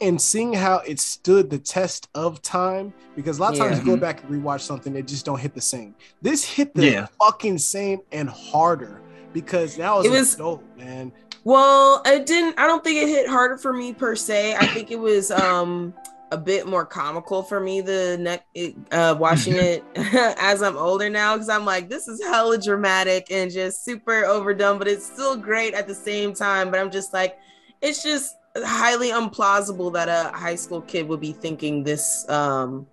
[0.00, 3.84] and seeing how it stood the test of time because a lot of times Yeah.
[3.84, 6.86] you go back and rewatch something that just don't hit the same this hit the
[6.86, 7.06] Yeah.
[7.22, 9.00] fucking same and harder
[9.32, 11.12] because now It it's was- adult man
[11.44, 12.58] Well, it didn't.
[12.58, 14.54] I don't think it hit harder for me per se.
[14.56, 15.92] I think it was um
[16.32, 18.46] a bit more comical for me the neck
[18.90, 19.84] uh watching it
[20.38, 24.78] as I'm older now because I'm like this is hella dramatic and just super overdone,
[24.78, 26.70] but it's still great at the same time.
[26.70, 27.36] But I'm just like,
[27.82, 32.86] it's just highly implausible that a high school kid would be thinking this um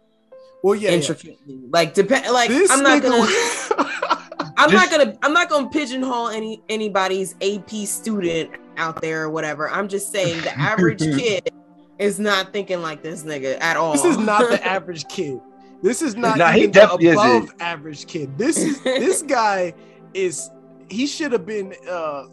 [0.64, 1.56] well yeah, yeah.
[1.70, 6.30] Like depend like this I'm not nigga gonna I'm not gonna I'm not gonna pigeonhole
[6.30, 9.70] any anybody's AP student out there or whatever.
[9.70, 11.52] I'm just saying the average kid
[12.00, 13.94] is not thinking like this nigga at all.
[13.94, 15.40] This is not the average kid.
[15.82, 17.44] This is not Nah, he even definitely the isn't.
[17.44, 18.38] above average kid.
[18.38, 19.74] This is this guy
[20.14, 20.50] is
[20.90, 22.26] he should have been uh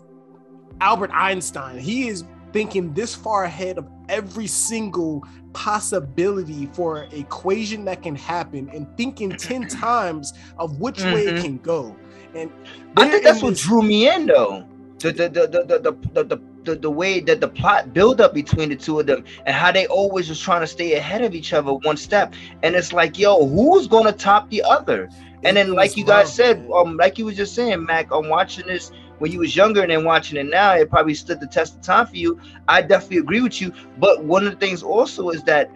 [0.81, 1.79] Albert Einstein.
[1.79, 5.23] He is thinking this far ahead of every single
[5.53, 11.35] possibility for an equation that can happen and thinking 10 times of which way it
[11.37, 11.43] Mhm.
[11.43, 11.95] can go.
[12.35, 12.51] And
[12.97, 14.65] I think that's what this- drew me in though.
[14.99, 18.35] The the the the the the, the, the, the way that the plot build up
[18.35, 21.35] between the two of them and how they always just trying to stay ahead of
[21.35, 22.35] each other one step.
[22.65, 25.09] And it's like, yo, who's gonna top the other?
[25.45, 28.67] And then, like you guys said, um, like you was just saying, Mac, I'm watching
[28.67, 31.77] this when you was younger and then watching it now, it probably stood the test
[31.77, 32.41] of time for you.
[32.69, 33.73] I definitely agree with you.
[33.99, 35.71] But one of the things also is that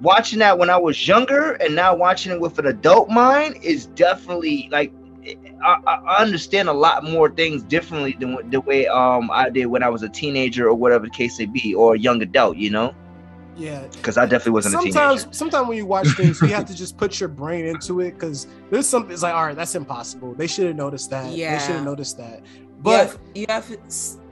[0.00, 3.86] watching that when I was younger and now watching it with an adult mind is
[3.86, 4.92] definitely like
[5.64, 9.66] I, I I understand a lot more things differently than the way um I did
[9.66, 12.56] when I was a teenager or whatever the case may be or a young adult,
[12.56, 12.94] you know,
[13.56, 15.28] yeah, because I definitely wasn't a sometimes teenager.
[15.32, 18.46] sometimes when you watch things you have to just put your brain into it because
[18.70, 21.58] there's something it's like all right that's impossible they should have noticed that Yeah, they
[21.58, 22.42] should have noticed that
[22.82, 23.78] but but you have, you have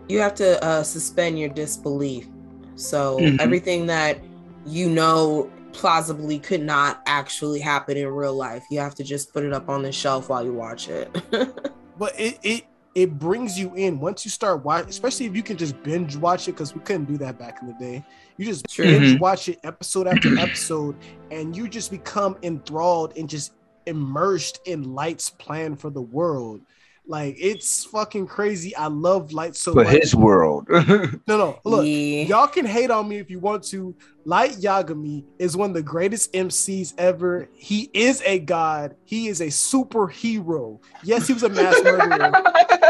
[0.09, 2.27] you have to uh, suspend your disbelief.
[2.77, 3.41] So Mhm.
[3.41, 4.19] everything that
[4.66, 9.45] you know plausibly could not actually happen in real life, you have to just put
[9.45, 11.11] it up on the shelf while you watch it.
[11.99, 12.65] but it it
[12.95, 16.47] it brings you in once you start watching especially if you can just binge watch
[16.47, 18.05] it because we couldn't do that back in the day
[18.37, 18.87] you just True.
[18.87, 19.19] binge Mhm.
[19.19, 20.97] watch it episode after episode
[21.33, 23.53] and you just become enthralled and just
[23.87, 26.61] immersed in light's plan for the world
[27.06, 30.66] like it's fucking crazy i love light so For much his world.
[30.70, 32.22] no no look Yeah.
[32.24, 33.94] Y'all can hate on me if you want to.
[34.24, 37.47] Light Yagami is one of the greatest MCs ever.
[37.55, 38.97] He is a god.
[39.05, 40.81] He is a superhero.
[41.02, 42.31] Yes, he was a mass murderer.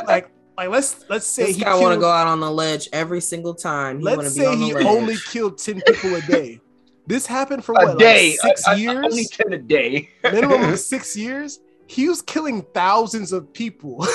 [0.07, 2.89] like, like let's let's say this he guy want to go out on the ledge
[2.93, 3.99] every single time.
[3.99, 4.86] He let's to be say on the he ledge.
[4.86, 6.61] only killed ten people a day.
[7.07, 10.09] This happened for a what, day, like six I- I- years, only ten a day.
[10.23, 11.59] minimum of six years.
[11.86, 13.98] He was killing thousands of people.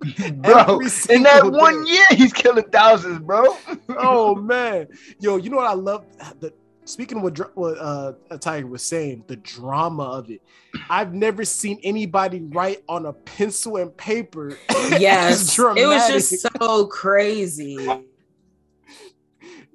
[0.00, 0.10] bro.
[0.20, 3.56] In that single one year, he's killing thousands, bro.
[3.90, 4.88] oh man,
[5.20, 6.04] yo, you know what I love?
[6.40, 6.52] The
[6.84, 10.42] speaking of what, what uh, Thaiger was saying, the drama of it.
[10.88, 14.56] I've never seen anybody write on a pencil and paper.
[14.68, 17.76] as Yes, it was just so crazy.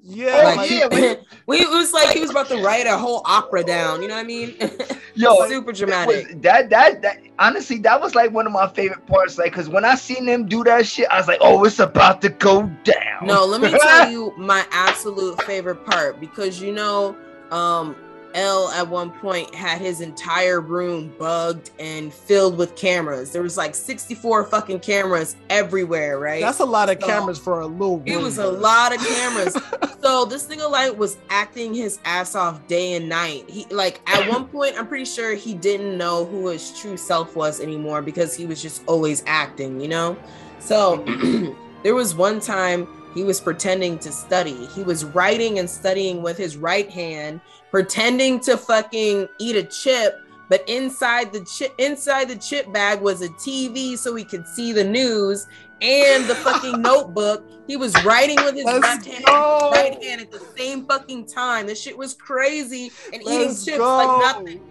[0.06, 1.16] Yeah, like, like, yeah, he,
[1.48, 4.02] we, it was like he was about to write a whole opera down.
[4.02, 4.54] You know what I mean?
[5.16, 6.28] Yo, super dramatic.
[6.28, 9.38] was, that that that honestly, that was like one of my favorite parts.
[9.38, 12.22] Like, cause when I seen them do that shit, I was like, "Oh, it's about
[12.24, 17.16] to go down." No, let me tell you my absolute favorite part because you know,
[17.52, 17.96] um,
[18.34, 23.31] L at one point had his entire room bugged and filled with cameras.
[23.31, 26.41] There was like 64 fucking cameras everywhere, right?
[26.41, 27.97] that's a lot of So, cameras for a little.
[27.99, 28.07] room.
[28.07, 29.57] it was a lot of cameras.
[30.01, 33.49] so this nigga light was acting his ass off day and night.
[33.49, 37.35] He like at one point, I'm pretty sure he didn't know who his true self
[37.35, 40.18] was anymore because he was just always acting, you know.
[40.60, 41.03] So
[41.84, 44.65] there was one time he was pretending to study.
[44.68, 47.41] He was writing and studying with his right hand,
[47.74, 50.20] pretending to fucking eat a chip.
[50.48, 54.72] But inside the chip, inside the chip bag was a TV, so he could see
[54.72, 55.48] the news
[55.82, 57.44] and the fucking notebook.
[57.66, 59.72] He was writing with his Let's left hand, go.
[59.72, 61.66] right hand at the same fucking time.
[61.66, 63.98] This shit was crazy, and eating Let's chips go.
[63.98, 64.62] like nothing.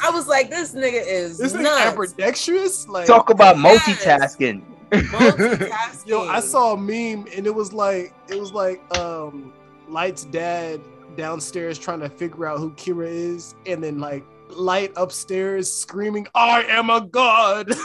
[0.00, 1.80] I was like, this nigga is This is nuts.
[1.98, 2.86] ambidextrous.
[2.86, 3.80] Like, Talk about Yes.
[3.82, 4.62] multitasking.
[4.92, 6.06] Multitasking.
[6.06, 9.52] yo, I saw a meme and it was like, it was like, um,
[9.88, 10.80] Light's dad
[11.16, 14.24] downstairs trying to figure out who Kira is, and then like
[14.56, 17.70] Light upstairs screaming, "I am a god!"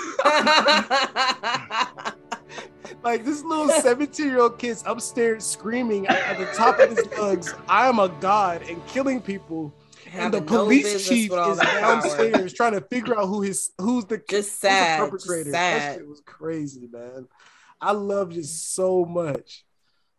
[3.04, 7.54] like this little 17 year old kid's upstairs screaming at the top of his lungs,
[7.70, 9.74] "I am a god!" and killing people.
[10.14, 12.02] and the no police chief is that power.
[12.02, 15.00] downstairs trying to figure out who his who's the Just who's the sad.
[15.00, 15.52] just perpetrator.
[15.52, 17.28] That shit was crazy, man.
[17.80, 19.64] I loved it so much.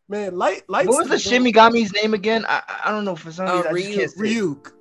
[0.08, 0.88] Man, light light.
[0.88, 2.44] what was the Shimigami's name again?
[2.48, 3.92] I I- I don't know for some Oh, reason.
[3.92, 4.42] I just can't say it.
[4.42, 4.72] Ryuk.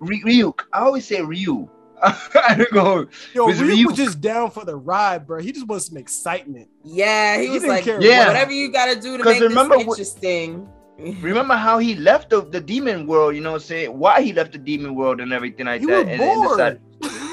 [0.00, 0.60] Ry- Ryuk.
[0.72, 1.68] I always say Ryu.
[2.02, 3.06] I don't go.
[3.32, 5.40] Yo, Was Ryuk, Ryuk- was just down for the ride, bro.
[5.40, 6.68] He just wants some excitement.
[6.84, 8.26] Yeah, he, He was like, Yeah.
[8.28, 10.68] whatever you got to do to make remember this what- interesting.
[11.20, 13.34] Remember how he left the, the demon world?
[13.34, 13.98] You know what I'm saying?
[13.98, 16.06] Why he left the demon world and everything like He that?
[16.06, 16.58] was and, and bored.
[16.58, 16.80] decided-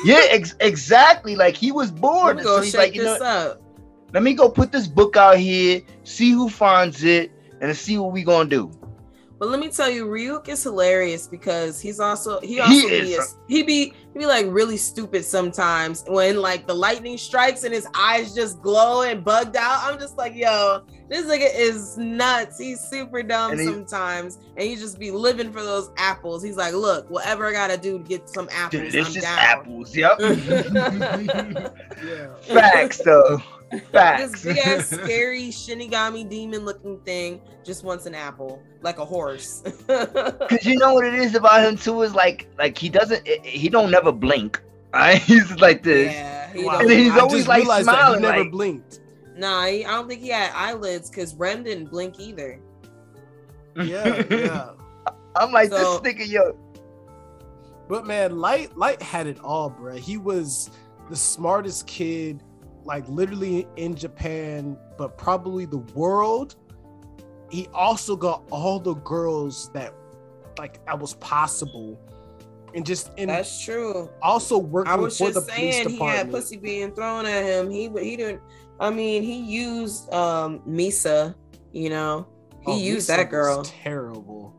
[0.06, 1.36] yeah, ex- exactly.
[1.38, 2.38] Like he was Let bored.
[2.38, 3.62] me So go he's check like, you know, this up.
[4.14, 7.32] let me go put this book out here, see who finds it,
[7.64, 8.72] and see what we gonna do.
[9.40, 13.10] But let me tell you, Ryuk is hilarious because he's also he He also is.
[13.10, 17.64] be a, he be he be like really stupid sometimes when like the lightning strikes
[17.66, 19.80] and his eyes just glow and bugged out.
[19.84, 22.58] I'm just like, yo, this nigga is nuts.
[22.58, 26.42] He's super dumb And he- sometimes, and he just be living for those apples.
[26.42, 29.40] He's like, look, whatever I gotta do to get some apples, Delicious I'm down.
[29.40, 29.96] apples.
[29.96, 30.20] Yep.
[30.22, 31.68] Yeah.
[32.44, 33.42] Facts though.
[33.92, 39.64] This big ass scary Shinigami demon looking thing just wants an apple like a horse.
[39.88, 43.70] Cause you know what it is about him too is like like he doesn't he
[43.70, 44.62] don't never blink.
[44.94, 45.18] Right?
[45.20, 46.14] He's like this.
[46.14, 49.00] yeah, he And he's I always, just like, realized that smiling, he never like- blinked.
[49.36, 52.60] Nah, he, I don't think he had eyelids because Rem didn't blink either.
[53.76, 54.70] Yeah, yeah.
[55.36, 56.56] I'm like So- this nigga, yo.
[57.90, 59.96] But man, Light Light had it all, bro.
[59.96, 60.70] He was
[61.10, 62.44] the smartest kid,
[62.86, 66.56] like literally in Japan, but probably the world.
[67.50, 69.94] He also got all the girls that
[70.58, 72.00] like that was possible.
[72.76, 74.10] And just and That's true.
[74.22, 77.44] also working I was for the just police saying he had pussy being thrown at
[77.44, 77.70] him.
[77.70, 78.42] He he didn't.
[78.80, 81.36] I mean, he used um Misa.
[81.72, 82.28] You know,
[82.62, 83.64] he Oh, used Misa that girl.
[83.64, 84.53] terrible.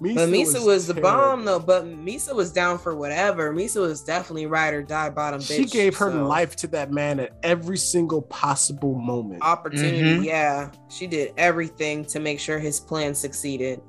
[0.00, 1.58] But Misa was, the bomb though.
[1.58, 3.52] But Misa was down for whatever.
[3.52, 5.56] Misa was definitely ride or die bottom bitch.
[5.56, 9.42] She gave her so- life to that man at every single possible moment.
[9.42, 10.20] opportunity.
[10.20, 10.24] Mhm.
[10.24, 13.80] Yeah, she did everything to make sure his plan succeeded.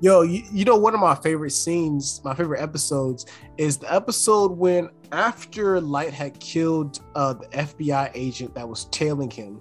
[0.00, 3.24] Yo, you, you know, one of my favorite scenes, my favorite episodes
[3.56, 9.30] is the episode when after Light had killed uh, the FBI agent that was tailing
[9.30, 9.60] him,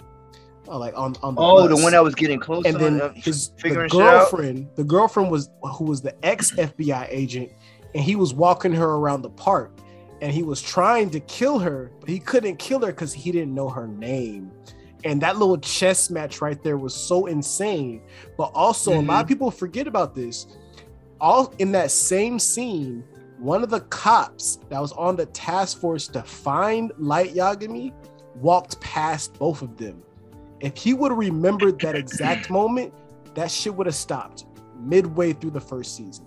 [0.67, 2.65] uh, like on, on the Oh, the one that was getting close.
[2.65, 4.31] and then uh, his the figuring shit out.
[4.31, 7.49] girlfriend, the girlfriend was who was the ex FBI agent,
[7.93, 9.71] and he was walking her around the park,
[10.21, 13.53] and he was trying to kill her, but he couldn't kill her because he didn't
[13.53, 14.51] know her name.
[15.03, 18.01] And that little chess match right there was so insane.
[18.37, 19.07] But also, a Mm-hmm.
[19.09, 20.47] lot of people forget about this.
[21.21, 23.03] All in that same scene,
[23.37, 27.93] one of the cops that was on the task force to find Light Yagami
[28.35, 30.01] walked past both of them.
[30.65, 32.91] If he would have remembered that exact moment,
[33.35, 34.45] that shit would have stopped
[34.79, 36.25] midway through the first season.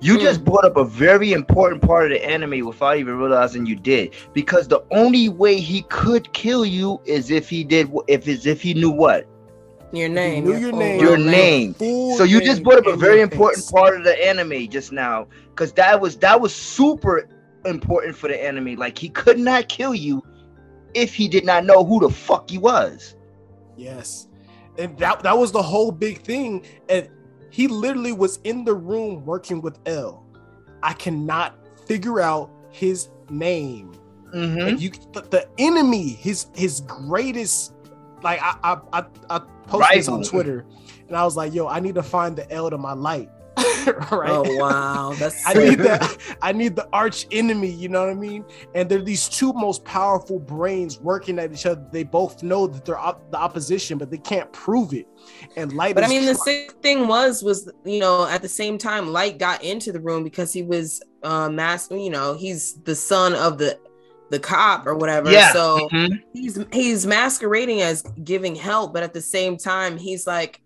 [0.00, 0.20] You Hmm.
[0.20, 4.14] just brought up a very important part of the anime without even realizing you did.
[4.32, 8.62] Because the only way he could kill you is if he did if is if
[8.62, 9.26] he knew what?
[9.92, 10.44] Your name.
[10.44, 11.00] knew your full name.
[11.00, 11.74] Your real name.
[12.16, 13.72] So you just brought up a very important face.
[13.72, 15.26] part of the anime just now.
[15.56, 17.28] Cause that was that was super
[17.66, 18.76] important for the anime.
[18.76, 20.22] Like he could not kill you
[20.94, 23.16] if he did not know who the fuck he was.
[23.80, 24.28] Yes.
[24.78, 26.64] And that that was the whole big thing.
[26.88, 27.08] And
[27.50, 30.24] he literally was in the room working with L.
[30.82, 33.92] I cannot figure out his name.
[34.34, 34.68] Mhm.
[34.68, 37.72] And you the, the enemy, his his greatest
[38.22, 40.64] like I I I, I posted this on Twitter
[41.08, 43.28] and I was like, yo, I need to find the L to my light.
[44.12, 44.30] right?
[44.30, 46.16] Oh wow, that's I need that.
[46.42, 47.70] I need the arch enemy.
[47.70, 48.44] You know what I mean?
[48.74, 51.86] And they're these two most powerful brains working at each other.
[51.92, 55.06] They both know that they're op- the opposition, but they can't prove it.
[55.56, 55.94] And light.
[55.94, 59.12] But I is mean, the sick thing was, was you know, at the same time,
[59.12, 61.90] Light got into the room because he was uh mass.
[61.90, 63.78] You know, he's the son of the
[64.30, 65.30] the cop or whatever.
[65.30, 65.52] Yeah.
[65.52, 66.22] So Mhm.
[66.32, 70.60] he's he's masquerading as giving help, but at the same time, he's like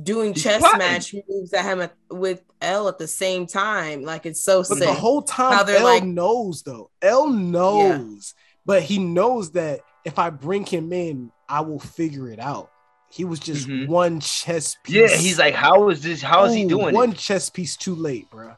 [0.00, 0.78] doing He's chess plotting.
[0.78, 4.02] match moves at him at, with L at the same time.
[4.02, 4.78] Like it's so But sick.
[4.80, 6.90] the whole time, they're L like- knows though.
[7.02, 8.34] L knows,
[8.66, 12.70] but he knows that if I bring him in, I will figure it out.
[13.12, 13.88] He was just Mhm.
[13.88, 14.94] one chess piece.
[14.94, 16.22] Yeah, he's like, how is this?
[16.22, 17.18] How is he doing One it?
[17.18, 18.52] chess piece too late, bro.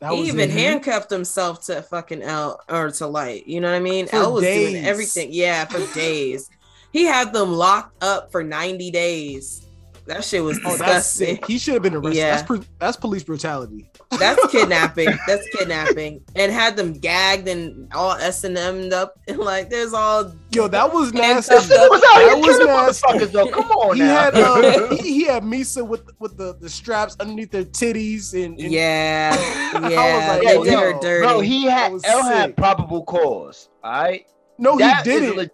[0.00, 0.50] That he was even it.
[0.50, 3.46] handcuffed himself to fucking L or to Light.
[3.46, 4.06] You know what I mean?
[4.08, 4.72] For L was days.
[4.72, 5.28] doing everything.
[5.32, 6.50] Yeah, for days.
[6.92, 9.63] He had them locked up for 90 days.
[10.06, 10.78] That shit was Oh, that's
[11.16, 11.36] disgusting.
[11.36, 11.46] sick.
[11.46, 12.16] He should have been arrested.
[12.18, 12.30] Yeah.
[12.36, 13.90] That's, pr- that's police brutality.
[14.18, 15.08] That's kidnapping.
[15.26, 16.22] That's kidnapping.
[16.36, 19.18] And had them gagged and all S and M'd up.
[19.28, 21.52] And like there's all Yo, that was nasty.
[21.52, 21.62] up.
[21.64, 23.24] He was out That was nasty.
[23.32, 23.48] though.
[23.48, 24.20] Come on he now.
[24.20, 28.60] had um, he, he had Misa with with the, the straps underneath their titties and,
[28.60, 29.34] and yeah.
[29.74, 30.28] I was Yeah.
[30.28, 30.62] like, they yo,
[30.92, 31.26] yo, dirty.
[31.26, 33.68] Bro, he had was L had probable cause.
[33.82, 34.26] All right.
[34.58, 35.50] no, That he didn't.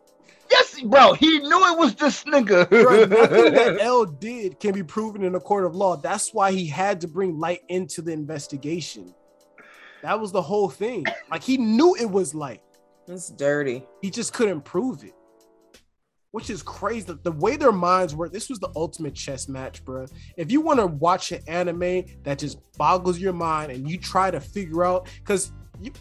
[0.51, 1.13] Leg- yes, bro.
[1.15, 2.69] He knew it was this nigga.
[2.69, 5.97] Bro, nothing that L did can be proven in a court of law.
[5.97, 9.15] That's why he had to bring light into the investigation.
[10.03, 11.05] That was the whole thing.
[11.31, 12.63] Like he knew it was light.
[13.07, 13.87] it's dirty.
[14.01, 15.15] He just couldn't prove it.
[16.33, 17.07] Which is crazy.
[17.07, 20.07] The, the way their minds work, this was the ultimate chess match, bro.
[20.37, 24.31] If you want to watch an anime that just boggles your mind and you try
[24.31, 25.53] to figure out, because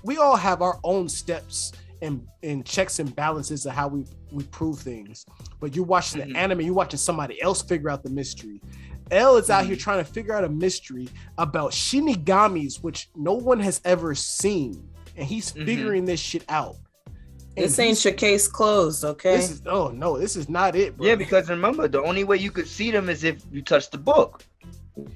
[0.04, 1.72] we all have our own steps
[2.02, 5.26] and, and checks and balances of how we, we prove things.
[5.60, 6.34] But you're watching Mhm.
[6.34, 8.62] the anime, you're watching somebody else figure out the mystery.
[9.12, 13.60] L is out here trying to figure out a mystery about shinigamis, which no one
[13.60, 14.88] has ever seen.
[15.18, 15.66] And he's Mhm.
[15.66, 16.76] figuring this shit out.
[17.58, 19.36] And This ain't your case closed, okay?
[19.36, 21.08] this is oh no, this is not it, bro.
[21.08, 23.98] yeah, because remember, the only way you could see them is if you touch the
[23.98, 24.46] book.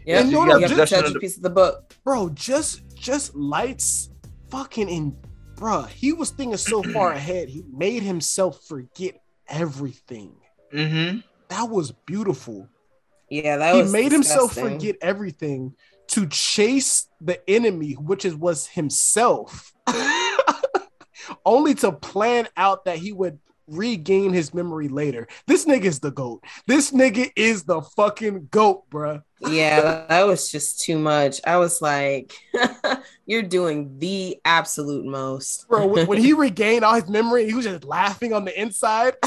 [0.05, 1.93] yeah, And you, no, no, have to touch a piece of the book.
[2.03, 4.09] bro, just just lights
[4.49, 5.15] fucking in
[5.55, 5.83] bro.
[5.83, 10.35] He was thinking so far ahead, he made himself forget everything.
[10.73, 11.19] Mm-hmm.
[11.49, 12.67] That was beautiful.
[13.29, 15.75] Yeah, that he was made himself forget everything
[16.07, 19.73] to chase the enemy, which is was himself.
[21.45, 25.27] Only to plan out that he would regain his memory later.
[25.47, 26.43] This nigga is the goat.
[26.67, 29.23] This nigga is the fucking goat, bruh.
[29.39, 31.41] yeah, that was just too much.
[31.45, 32.33] I was like,
[33.25, 35.67] you're doing the absolute most.
[35.69, 39.15] Bro, when, when he regained all his memory, he was just laughing on the inside.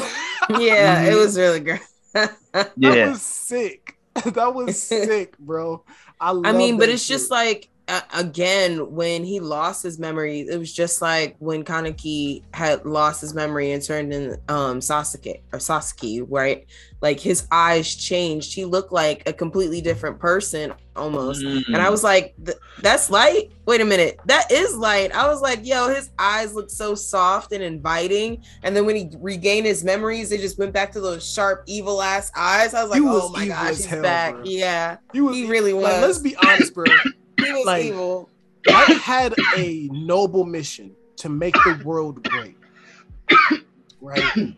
[0.50, 1.18] yeah, it Mhm.
[1.18, 1.80] was really great.
[2.14, 3.10] That Yeah.
[3.10, 3.96] was sick.
[4.24, 5.84] That was sick, bro.
[6.18, 7.18] I, I mean, but it's shit.
[7.18, 12.42] just like uh, again when he lost his memory, it was just like when Kaneki
[12.52, 16.66] had lost his memory and turned in um Sasuke or Sasuke, right?
[17.00, 18.54] Like his eyes changed.
[18.54, 21.44] He looked like a completely different person almost.
[21.44, 21.66] Mm.
[21.68, 22.34] And I was like,
[22.80, 23.52] that's light.
[23.66, 25.14] Wait a minute, that is light.
[25.14, 28.42] I was like, yo, his eyes look so soft and inviting.
[28.62, 32.02] And then when he regained his memories, they just went back to those sharp, evil
[32.02, 32.74] ass eyes.
[32.74, 34.34] I was like, He was oh my gosh, he's hell, back.
[34.34, 34.44] bro.
[34.44, 36.02] Yeah, he was he really like, was.
[36.02, 36.86] let's be honest, bro.
[37.40, 38.28] he was like- evil.
[38.68, 42.56] I had a noble mission to make the world great.
[44.00, 44.56] Right?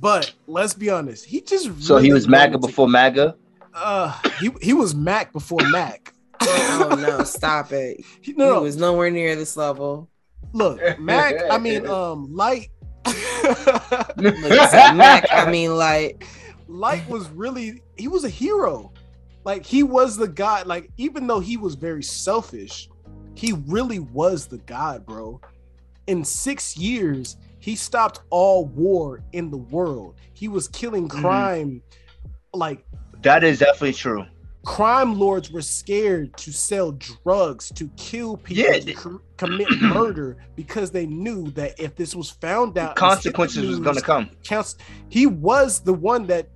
[0.00, 3.36] But let's be honest, he just so he was MAGA before MAGA.
[3.72, 6.12] uh he, he was Mac before Mac.
[6.40, 7.98] oh no, stop it.
[7.98, 10.08] He- He no, no, was nowhere near this level.
[10.52, 12.70] look, Mac, I mean um Light
[14.16, 16.26] Look, Mac, I mean, like,
[16.66, 18.92] Light was really he was a hero.
[19.44, 20.66] Like he was the god.
[20.66, 22.88] Like even though he was very selfish,
[23.34, 25.40] he really was the god, bro.
[26.06, 30.16] In six years, he stopped all war in the world.
[30.34, 31.20] He was killing Mhm.
[31.20, 31.82] crime.
[32.52, 32.84] Like
[33.22, 34.24] That is definitely true.
[34.64, 40.36] crime lords were scared to sell drugs, to kill people, Yeah, to cr- commit murder
[40.56, 44.30] because they knew that if this was found out, the Consequences was gonna come.
[44.42, 44.76] counts.
[45.08, 46.48] He was the one that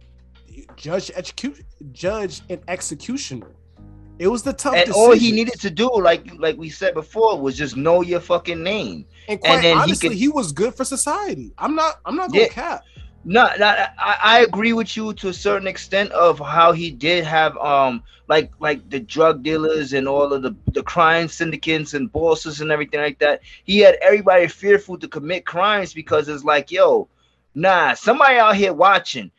[0.78, 1.60] judge execute
[1.92, 3.50] judge and executioner.
[4.18, 5.00] It was the tough And decision.
[5.00, 8.62] all he needed to do, like like we said before, was just know your fucking
[8.62, 9.04] name.
[9.28, 11.52] and quite then honestly, he, could- was good for society.
[11.58, 12.00] I'm not.
[12.04, 12.48] I'm not gonna Yeah.
[12.48, 12.82] cap.
[13.24, 17.24] No, no, I, I agree with you to a certain extent of how he did
[17.24, 22.10] have um like like the drug dealers and all of the the crime syndicates and
[22.10, 23.40] bosses and everything like that.
[23.64, 27.08] He had everybody fearful to commit crimes because it's like, yo,
[27.54, 29.30] nah, somebody out here watching.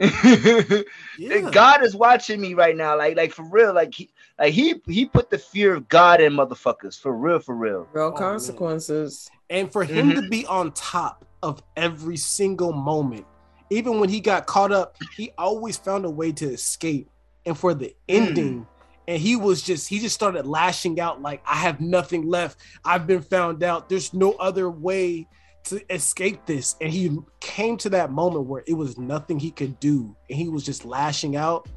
[1.18, 1.50] Yeah.
[1.50, 4.08] God is watching me right now, like like for real, like he
[4.38, 7.86] like he he put the fear of God in motherfuckers for real, for real.
[7.92, 9.30] Real Oh, consequences.
[9.50, 10.14] And for him Mm-hmm.
[10.14, 13.26] to be on top of every single moment,
[13.68, 17.10] even when he got caught up, he always found a way to escape.
[17.44, 18.66] And for the ending,
[19.08, 22.58] and he was just he just started lashing out like I have nothing left.
[22.84, 23.88] I've been found out.
[23.88, 25.26] There's no other way
[25.64, 26.76] to escape this.
[26.80, 30.48] And he came to that moment where it was nothing he could do, and he
[30.48, 31.68] was just lashing out.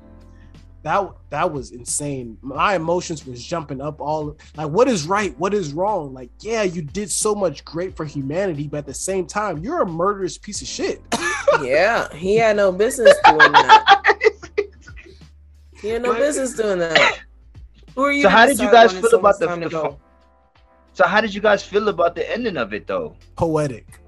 [0.83, 2.37] That that was insane.
[2.41, 6.13] My emotions was jumping up all like what is right, what is wrong?
[6.13, 9.81] Like, yeah, you did so much great for humanity, but at the same time, you're
[9.83, 11.01] a murderous piece of shit.
[11.61, 14.03] Yeah, he had no business doing that.
[15.79, 17.19] He had no business doing that.
[17.93, 18.23] Who are you?
[18.23, 19.91] So how did you guys feel about someone's the- time the go?
[19.91, 19.97] fu-
[20.93, 23.15] So how did you guys feel about the ending of it though?
[23.35, 23.99] Poetic.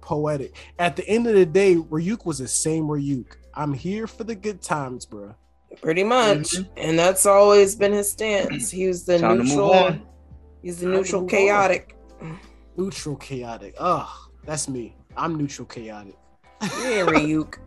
[0.00, 0.54] Poetic.
[0.78, 3.36] At the end of the day, Ryuk was the same Ryuk.
[3.54, 5.34] I'm here for the good times, bro.
[5.82, 8.70] Pretty much, and that's always been his stance.
[8.70, 9.22] He was the Mm-hmm.
[9.26, 9.98] Time neutral.
[10.62, 11.38] He's the Time neutral, move on.
[11.38, 11.96] chaotic.
[12.76, 13.74] Neutral chaotic.
[13.78, 14.08] Ugh,
[14.44, 14.96] that's me.
[15.16, 16.16] I'm neutral chaotic.
[16.62, 17.58] Yeah, ain't Ryuk.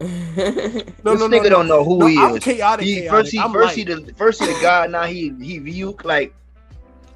[0.00, 1.48] No, this no, no, nigga no.
[1.50, 2.44] don't know who No, he I'm is.
[2.44, 2.84] chaotic.
[2.84, 3.10] He chaotic.
[3.10, 6.34] first he I'm first he the first he the guy now he he view like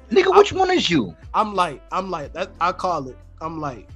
[0.09, 1.15] nigga which one is you?
[1.33, 3.17] I'm like, I'm like, That I call it.
[3.41, 3.87] I'm like,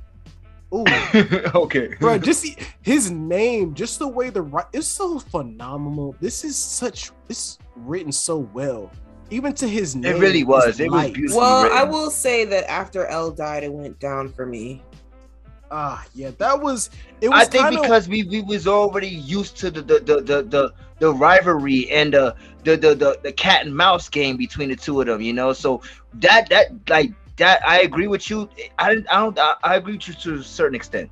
[0.74, 0.86] Ooh,
[1.56, 1.94] okay.
[2.00, 6.16] bro, just see, his name, just the way the right, it's so phenomenal.
[6.20, 8.92] This is such, it's written so well.
[9.30, 10.80] Even to his name, It really was.
[10.80, 11.14] It was light.
[11.14, 11.42] beautiful.
[11.42, 14.82] well, I will say that after L died, it went down for me.
[15.72, 16.90] Ah, yeah, that was.
[17.22, 20.22] It was I think kinda, because we, we was already used to the the the
[20.22, 24.70] the, the, the rivalry and the, the the the the cat and mouse game between
[24.70, 25.52] the two of them, you know.
[25.52, 25.82] So
[26.16, 28.50] that that like that I agree with you.
[28.78, 31.10] I didn't I don't I, I agree with you to a certain extent.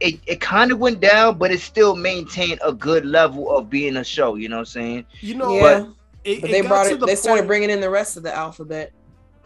[0.00, 3.96] It it kind of went down, but it still maintained a good level of being
[3.96, 4.34] a show.
[4.36, 5.06] You know what I'm saying?
[5.20, 5.84] you know, yeah,
[6.24, 7.00] it, but they got brought it.
[7.00, 8.92] the They started bringing in the rest of the alphabet,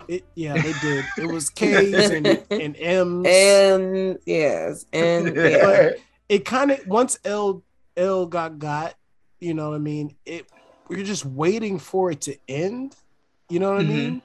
[0.08, 1.06] It, yeah, they did.
[1.16, 3.26] It was K's and, and M's.
[3.26, 5.90] and yes, and yeah,
[6.28, 7.64] it kind of once L
[7.96, 8.94] L got got,
[9.40, 10.14] you know what I mean.
[10.24, 10.46] It
[10.88, 12.94] we are just waiting for it to end.
[13.48, 13.86] You know what Mhm.
[13.86, 14.22] I mean?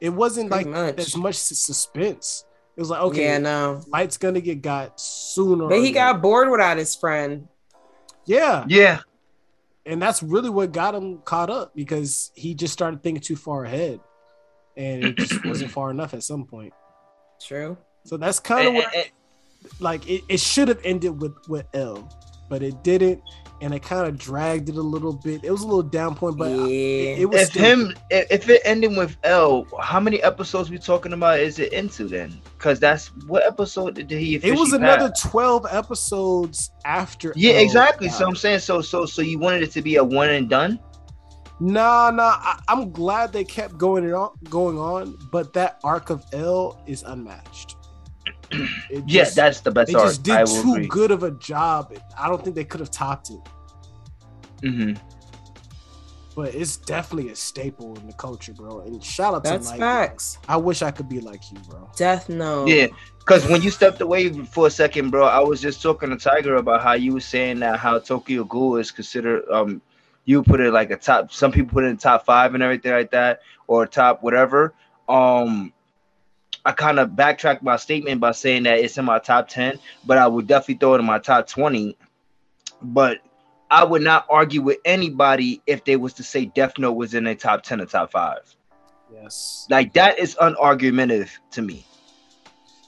[0.00, 0.98] It wasn't Pretty like much.
[1.06, 2.44] as much sus- suspense.
[2.76, 3.82] It was like okay, yeah, no.
[3.88, 5.66] light's gonna get got sooner.
[5.68, 5.94] But or he later.
[5.94, 7.48] got bored without his friend.
[8.26, 9.00] yeah, yeah.
[9.86, 13.64] and that's really what got him caught up because he just started thinking too far
[13.64, 14.00] ahead,
[14.76, 16.74] and it just wasn't far enough at some point.
[17.40, 17.78] True.
[18.04, 18.92] So that's kind of what
[19.80, 22.08] like it, it should have ended with with L,
[22.50, 23.22] but it didn't,
[23.60, 25.44] and it kind of dragged it a little bit.
[25.44, 26.66] It was a little down point, but yeah.
[26.66, 30.70] it, it was if still him if if it ending with L, how many episodes
[30.70, 32.40] we talking about is it into then?
[32.56, 34.36] Because that's what episode did he?
[34.36, 35.22] it was another pass?
[35.22, 37.32] twelve episodes after.
[37.36, 38.08] Yeah, L exactly.
[38.08, 38.26] So.
[38.26, 40.78] I'm saying so so so you wanted it to be a one and done.
[41.58, 42.36] Nah, nah.
[42.38, 46.82] I, I'm glad they kept going it on, going on, but that arc of L
[46.86, 47.75] is unmatched.
[48.90, 50.04] It Yeah, just- that's the best they arc.
[50.06, 50.86] just did I will too agree.
[50.88, 51.92] good of a job.
[52.18, 53.40] I don't think they could have topped it.
[54.62, 54.92] hmm
[56.34, 58.80] But it's definitely a staple in the culture, bro.
[58.80, 59.80] And shout out That's to Light.
[59.80, 60.38] facts.
[60.48, 61.88] I wish I could be like you, bro.
[61.96, 62.68] Death Note.
[62.68, 62.88] Yeah,
[63.18, 66.58] because when you stepped away for a second, bro, I was just talking to Thaiger
[66.58, 69.48] about how you were saying that how Tokyo Ghoul is considered.
[69.50, 69.80] Um,
[70.26, 71.32] you put it like a top.
[71.32, 74.74] Some people put it in top five and everything like that, or top whatever.
[75.08, 75.72] Um,
[76.66, 80.18] I kind of backtracked my statement by saying that it's in my top ten, but
[80.18, 81.96] I would definitely throw it in my top twenty.
[82.82, 83.20] But
[83.70, 87.24] I would not argue with anybody if they was to say Death Note was in
[87.28, 88.40] a top ten or top five.
[89.12, 89.68] Yes.
[89.70, 91.86] Like that is unargumentative to me.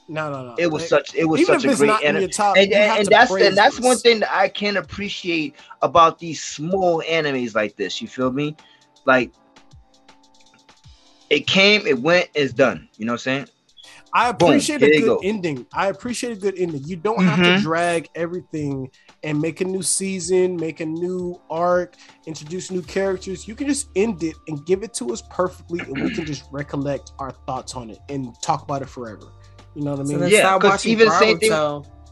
[0.09, 0.55] No, no, no.
[0.57, 2.29] It was Like, such it was such a great anime.
[2.29, 3.85] top, And, and, and that's and that's this.
[3.85, 8.01] one thing that I can appreciate about these small animes like this.
[8.01, 8.57] You feel me?
[9.05, 9.31] Like
[11.29, 12.89] it came, it went, it's done.
[12.97, 13.47] You know what I'm saying?
[14.13, 15.19] I appreciate here a good go.
[15.23, 15.65] ending.
[15.73, 16.83] I appreciate a good ending.
[16.85, 17.61] You don't have to Mhm.
[17.61, 18.89] drag everything
[19.23, 21.95] and make a new season, make a new arc,
[22.25, 23.47] introduce new characters.
[23.47, 26.43] You can just end it and give it to us perfectly, and we can just
[26.51, 29.27] recollect our thoughts on it and talk about it forever.
[29.75, 30.19] You know what I mean?
[30.19, 31.49] then Yeah, stop 'cause watching even same thing-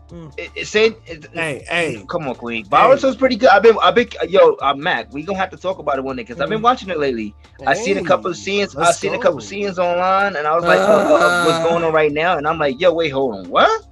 [0.09, 0.33] Boruto.
[0.37, 2.65] It, it said, it, Hey, hey, come on, Queen.
[2.65, 3.49] Boruto's pretty good.
[3.49, 5.11] I've been, I've been, yo, uh, Mac.
[5.13, 6.63] We gonna have to talk about it one day because I've been Mhm.
[6.63, 7.35] watching it lately.
[7.65, 8.75] I seen a couple of scenes.
[8.75, 11.93] I seen a couple of scenes online, and I was like, what- what's going on
[11.93, 12.37] right now?
[12.37, 13.85] And I'm like, yo, wait, hold on, what?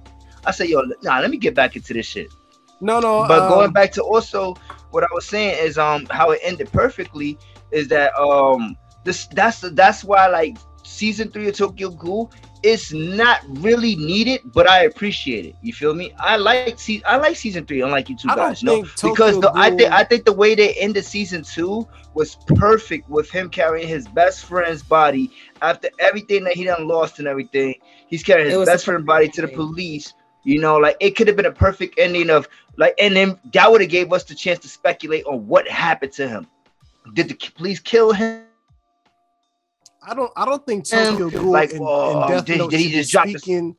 [0.44, 2.32] I said, yo, nah, let me get back into this shit.
[2.80, 3.24] No, no.
[3.26, 4.54] But um, going back to also
[4.90, 7.38] what I was saying is um how it ended perfectly
[7.72, 12.30] is that um this that's that's why like season three of Tokyo Ghoul
[12.66, 15.54] is not really needed, but I appreciate it.
[15.62, 16.12] You feel me?
[16.18, 18.62] I like see I like season three, unlike you two I don't guys.
[18.64, 22.36] No, think because the, I think I think the way they ended season two was
[22.56, 25.30] perfect with him carrying his best friend's body
[25.62, 27.76] after everything that he done lost and everything.
[28.08, 30.12] He's carrying his best friend body to the police.
[30.42, 33.70] You know, like it could have been a perfect ending of like, and then that
[33.70, 36.46] would have gave us the chance to speculate on what happened to him.
[37.14, 38.45] Did the police kill him?
[40.08, 40.32] I don't.
[40.36, 43.10] I don't think Tokyo Ghoul like, and, uh, and Death did- Note did he just
[43.10, 43.76] be drop the- speaking,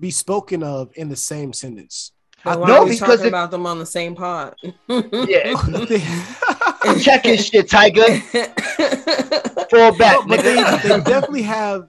[0.00, 2.12] be spoken of in the same sentence.
[2.44, 4.54] But why No, we because talking it- about them on the same pod?
[4.88, 5.54] Yeah,
[7.00, 8.20] check his shit, Thaiger.
[9.70, 10.54] Fall back, No, but they,
[10.88, 11.88] they definitely have.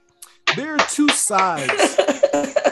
[0.55, 1.97] There are two sides.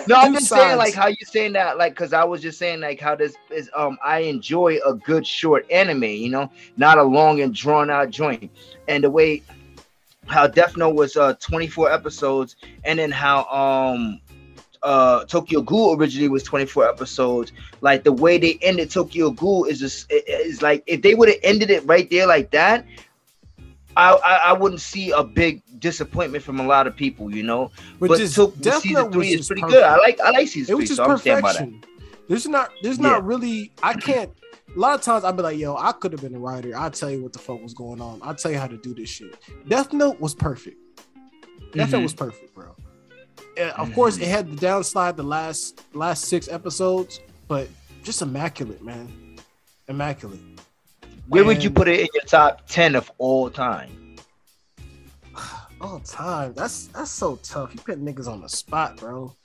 [0.07, 0.77] No, I'm two just saying sides.
[0.79, 3.69] like how you saying that, like because I was just saying like how this is.
[3.75, 8.09] Um, I enjoy a good short anime, you know, not a long and drawn out
[8.09, 8.49] joint,
[8.87, 9.43] and the way
[10.27, 14.19] how Death Note was uh 24 episodes, and then how um
[14.83, 17.51] uh Tokyo Ghoul originally was 24 episodes.
[17.81, 21.39] Like the way they ended Tokyo Ghoul is just is like if they would have
[21.43, 22.85] ended it right there like that.
[23.95, 27.71] I, I, I wouldn't see a big disappointment from a lot of people, you know.
[27.99, 29.79] But, But, just to, Death season Note three is pretty perfect.
[29.79, 29.83] good.
[29.83, 31.59] I like I like season It three, so I'm standing by that.
[31.61, 31.83] perfection.
[32.27, 32.69] There's not.
[32.83, 33.09] There's Yeah.
[33.09, 33.71] not really.
[33.81, 34.29] I can't.
[34.75, 36.75] A lot of times I'd be like, "Yo, I could have been a writer.
[36.75, 38.19] I'll tell you what the fuck was going on.
[38.21, 39.35] I'll tell you how to do this shit."
[39.67, 40.77] Death Note was perfect.
[41.73, 42.03] Death Note Mhm.
[42.03, 42.75] was perfect, bro.
[43.59, 47.67] Uh, of course, it had the downslide the last last six episodes, but
[48.03, 49.37] just immaculate, man.
[49.87, 50.39] Immaculate.
[51.27, 54.15] Where would you put it in your top ten of all time?
[55.81, 56.53] All time.
[56.55, 57.73] That's that's so tough.
[57.73, 59.35] You put niggas on the spot, bro.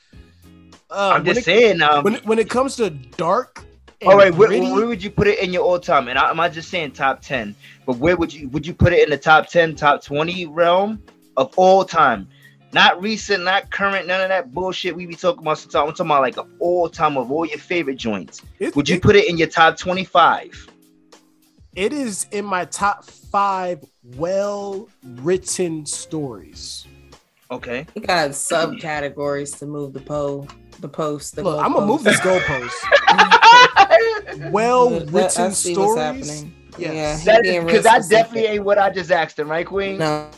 [0.91, 1.83] Uh, I'm just it, saying.
[1.83, 3.65] Um, when it, when it comes to dark.
[4.03, 6.09] And all right, where, where would you put it in your all time?
[6.09, 7.55] And I, am not just saying top ten,
[7.87, 11.03] but where would you would you put it in the top ten, top twenty realm
[11.37, 12.29] of all time?
[12.73, 15.59] Not recent, not current, none of that bullshit we be talking about.
[15.59, 18.43] Sometimes I'm talking about like of all time of all your favorite joints.
[18.59, 20.69] it- Would you it- put it in your top twenty five?
[21.75, 23.83] it is in my top five
[24.17, 26.87] well written stories.
[27.51, 27.87] Okay.
[27.95, 30.49] You got subcategories to move the poll,
[30.81, 31.37] the post.
[31.37, 32.73] The Look, I'm gonna move this goalpost.
[34.51, 36.45] Well written see what's stories.
[36.79, 36.93] Yes.
[36.95, 39.51] Yeah, he That being is real because that definitely ain't what I just asked him,
[39.51, 39.99] right, Queen?
[39.99, 40.31] No,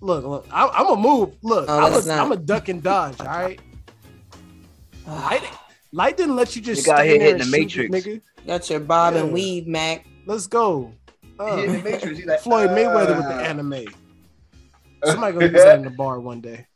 [0.00, 1.34] Look, look, I'm, I'm gonna move.
[1.42, 2.18] Look, No, I'm, that's a, not.
[2.18, 3.20] I'm a duck and dodge.
[3.20, 3.60] All right,
[5.06, 5.42] light,
[5.92, 8.06] light didn't let you just Nigga out stand here there hitting and the shoot Matrix.
[8.06, 8.46] nigga.
[8.46, 10.06] got your bob and weave, Mac.
[10.26, 10.92] Let's go.
[11.38, 13.40] Uh, He the Matrix, he like, Floyd Mayweather with the uh.
[13.42, 13.84] anime.
[15.04, 16.66] Somebody gonna use that in the bar one day.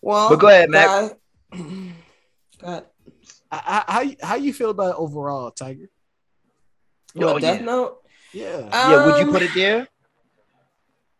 [0.00, 0.86] Well, But go ahead, Mac.
[1.52, 1.92] guy-
[2.60, 2.86] God,
[3.50, 5.88] I, I, how you- how you feel about it overall, Thaiger?
[7.14, 7.64] what, Oh, Death yeah.
[7.66, 7.98] Note?
[8.32, 8.68] Yeah.
[8.70, 9.88] Yeah, would you Um, put it there?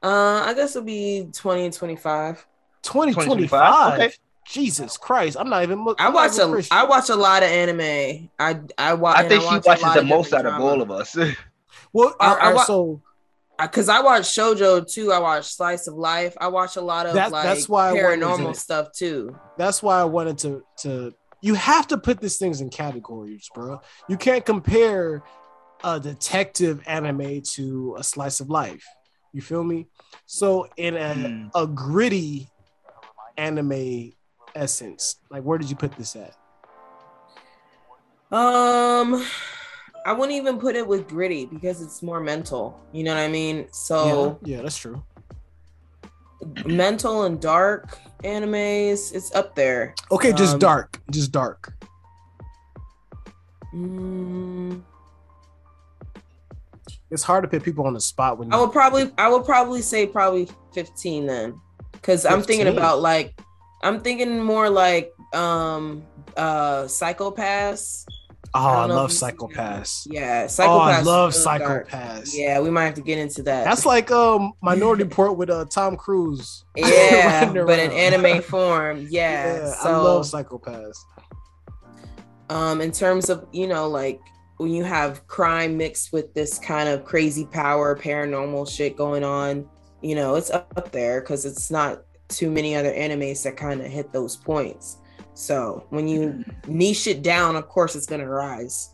[0.02, 2.46] Uh, I guess it'll be 20 and 25.
[2.82, 3.94] 2025.
[4.00, 4.12] Okay.
[4.46, 5.36] Jesus Christ.
[5.38, 6.04] I'm not even looking.
[6.06, 8.30] I watch a I watch a lot of anime.
[8.38, 9.18] I I watch.
[9.18, 11.16] I think she watches the most out of all of us.
[11.92, 13.02] Well, I- all I wa- so
[13.58, 15.10] because I watch shojo too.
[15.12, 16.34] I watch slice of life.
[16.40, 19.36] I watch a lot of That- like that's why I wanted paranormal stuff too.
[19.56, 23.80] that's why I wanted to to you have to put these things in categories, bro.
[24.08, 25.22] You can't compare
[25.84, 28.84] a detective anime to a slice of life.
[29.32, 29.86] You feel me?
[30.26, 31.46] So in a, Hmm.
[31.54, 32.48] a gritty
[33.36, 34.12] anime
[34.54, 36.34] essence, like where did you put this at?
[38.30, 39.24] Um,
[40.04, 42.78] I wouldn't even put it with gritty because it's more mental.
[42.92, 43.68] You know what I mean?
[43.72, 45.02] So yeah, yeah, that's true.
[46.66, 49.94] mental and dark animes, it's up there.
[50.10, 51.72] Okay, just Um, dark, just dark.
[53.74, 54.82] Mm,
[57.10, 59.82] It's hard to put people on the spot when I would probably I would probably
[59.82, 61.60] say probably 15 then.
[62.02, 63.38] Cause I'm thinking about like
[63.82, 66.02] I'm thinking more like um
[66.36, 68.06] uh Psycho-Pass.
[68.54, 70.06] Oh, I I, love if you've seen Psycho-Pass.
[70.10, 70.76] Yeah, Psycho-Pass.
[70.76, 71.90] Oh, I love really dark.
[71.90, 72.36] Psycho-Pass.
[72.36, 73.64] Yeah, we might have to get into that.
[73.64, 76.64] That's like um Minority Report with uh Tom Cruise.
[76.76, 79.06] yeah, but in anime form.
[79.10, 79.56] Yeah.
[79.56, 81.04] Yeah, so I love Psycho-Pass.
[82.50, 84.20] um in terms of, you know, like
[84.58, 89.68] when you have crime mixed with this kind of crazy power, paranormal shit going on,
[90.02, 93.86] you know, it's up there because it's not too many other animes that kind of
[93.86, 94.98] hit those points.
[95.38, 98.90] So when you niche it down, of course it's gonna rise.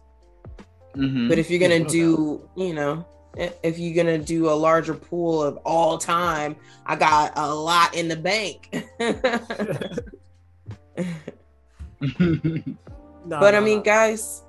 [0.95, 1.27] Mhm.
[1.27, 5.57] But if you're gonna do, you know, if you're gonna do a larger pool of
[5.65, 6.55] all time,
[6.85, 8.77] I got a lot in the bank.
[13.27, 13.85] Nah, but I mean, nah.
[13.85, 14.43] guys,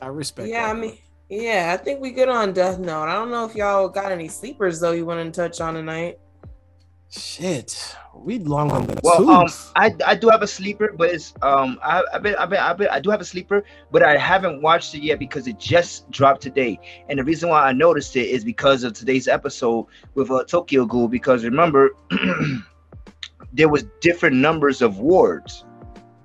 [0.00, 0.48] I respect.
[0.48, 0.96] yeah, that, I mean,
[1.28, 3.08] yeah, I think we good on Death Note.
[3.08, 6.20] I don't know if y'all got any sleepers though you want to touch on tonight.
[7.18, 9.72] Shit, we long on the Well, um, tooth.
[9.76, 12.78] I, I do have a sleeper, but it's um I I've been I've been, I've
[12.78, 16.10] been I do have a sleeper, but I haven't watched it yet because it just
[16.10, 16.78] dropped today.
[17.08, 20.84] And the reason why I noticed it is because of today's episode with uh, Tokyo
[20.86, 21.08] Ghoul.
[21.08, 21.90] Because remember,
[23.52, 25.64] there was different numbers of wards.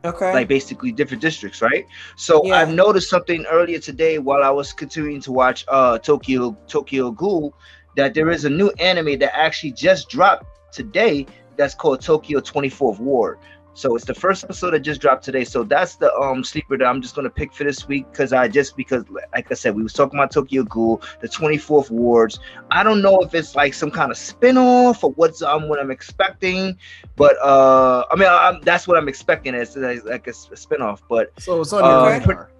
[0.06, 0.32] Okay.
[0.34, 1.86] like basically different districts, right?
[2.16, 2.56] So Yeah.
[2.60, 7.54] I've noticed something earlier today while I was continuing to watch uh Tokyo Tokyo Ghoul
[7.98, 11.26] that there is a new anime that actually just dropped today
[11.58, 13.40] that's called Tokyo 24th Ward.
[13.80, 15.46] So it's the first episode that just dropped today.
[15.46, 18.50] So that's the um sleeper that I'm just gonna pick for this week because I
[18.50, 22.40] just because like I said, we was talking about Tokyo Ghoul, the 24th wards.
[22.72, 25.92] I don't know if it's like some kind of spin-off or what's um what I'm
[25.92, 26.78] expecting,
[27.16, 31.02] but uh I mean I, I'm, that's what I'm expecting as like, a, a, spin-off.
[31.08, 32.52] But so it's on uh, your radar.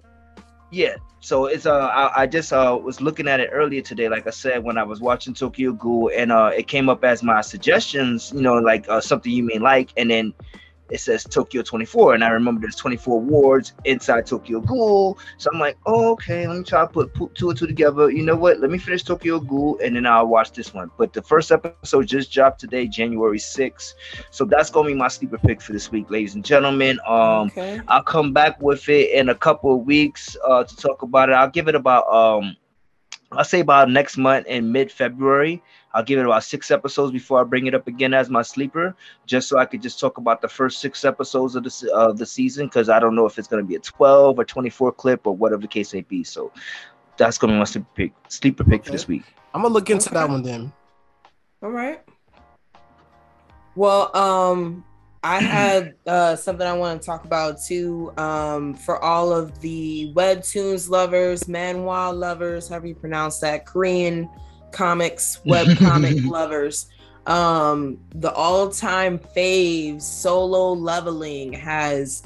[0.70, 4.26] Yeah, so it's uh I, I just uh was looking at it earlier today, like
[4.26, 7.40] I said, when I was watching Tokyo Ghoul, and uh it came up as my
[7.40, 10.34] suggestions, you know, like uh, something you may like, and then
[10.90, 15.60] it says Tokyo 24, and I remember there's 24 wards inside Tokyo Ghoul, so I'm
[15.60, 18.10] like, oh, okay, let me try to put, put two and two together.
[18.10, 18.60] You know what?
[18.60, 20.90] Let me finish Tokyo Ghoul, and then I'll watch this one.
[20.98, 23.94] But the first episode just dropped today, January 6th,
[24.30, 26.98] so that's gonna be my sleeper pick for this week, ladies and gentlemen.
[27.06, 27.80] Um, okay.
[27.88, 31.32] I'll come back with it in a couple of weeks uh, to talk about it.
[31.32, 32.56] I'll give it about um,
[33.32, 35.62] I'll say about next month in mid February.
[35.92, 38.94] I'll give it about six episodes before I bring it up again as my sleeper,
[39.26, 42.26] just so I could just talk about the first six episodes of the of the
[42.26, 45.26] season because I don't know if it's gonna be a twelve or twenty four clip
[45.26, 46.22] or whatever the case may be.
[46.22, 46.52] So
[47.16, 49.24] that's gonna be my sleeper pick, sleeper pick for this week.
[49.52, 50.72] I'm gonna look into that one then.
[51.62, 52.00] All right.
[53.74, 54.84] Well, um,
[55.24, 58.12] I had uh, something I want to talk about too.
[58.16, 64.30] Um, for all of the webtoons lovers, manhwa lovers, however you pronounce that, Korean
[64.72, 66.86] comics, web comic lovers.
[67.26, 72.22] Um, the all-time faves, solo leveling has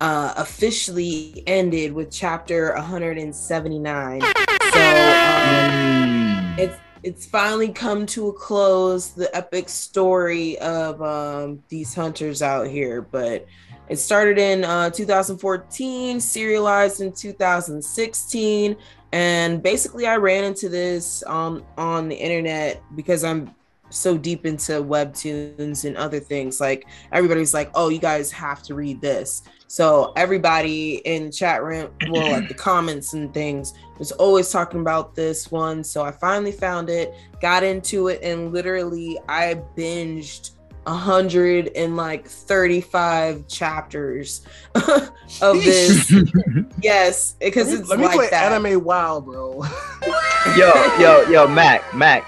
[0.00, 4.20] uh, officially ended with chapter 179.
[4.20, 11.94] So um, it's it's finally come to a close the epic story of um, these
[11.94, 13.46] hunters out here but
[13.88, 18.76] it started in uh, 2014 serialized in 2016
[19.12, 23.54] and basically i ran into this um, on the internet because i'm
[23.90, 28.74] so deep into webtoons and other things like everybody's like oh you guys have to
[28.74, 34.50] read this so everybody in chat room well like the comments and things was always
[34.50, 35.84] talking about this one.
[35.84, 40.56] So I finally found it, got into it, and literally I binged
[40.86, 44.44] a hundred and like 35 chapters
[44.74, 46.12] of this.
[46.82, 48.52] yes, because it's let me like play that.
[48.52, 49.62] Anime WoW, bro.
[50.56, 52.26] yo, yo, yo, Mac, Mac.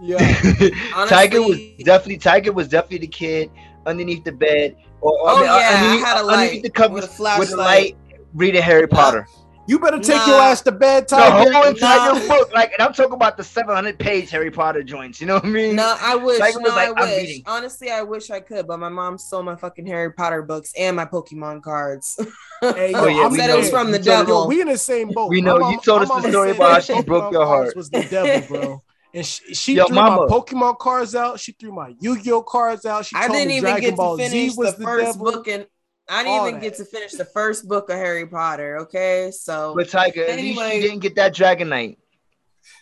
[0.00, 0.18] yeah,
[1.06, 3.50] Thaiger was definitely Thaiger was definitely the kid
[3.86, 6.70] underneath the bed or, or Oh, I mean, yeah, I underneath, had a underneath the
[6.70, 7.96] covers with a with a light
[8.34, 9.26] reading Harry Potter.
[9.66, 10.26] You better take Nah.
[10.26, 11.52] your ass to bed, The Thaiger.
[11.52, 12.28] whole entire Nah.
[12.28, 15.22] book, like, and I'm talking about the 700 page Harry Potter joints.
[15.22, 15.74] You know what I mean?
[15.76, 16.38] No, I wish.
[16.38, 17.16] Thaiger No, was like, I "I'm wish.
[17.22, 20.72] reading." Honestly, I wish I could, but my mom stole my fucking Harry Potter books
[20.78, 22.18] and my Pokemon cards.
[22.62, 23.54] Hey, Oh, yeah, I'm we said know.
[23.54, 24.42] it was from the Yo, devil.
[24.42, 25.28] Yo, we in the same boat.
[25.28, 25.58] We know.
[25.58, 27.76] mom- You told us the story about how she broke your cards heart.
[27.76, 28.82] Was the devil, bro?
[29.12, 30.26] And she, she Yo, threw mama.
[30.26, 31.38] my Pokemon cards out.
[31.38, 33.04] She threw my Yu-Gi-Oh cards out.
[33.04, 34.84] She I told didn't me even Dragon get Ball to finish Z was the the,
[34.84, 35.24] first devil.
[35.32, 35.66] book, and
[36.08, 38.78] I didn't All even get to finish the first book of Harry Potter.
[38.78, 40.76] Okay, so But Thaiger, at least Anyway.
[40.76, 41.96] you didn't get that Dragonite.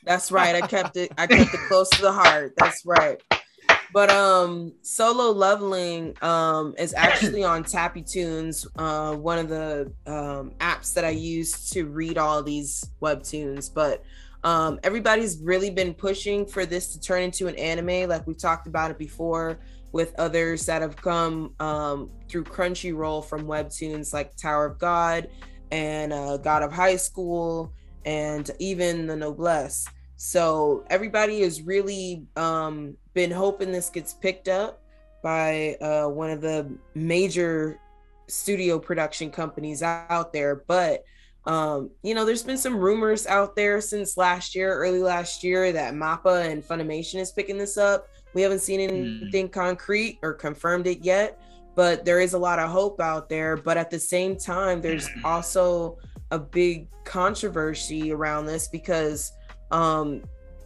[0.04, 0.60] that's right.
[0.60, 1.12] I kept it.
[1.16, 2.54] I kept it close to the heart.
[2.56, 3.20] That's right.
[3.92, 10.94] But um, solo leveling um is actually on Tappytoons, uh, one of the um apps
[10.94, 13.72] that I use to read all these webtoons.
[13.72, 14.02] But
[14.44, 18.66] um, everybody's really been pushing for this to turn into an anime, like we talked
[18.66, 19.60] about it before
[19.92, 25.28] with others that have come um through Crunchyroll from webtoons like Tower of God
[25.70, 27.72] and uh, God of High School
[28.04, 29.86] and even the Noblesse.
[30.16, 34.80] So everybody has really um, been hoping this gets picked up
[35.22, 37.80] by uh, one of the major
[38.28, 40.62] studio production companies out there.
[40.66, 41.04] But
[41.44, 45.72] um, you know, there's been some rumors out there since last year, early last year,
[45.72, 48.06] that Mappa and Funimation is picking this up.
[48.34, 49.52] We haven't seen anything mm.
[49.52, 51.40] concrete or confirmed it yet,
[51.74, 53.56] but there is a lot of hope out there.
[53.56, 55.98] But at the same time, there's also
[56.30, 59.32] a big controversy around this because
[59.70, 60.22] um,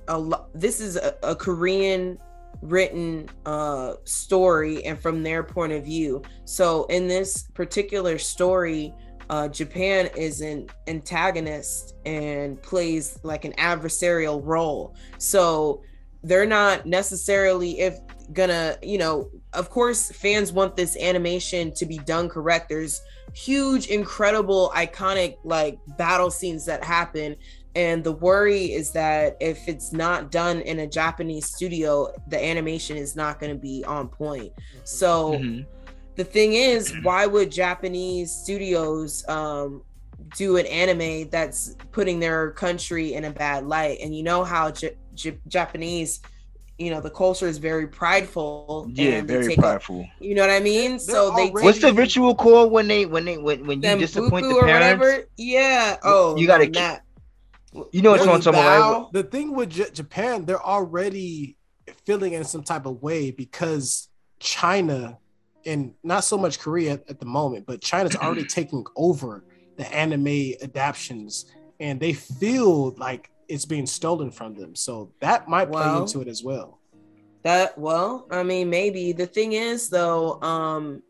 [0.09, 2.19] a lo- this is a, a Korean
[2.63, 8.95] written uh story and from their point of view so in this particular story
[9.31, 14.95] uh, Japan is an antagonist and plays like an adversarial role.
[15.19, 15.83] So
[16.27, 17.99] they're not necessarily if
[18.33, 22.69] gonna, you know, of course fans want this animation to be done correct.
[22.69, 23.01] There's
[23.33, 27.37] huge, incredible, iconic like battle scenes that happen.
[27.75, 32.97] And the worry is that if it's not done in a Japanese studio, the animation
[32.97, 34.53] is not going to be on point.
[34.85, 35.63] So mm-hmm
[36.17, 39.83] the thing is, why would Japanese studios um,
[40.37, 43.99] do an anime that's putting their country in a bad light?
[44.03, 46.21] And you know how J- J- Japanese,
[46.79, 48.91] you know, the culture is very prideful.
[48.93, 50.07] Yeah, very prideful.
[50.21, 50.93] A, you know what I mean?
[50.93, 51.49] They're so they.
[51.51, 55.01] What's the ritual called when they when they when when you disappoint the parents?
[55.01, 55.29] Whatever?
[55.37, 55.97] Yeah.
[56.05, 56.71] Oh, you gotta.
[56.71, 57.03] That.
[57.93, 59.13] You know what I'm talking about.
[59.13, 61.57] The thing with J- Japan, they're already
[62.07, 64.09] feeling in some type of way because
[64.41, 65.19] China
[65.67, 69.45] and not so much Korea at the moment, but China's already taking over
[69.77, 71.45] the anime adaptations,
[71.81, 74.75] and they feel like it's being stolen from them.
[74.75, 76.81] So that might play well, into it as well.
[77.43, 81.03] That well, I mean, maybe the thing is though, um,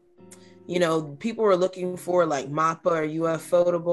[0.66, 3.86] you know, people were looking for like Mappa or ufotable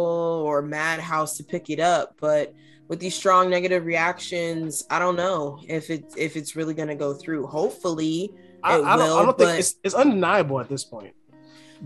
[0.43, 2.53] or Madhouse to pick it up, but
[2.87, 7.13] with these strong negative reactions, I don't know if it if it's really gonna go
[7.13, 7.47] through.
[7.47, 11.13] Hopefully, I, I, don't, I don't think it's, it's undeniable at this point.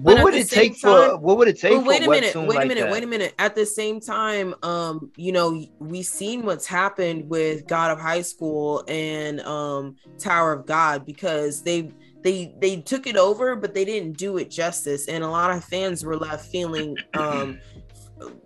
[0.02, 1.18] What would it take time, for?
[1.18, 1.84] What would it take?
[1.84, 2.36] wait a minute.
[2.36, 2.84] Wait a minute.
[2.84, 3.34] Like wait a minute.
[3.40, 8.22] At the same time, um, you know, we've seen what's happened with God of High
[8.22, 11.92] School and um Tower of God because they
[12.22, 15.64] they they took it over, but they didn't do it justice, and a lot of
[15.64, 17.60] fans were left feeling um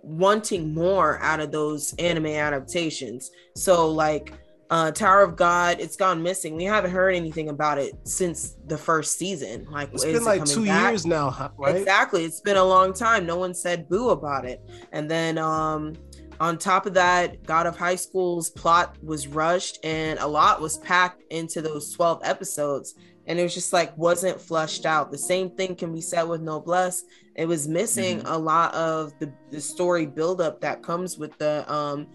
[0.02, 3.30] wanting more out of those anime adaptations.
[3.56, 4.32] So like
[4.72, 6.56] uh, Tower of God, it's gone missing.
[6.56, 9.66] We haven't heard anything about it since the first season.
[9.70, 10.92] Like it's been like two back?
[10.92, 11.76] years now, right?
[11.76, 12.24] Exactly.
[12.24, 13.26] It's been a long time.
[13.26, 14.62] No one said boo about it.
[14.92, 15.92] And then um,
[16.40, 20.78] on top of that, God of High School's plot was rushed, and a lot was
[20.78, 22.94] packed into those twelve episodes.
[23.26, 25.12] And it was just like wasn't flushed out.
[25.12, 27.04] The same thing can be said with Noblesse.
[27.36, 28.26] It was missing mm-hmm.
[28.26, 32.06] a lot of the, the story buildup that comes with the um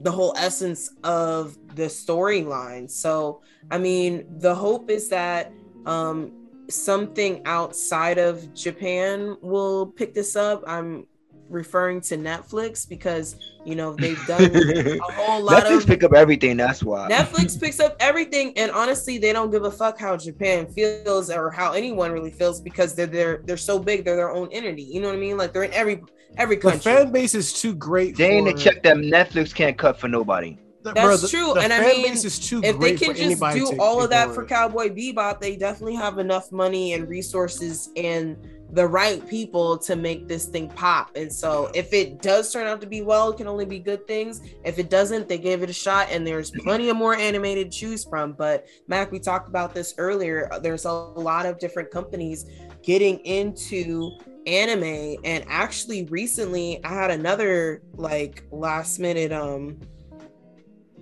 [0.00, 2.90] the whole essence of the storyline.
[2.90, 5.52] So, I mean, the hope is that
[5.86, 6.32] um,
[6.68, 10.64] something outside of Japan will pick this up.
[10.66, 11.06] I'm
[11.50, 13.34] referring to Netflix because
[13.66, 16.56] you know they've done a whole lot Netflix of pick up everything.
[16.56, 20.66] That's why Netflix picks up everything, and honestly, they don't give a fuck how Japan
[20.66, 24.48] feels or how anyone really feels because they're they're they're so big, they're their own
[24.52, 24.82] entity.
[24.82, 25.36] You know what I mean?
[25.36, 26.02] Like they're in every
[26.36, 26.78] every country.
[26.78, 28.16] The fan base is too great.
[28.16, 30.58] They ain't to check that Netflix can't cut for nobody.
[30.82, 34.08] That's Bro, the, true, the and I mean, if they can just do all of
[34.10, 38.36] that for Cowboy Bebop, they definitely have enough money and resources and
[38.72, 41.10] the right people to make this thing pop.
[41.16, 44.06] And so, if it does turn out to be well, it can only be good
[44.06, 44.40] things.
[44.64, 47.78] If it doesn't, they gave it a shot, and there's plenty of more animated to
[47.78, 48.32] choose from.
[48.32, 50.48] But Mac, we talked about this earlier.
[50.62, 52.46] There's a lot of different companies
[52.82, 54.12] getting into
[54.46, 59.78] anime and actually recently i had another like last minute um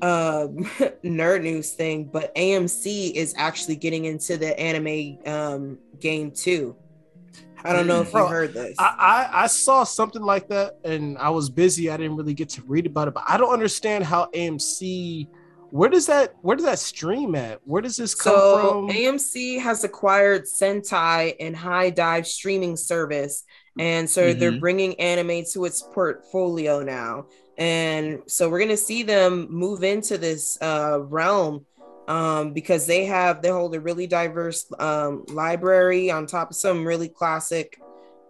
[0.02, 0.46] uh
[1.04, 6.76] nerd news thing but amc is actually getting into the anime um game too.
[7.64, 8.76] I don't know if Bro, you heard this.
[8.78, 11.90] I, I i saw something like that and i was busy.
[11.90, 15.28] I didn't really get to read about it but i don't understand how amc
[15.70, 17.60] where does that where does that stream at?
[17.64, 18.88] Where does this come so, from?
[18.90, 23.44] AMC has acquired Sentai and HIDIVE streaming service,
[23.78, 24.38] and so mm-hmm.
[24.38, 27.26] they're bringing anime to its portfolio now.
[27.58, 31.66] And so we're gonna see them move into this uh, realm
[32.06, 36.86] um, because they have they hold a really diverse um, library on top of some
[36.86, 37.78] really classic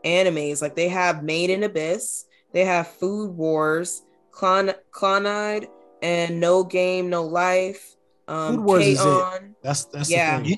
[0.04, 0.60] animes.
[0.60, 4.02] Like they have Made in Abyss, they have Food Wars,
[4.32, 5.68] Clon Clannad
[6.02, 7.96] and No Game, No Life.
[8.26, 9.42] Um, Food Wars is it.
[9.62, 10.40] That's that's yeah.
[10.40, 10.56] You,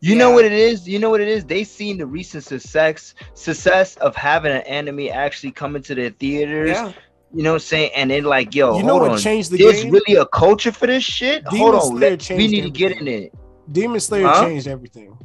[0.00, 0.18] you yeah.
[0.18, 0.88] know what it is?
[0.88, 1.44] You know what it is?
[1.44, 6.70] They seen the recent success success of having an anime actually coming to their theaters.
[6.70, 6.92] Yeah.
[7.34, 7.90] You know what I'm saying?
[7.96, 9.18] And then like, yo, you know what on.
[9.18, 9.92] changed the There's game?
[9.92, 11.44] really a culture for this shit.
[11.46, 12.62] Demon hold on, let, we need everything.
[12.64, 13.34] to get in it.
[13.70, 14.44] Demon Slayer huh?
[14.44, 15.16] changed everything.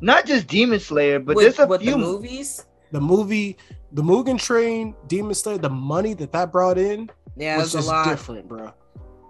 [0.00, 2.66] Not just Demon Slayer, but with, there's a few the movies.
[2.92, 3.56] the movie,
[3.92, 7.78] the Mugen Train, Demon Slayer, the money that that brought in Yeah, was that's a
[7.78, 8.06] just lot.
[8.08, 8.72] different, bro.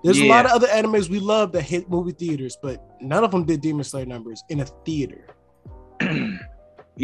[0.03, 3.31] There's a lot of other animes we love that hit movie theaters, but none of
[3.31, 5.27] them did Demon Slayer numbers in a theater.
[6.03, 6.39] you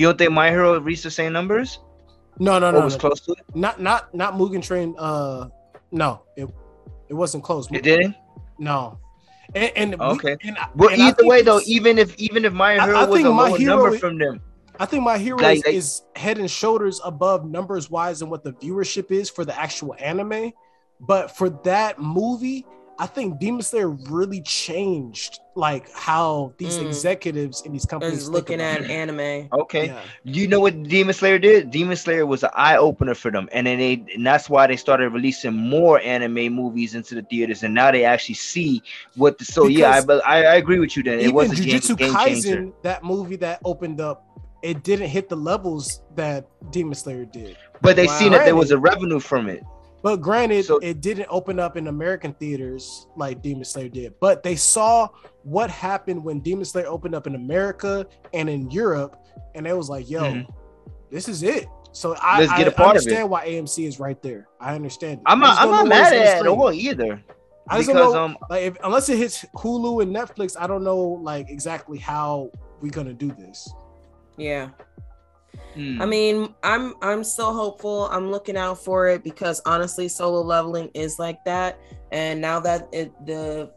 [0.07, 1.79] don't think My Hero reached the same numbers?
[2.39, 3.01] No, no, or no, was no.
[3.01, 3.39] close to it?
[3.55, 4.95] not not not Mugen Train.
[4.99, 5.49] Uh,
[5.93, 6.49] no, it
[7.09, 7.69] it wasn't close.
[7.73, 8.15] It didn't.
[8.59, 8.99] No,
[9.55, 10.37] and, and we- Okay.
[10.45, 13.17] and I- Well, and either way though, even if even if My Hero I was
[13.17, 14.41] think a My lower Hero number is- from them,
[14.79, 18.31] I think My Hero Like- is, like- is head and shoulders above numbers wise and
[18.31, 20.53] what the viewership is for the actual anime.
[21.01, 22.67] But for that movie,
[22.99, 26.87] I think Demon Slayer really changed like how these Mm.
[26.87, 28.91] executives in these companies Is think looking about at it.
[28.91, 29.49] anime.
[29.55, 29.87] okay.
[29.87, 30.01] Yeah.
[30.25, 31.71] You know what Demon Slayer did?
[31.71, 34.77] Demon Slayer was an eye opener for them, and then they and that's why they
[34.77, 38.83] started releasing more anime movies into the theaters, and now they actually see
[39.17, 39.39] what.
[39.39, 41.03] The, so yeah, I, Because but I, I agree with you.
[41.03, 42.57] Then it Even was a game, Jujutsu game changer.
[42.59, 44.27] Kaisen, that movie that opened up,
[44.63, 47.57] it didn't hit the levels that Demon Slayer did.
[47.81, 48.19] But they Wow.
[48.19, 49.63] seen that there was a revenue from it.
[50.03, 54.15] But granted, So- it didn't open up in American theaters like Demon Slayer did.
[54.21, 55.09] But they saw
[55.43, 59.17] what happened when Demon Slayer opened up in America and in Europe,
[59.55, 60.47] and it was like, "Yo, Mhm.
[61.11, 63.07] this is it." So I, Let's get I a part of it.
[63.09, 64.47] understand why AMC is right there.
[64.61, 65.15] I understand.
[65.19, 65.23] it.
[65.27, 65.51] I'm I not.
[65.53, 67.23] just I'm don't know mad at it all either.
[67.69, 70.67] I just Because don't know, um, like, if, unless it hits Hulu and Netflix, I
[70.67, 72.51] don't know like exactly how
[72.81, 73.73] we're gonna do this.
[74.37, 74.71] Yeah.
[75.75, 76.01] Hmm.
[76.01, 78.09] I mean, I'm I'm still hopeful.
[78.11, 81.79] I'm looking out for it because honestly, solo leveling is like that.
[82.13, 83.73] And now that it, the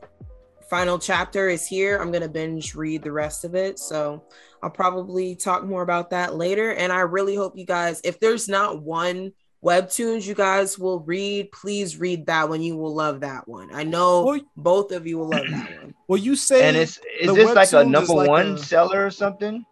[0.70, 3.78] final chapter is here, I'm gonna binge read the rest of it.
[3.80, 4.24] So
[4.64, 6.72] I'll probably talk more about that later.
[6.74, 9.34] And I really hope you guys, if there's not one
[9.64, 12.62] webtoons you guys will read, please read that one.
[12.62, 13.70] You will love that one.
[13.74, 15.94] I know Well, both of you will love that one.
[16.08, 19.06] well, you say and it's is the this like a number like one a- seller
[19.06, 19.66] or something?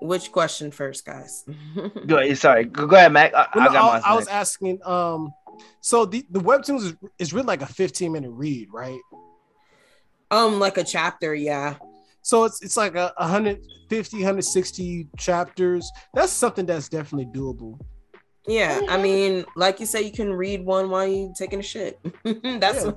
[0.00, 1.44] Which question first, guys?
[2.06, 3.34] Go ahead, sorry, go, go ahead, Mac.
[3.34, 4.10] I, Well, I no, got I.
[4.10, 4.78] I was asking.
[4.84, 5.32] Um,
[5.80, 8.98] so the the webtoons is, is really like a 15 minute read, right?
[10.30, 11.74] um, like a chapter, yeah.
[12.22, 15.90] So it's it's like a 150, 160 chapters.
[16.14, 17.78] That's something that's definitely doable.
[18.50, 19.02] Yeah, I mm-hmm.
[19.02, 22.00] mean, like you say, you can read one while you taking a shit.
[22.24, 22.92] That's Yeah.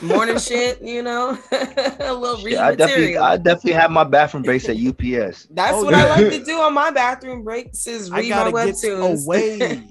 [0.00, 3.24] morning shit, you know, a little reading Yeah, I definitely, material.
[3.24, 5.48] I definitely have my bathroom breaks at UPS.
[5.50, 8.50] That's Oh, what I like to do on my bathroom breaks is I read gotta
[8.52, 9.24] my get webtoons.
[9.24, 9.88] away.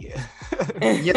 [0.82, 1.14] Yo,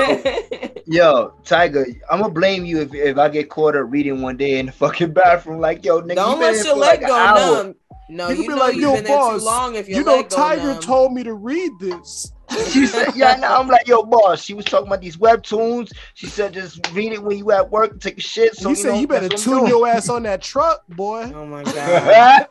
[0.86, 4.58] yo, Thaiger, I'm gonna blame you if, if I get caught up reading one day
[4.58, 5.60] in the fucking bathroom.
[5.60, 7.74] Like, yo, nigga, Don't you let your leg like go numb.
[8.10, 9.98] No, You you, be know like, you've "Yo, been there boss, too long if your
[10.00, 10.80] you know, Thaiger numb.
[10.80, 12.32] told me to read this.
[12.70, 14.42] She said, yeah, no, I'm like, yo, boss.
[14.42, 15.92] She was talking about these webtoons.
[16.14, 18.56] She said, just read it when you at work and take a shit.
[18.56, 21.30] So he said know, you better that's tune your ass on that truck, boy.
[21.34, 22.48] Oh my god.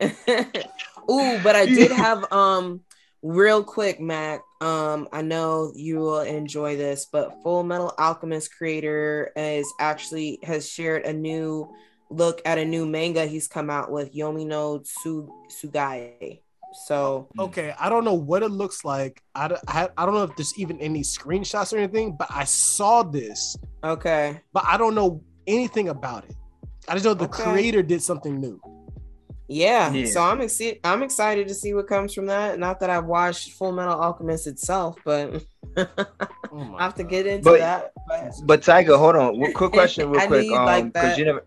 [1.10, 2.80] Ooh, but I did have um
[3.22, 4.40] real quick, Mac.
[4.60, 10.68] Um, I know you will enjoy this, but Full Metal Alchemist creator is actually has
[10.68, 11.68] shared a new
[12.10, 16.40] look at a new manga he's come out with, Yomi no Tsu- Tsugai.
[16.84, 19.22] So Okay, I don't know what it looks like.
[19.34, 23.02] I, I, I don't know if there's even any screenshots or anything, but I saw
[23.02, 24.40] this, okay.
[24.52, 26.34] but I don't know anything about it.
[26.88, 27.42] I just know the Okay.
[27.42, 28.60] creator did something new.
[29.48, 30.06] Yeah, Yeah.
[30.06, 30.80] so I'm excited.
[30.84, 32.58] I'm excited to see what comes from that.
[32.58, 35.44] Not that I've watched Full Metal Alchemist itself, but
[35.76, 37.92] Oh I have to get into But- that.
[38.08, 39.52] But But Thaiger, hold on.
[39.52, 40.44] Quick question, real quick.
[40.46, 41.18] you'd Um, like because that.
[41.18, 41.44] you never,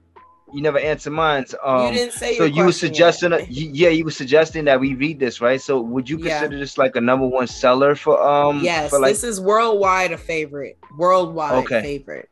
[0.53, 1.45] you never answered mine.
[1.63, 2.95] Um, you didn't say so you were question yet.
[2.95, 5.61] suggesting, that, you- yeah, you were suggesting that we read this, right?
[5.61, 6.39] So would you Yeah.
[6.39, 8.61] consider this like a number one seller for um?
[8.63, 10.77] Yes, for like this is worldwide a favorite.
[10.97, 11.81] Worldwide Okay.
[11.81, 12.29] favorite.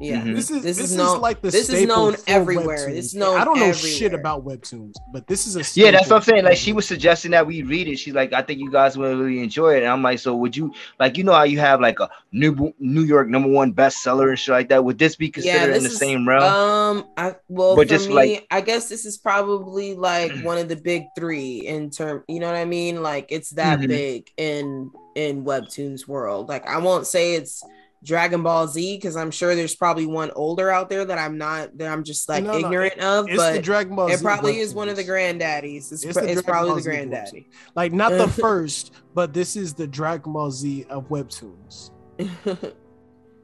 [0.00, 0.22] Yeah.
[0.22, 0.34] Mhm.
[0.34, 2.78] This is This this, is is, known- like the this is known everywhere.
[2.88, 2.94] webtoons.
[2.94, 6.08] This is known I don't know shit about webtoons, but this is a Yeah, that's
[6.08, 6.44] what I'm saying.
[6.44, 7.98] Like she was suggesting that we read it.
[7.98, 9.82] She's like, I think you guys will really enjoy it.
[9.82, 12.72] And I'm like, so would you like you know how you have like a New
[12.80, 14.82] New York number one bestseller and shit like that?
[14.82, 16.42] Would this be considered in the is- same realm?
[16.42, 20.56] Um, I well But for just me, like- I guess this is probably like one
[20.58, 22.24] of the big three in term.
[22.28, 23.02] You know what I mean?
[23.02, 23.88] Like it's that Mhm.
[23.88, 26.48] big in in webtoons world.
[26.48, 27.62] Like I won't say it's
[28.04, 31.76] Dragon Ball Z because I'm sure there's probably one older out there that I'm not
[31.78, 33.28] that I'm just like No, no, ignorant of.
[33.28, 35.92] It's but the Dragon Ball it Z probably is one of the granddaddies.
[35.92, 37.48] It's, It's pr- the it's probably Ball the granddaddy.
[37.76, 41.90] Like not the first, but this is the Dragon Ball Z of webtoons.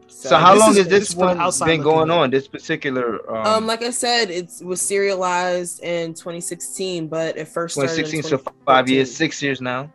[0.09, 2.31] so, how long is- has this this is from one been going on?
[2.31, 7.75] This particular um, Um, like I said, it was serialized in 2016, but it first
[7.75, 9.93] started in 2016, so five years, six years now.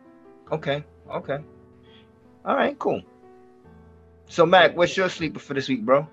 [0.50, 1.38] Okay, okay.
[2.46, 3.02] All right, cool.
[4.26, 6.06] So Mac, what's your sleeper for this week, bro?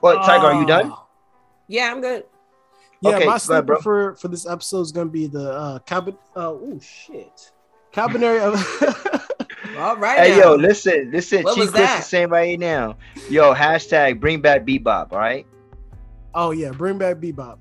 [0.00, 0.90] What Thaiger, are you done?
[0.92, 1.06] Oh.
[1.68, 2.24] Yeah, I'm good.
[3.02, 3.80] Yeah, Okay, my go ahead, sleeper bro.
[3.80, 6.16] for for this episode is gonna be the uh cabin.
[6.36, 7.52] Uh, oh shit,
[7.92, 8.54] cabinet of
[9.78, 10.18] All right.
[10.18, 10.50] Hey now.
[10.50, 11.42] yo, listen, listen.
[11.44, 12.00] What Chief was Chris that?
[12.00, 12.96] is saying right now.
[13.30, 15.12] Yo, hashtag bring back bebop.
[15.12, 15.46] All right.
[16.34, 17.58] Oh yeah, bring back Bebop.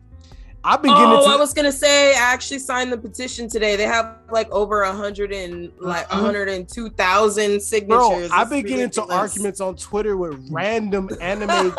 [0.64, 3.76] I've been getting Oh, into I was gonna say I actually signed the petition today.
[3.76, 6.20] They have like over a hundred and like Mhm.
[6.20, 7.98] hundred and two thousand signatures.
[7.98, 8.28] bro.
[8.32, 11.74] I've It's been getting into arguments on Twitter with random anime.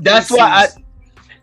[0.00, 0.68] That's why I,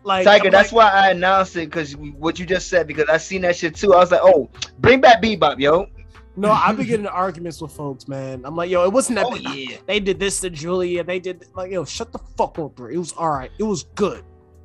[0.04, 0.46] like Thaiger.
[0.46, 2.86] I'm That's like, why I announced it because what you just said.
[2.88, 3.94] Because I seen that shit too.
[3.94, 4.50] I was like, oh,
[4.80, 5.86] bring back bebop, yo.
[6.34, 8.42] No, I've been getting into arguments with folks, man.
[8.44, 9.26] I'm like, yo, it wasn't that.
[9.26, 9.54] Oh bad.
[9.54, 9.76] yeah.
[9.86, 11.04] They did this to Julia.
[11.04, 12.88] They did like, yo, shut the fuck up, bro.
[12.88, 13.50] It was all right.
[13.58, 14.24] It was good.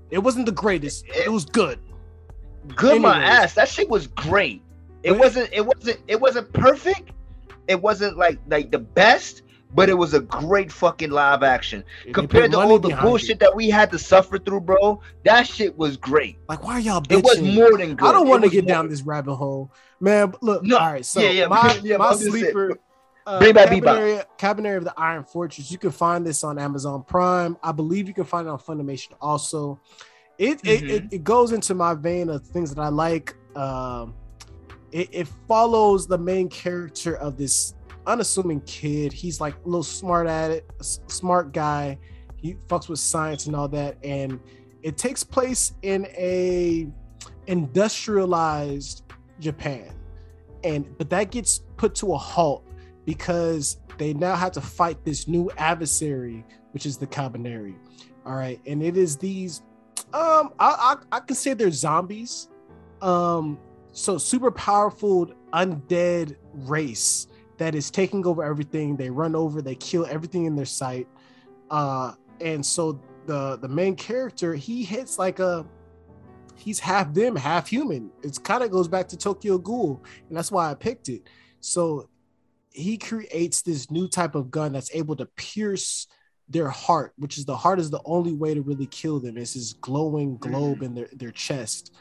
[0.10, 1.06] It wasn't the greatest.
[1.08, 1.78] It was good.
[2.76, 3.54] Good my ass.
[3.54, 4.62] That shit was great.
[5.04, 5.50] It But- wasn't.
[5.54, 6.00] It wasn't.
[6.08, 7.12] It wasn't perfect.
[7.68, 9.44] It wasn't like like the best,
[9.76, 11.84] but it was a great fucking live action
[12.14, 13.40] compared to all the bullshit it.
[13.40, 15.02] that we had to suffer through, bro.
[15.26, 16.38] That shit was great.
[16.48, 17.20] Like, why are y'all bitching?
[17.20, 18.08] It was more than good.
[18.08, 20.34] I don't want to get more- down this rabbit hole, man.
[20.42, 21.06] Look, No, all right.
[21.06, 22.78] So yeah, yeah, my, yeah, my I'm just saying, sleeper,
[23.26, 23.84] uh, bring back Bebop.
[23.84, 25.70] Cabinet, Cabinet of the Iron Fortress.
[25.70, 27.58] You can find this on Amazon Prime.
[27.62, 29.80] I believe you can find it on Funimation also.
[30.38, 30.90] It it, Mhm.
[30.90, 33.36] it, it goes into my vein of things that I like.
[33.56, 34.14] Um,
[34.92, 37.74] it, it follows the main character of this
[38.06, 39.12] unassuming kid.
[39.12, 41.98] He's like a little smart at it, smart guy.
[42.36, 44.40] He fucks with science and all that, and
[44.84, 46.88] it takes place in a
[47.48, 49.04] industrialized
[49.40, 49.92] Japan.
[50.64, 52.64] And but that gets put to a halt
[53.06, 57.76] because they now have to fight this new adversary, which is the Kabaneri.
[58.26, 59.64] All right, and it is these.
[60.14, 62.50] Um, I I, I can say they're zombies.
[63.02, 63.60] Um,
[63.92, 67.28] so super powerful undead race
[67.58, 68.96] that is taking over everything.
[68.96, 71.08] They run over, they kill everything in their sight.
[71.70, 75.66] Uh, and so the the main character he hits like a
[76.56, 78.12] he's half them, half human.
[78.24, 81.24] It's kind of goes back to Tokyo Ghoul, and that's why I picked it.
[81.60, 82.10] So
[82.72, 86.08] he creates this new type of gun that's able to pierce
[86.50, 89.38] their heart, which is the heart is the only way to really kill them.
[89.38, 91.94] It's this glowing globe in their, their chest.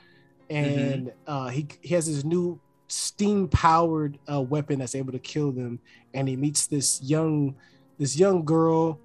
[0.48, 5.50] And uh, he, he has this new steam powered uh, weapon that's able to kill
[5.50, 5.80] them.
[6.14, 7.56] And he meets this young
[7.98, 9.00] this young girl.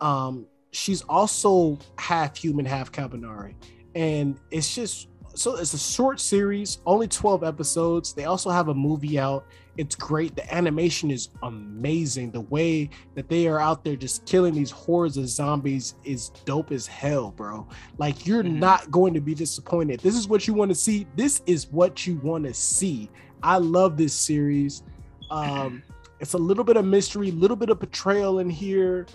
[0.00, 3.54] Um, she's also half human, half Kabaneri.
[3.94, 8.12] And it's just so it's a short series, only 12 episodes.
[8.12, 9.46] They also have a movie out.
[9.76, 10.36] It's great.
[10.36, 12.30] The animation is amazing.
[12.32, 16.70] The way that they are out there just killing these hordes of zombies is dope
[16.72, 17.66] as hell, bro.
[17.98, 18.58] Like you're Mhm.
[18.58, 20.00] not going to be disappointed.
[20.00, 21.06] This is what you want to see.
[21.16, 23.08] This is what you want to see.
[23.42, 24.82] I love this series.
[25.30, 25.82] Um,
[26.20, 29.06] it's a little bit of mystery, a little bit of betrayal in here,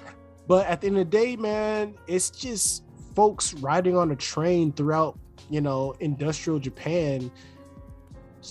[0.48, 2.84] but at the end of the day, man, it's just
[3.16, 5.18] folks riding on a train throughout,
[5.50, 7.32] you know, industrial Japan,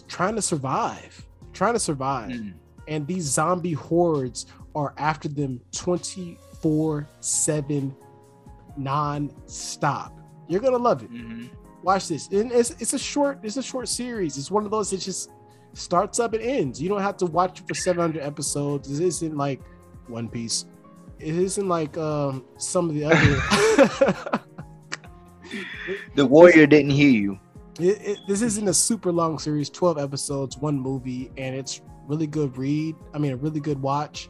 [0.08, 2.30] trying to survive, trying to survive.
[2.30, 2.54] Mm.
[2.88, 7.94] and these zombie hordes are after them 24 7
[8.76, 10.12] non-stop.
[10.48, 11.10] You're gonna love it.
[11.12, 11.50] Mhm.
[11.82, 12.28] watch this.
[12.28, 14.36] And it's, it's a short it's a short series.
[14.38, 15.30] It's one of those that just
[15.72, 16.80] starts up and ends.
[16.80, 18.88] You don't have to watch it for 700 episodes.
[19.00, 19.60] It isn't like
[20.08, 20.66] one piece.
[21.18, 24.40] It isn't like um some of the other
[26.14, 27.38] The warrior didn't hear you.
[27.80, 32.26] it, it, this isn't a super long series 12 episodes one movie and it's really
[32.26, 34.28] good read i mean a really good watch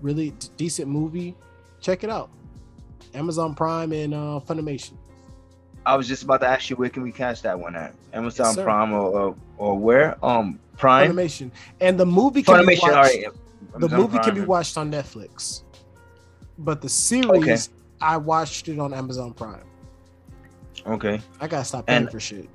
[0.00, 1.34] really d- decent movie
[1.80, 2.30] check it out
[3.14, 4.92] amazon prime and uh funimation
[5.86, 7.94] I was just about to ask you where can we catch that one at?
[8.12, 8.62] Amazon sir.
[8.64, 10.22] Prime or, or or where?
[10.22, 11.10] Um, Prime.
[11.10, 11.50] funimation
[11.80, 12.82] and the movie can be Funimation.
[12.82, 13.80] watched, All right.
[13.80, 15.62] the movie can be watched on netflix
[16.58, 19.64] but the series i watched it on amazon prime
[20.88, 21.20] Okay.
[21.40, 22.48] i gotta stop paying And- for shit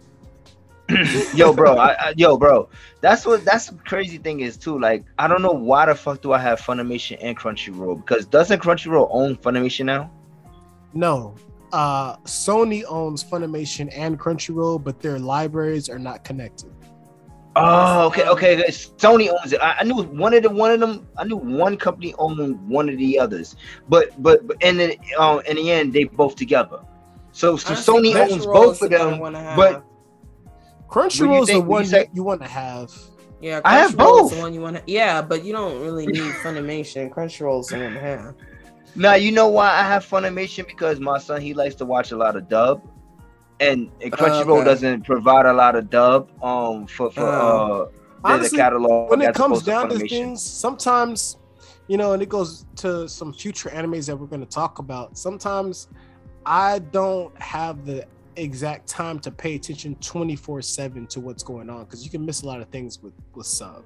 [1.34, 1.78] yo, bro.
[1.78, 2.68] I, I, yo, bro.
[3.00, 3.46] That's what.
[3.46, 4.78] That's the crazy thing is too.
[4.78, 8.06] Like, I don't know why the fuck do I have Funimation and Crunchyroll?
[8.06, 10.12] Because doesn't Crunchyroll own Funimation now?
[10.94, 11.34] no
[11.72, 16.72] uh sony owns funimation and crunchyroll but their libraries are not connected
[17.56, 18.56] Oh, okay, okay.
[18.68, 19.62] Sony owns it.
[19.62, 21.08] I, I knew one of the one of them.
[21.18, 23.56] I knew one company owned one of the others,
[23.90, 26.80] but but but in the um in the end they both together.
[27.34, 29.56] So so Honestly, Sony owns both of the one I them.
[29.58, 29.84] but-
[30.90, 32.10] Crunchyroll is the one you say?
[32.14, 32.92] you, want to have.
[33.42, 34.32] yeah, I have Crunchyroll is both.
[34.36, 37.10] The one you want to, yeah, but you don't really need Funimation.
[37.10, 38.36] Crunchyroll is the one to have.
[38.96, 42.16] Now you know why I have Funimation because my son he likes to watch a
[42.18, 42.84] lot of dub,
[43.60, 44.66] and, and Crunchyroll Okay.
[44.66, 47.90] doesn't provide a lot of dub um for for Oh.
[47.92, 50.10] uh Honestly, a catalog when it comes down to Funimation.
[50.10, 51.38] things, sometimes,
[51.88, 55.18] you know, and it goes to some future animes that we're going to talk about.
[55.18, 55.88] Sometimes
[56.46, 58.06] I don't have the
[58.36, 62.42] exact time to pay attention 24 7 to what's going on because you can miss
[62.42, 63.84] a lot of things with, with sub.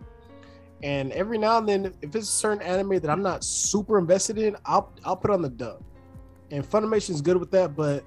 [0.83, 4.37] And every now and then, if it's a certain anime that I'm not super invested
[4.37, 5.83] in, I'll I'll put on the dub.
[6.51, 8.05] And Funimation is good with that, but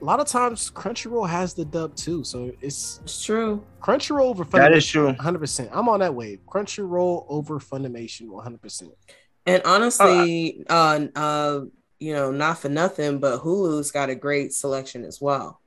[0.00, 2.22] a lot of times Crunchyroll has the dub too.
[2.24, 3.64] So it's It's true.
[3.80, 4.58] Crunchyroll over Funimation.
[4.58, 5.06] That is true.
[5.06, 5.38] 100.
[5.38, 6.40] percent I'm on that wave.
[6.46, 8.60] Crunchyroll over Funimation 100.
[8.60, 8.92] percent
[9.46, 11.60] And honestly, uh, uh,
[12.00, 15.60] you know, not for nothing, but Hulu's got a great selection as well.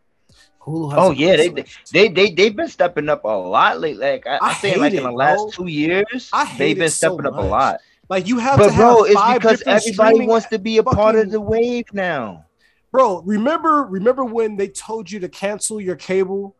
[0.61, 4.05] Hulu has Oh yeah, great they, they they they've been stepping up a lot lately.
[4.07, 5.51] Like I, I I think like in the last bro.
[5.51, 7.81] two years, I they've been it so stepping up a lot.
[8.09, 11.15] like you have But to bro, have it's because everybody wants to be a part
[11.15, 12.45] of the wave now.
[12.91, 16.55] bro remember remember when they told you to cancel your cable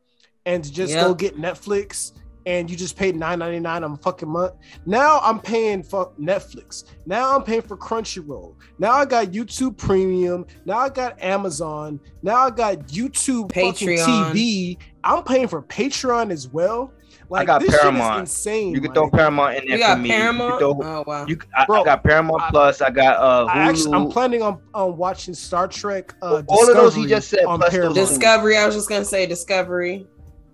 [0.45, 2.14] and to just go get netflix
[2.46, 4.54] and you just paid 9.99 on a fucking month
[4.86, 10.46] now i'm paying for netflix now i'm paying for crunchyroll now i got youtube premium
[10.66, 14.32] now i got amazon now i got youtube fucking Patreon.
[14.32, 16.92] tv i'm paying for patreon as well
[17.30, 18.20] like got this shit is Paramount.
[18.22, 19.10] insane You can my throw.
[19.10, 20.10] Paramount in there You for got me.
[20.10, 20.60] You can Paramount.
[20.60, 21.26] throw- Oh wow.
[21.28, 22.82] you, I, Bro, I got Paramount I- Plus.
[22.82, 26.14] I got uh I actually, I'm planning on, on watching Star Trek.
[26.22, 27.96] Uh, All of those he just said, on plus Paramount.
[27.96, 28.58] Discovery.
[28.58, 30.08] I was just gonna say Discovery.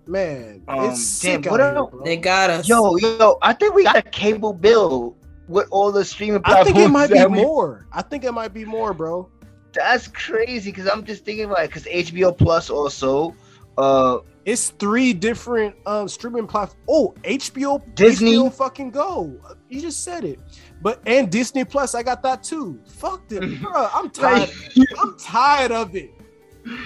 [0.08, 1.90] Man, Um, it's sick damn, what out here, else?
[1.90, 2.04] bro.
[2.04, 2.66] They got us.
[2.68, 5.16] Yo, yo, I think we got a cable bill
[5.48, 6.66] with all the streaming I platforms.
[6.76, 7.86] think it might be we- more.
[7.92, 9.28] I think it might be more, bro.
[9.74, 13.34] That's crazy because I'm just thinking about it because HBO Plus also,
[13.76, 16.82] uh, It's three different um streaming platforms.
[16.88, 18.32] Oh, HBO, Disney.
[18.36, 19.36] HBO fucking go.
[19.68, 20.40] You just said it.
[20.80, 22.80] But and Disney Plus, I got that too.
[22.86, 23.88] Fuck them, bro.
[23.92, 24.50] I'm tired.
[24.98, 26.14] I'm tired of it.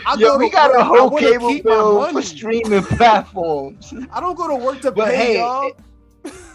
[0.06, 3.92] I Yo, go we got work, a I whole cable bill for streaming platforms.
[4.12, 5.72] I don't go to work to But pay hey, y'all.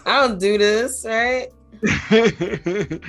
[0.06, 1.48] I don't do this, right?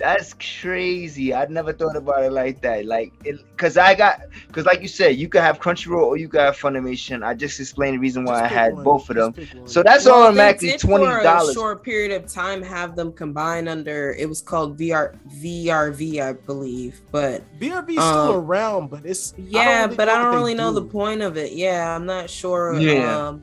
[0.00, 1.34] That's crazy.
[1.34, 2.86] I'd never thought about it like that.
[2.86, 6.40] Like, because I got, because like you said, you could have Crunchyroll or you could
[6.40, 7.22] have Funimation.
[7.22, 8.84] I just explained the reason why Just I had one.
[8.84, 9.66] both of them.
[9.66, 11.54] So that's Well, automatically they did twenty For a dollars.
[11.54, 14.12] short period of time, have them combined under.
[14.18, 17.02] It was called VR VRV, I believe.
[17.12, 20.34] But VRV is still um, around, but it's yeah, really but know I what don't
[20.34, 21.52] really know the point of it.
[21.52, 22.74] Yeah, I'm not sure.
[22.80, 23.28] Yeah.
[23.28, 23.42] Um,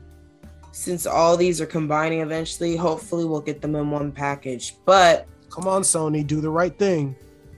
[0.72, 4.76] since all these are combining eventually, hopefully we'll get them in one package.
[4.84, 7.16] But Come on, Sony, do the right thing.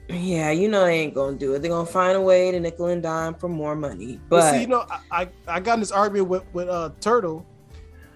[0.09, 1.61] yeah, you know they ain't gonna do it.
[1.61, 4.19] They're gonna find a way to nickel and dime for more money.
[4.29, 6.89] But But see, you know, I, I I got in this argument with with uh
[6.99, 7.45] Turtle,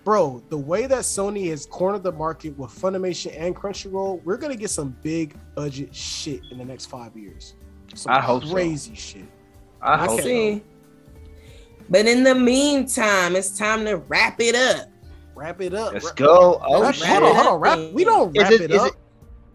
[0.04, 0.42] bro.
[0.50, 4.70] The way that Sony has cornered the market with Funimation and Crunchyroll, we're gonna get
[4.72, 7.54] some big budget shit in the next five years.
[7.94, 8.54] Some I hope so.
[8.54, 9.26] crazy shit.
[9.82, 10.30] I I hope we'll can't- so.
[10.30, 10.64] see.
[11.90, 14.90] But in the meantime, it's time to wrap it up.
[15.36, 15.94] Wrap it up.
[15.94, 16.60] Let's go.
[16.66, 17.08] Oh wrap- shit.
[17.08, 17.60] hold on, hold on.
[17.60, 17.80] Wrap.
[17.94, 18.88] We don't Is wrap it- it, is up.
[18.88, 18.94] it-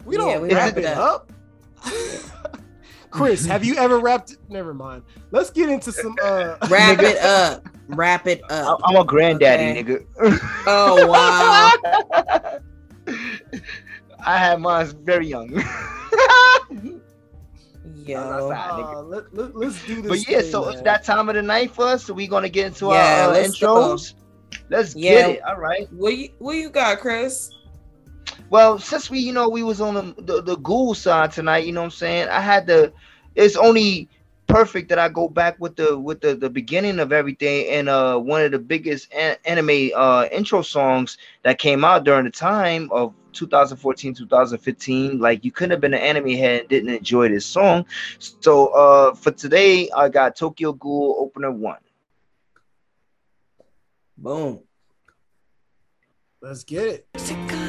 [0.05, 1.31] we don't we wrap wrap it it up.
[3.11, 4.31] Chris, have you ever wrapped?
[4.31, 4.37] It?
[4.49, 5.03] Never mind.
[5.31, 6.15] Let's get into some.
[6.23, 7.67] uh Wrap it up.
[7.89, 8.79] Wrap it up.
[8.85, 9.83] I'm a granddaddy, Okay.
[10.23, 10.39] nigga.
[10.65, 12.59] Oh wow.
[14.25, 15.61] I had mine very young.
[18.05, 18.19] Yo.
[18.51, 20.09] uh, let, let, let's do this.
[20.09, 20.73] but yeah, thing, so man.
[20.73, 22.05] it's that time of the night for us.
[22.05, 23.75] So we're gonna get into Yeah, our uh, let's go.
[23.95, 24.13] intros.
[24.69, 25.11] Let's Yeah.
[25.11, 25.43] get it.
[25.43, 25.91] All right.
[25.91, 27.51] What you what you got, Chris?
[28.51, 31.71] Well, since we, you know, we was on the, the the ghoul side tonight, you
[31.71, 32.27] know what I'm saying?
[32.27, 32.91] I had to
[33.33, 34.09] it's only
[34.45, 38.17] perfect that I go back with the with the, the beginning of everything and uh
[38.19, 42.89] one of the biggest an- anime uh intro songs that came out during the time
[42.91, 47.45] of 2014 2015 like you couldn't have been an anime head and didn't enjoy this
[47.45, 47.85] song
[48.19, 51.79] so uh for today i got tokyo ghoul opener one
[54.17, 54.59] Boom.
[56.41, 57.60] let's get it.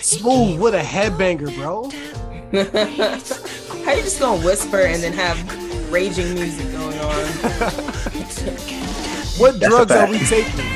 [0.00, 1.90] Smooth what a headbanger, bro.
[3.84, 5.36] How you just gonna whisper and then have
[5.90, 9.02] raging music going on?
[9.38, 10.60] What That's drugs are we taking?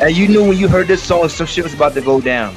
[0.00, 2.54] and you knew when you heard this song some shit was about to go down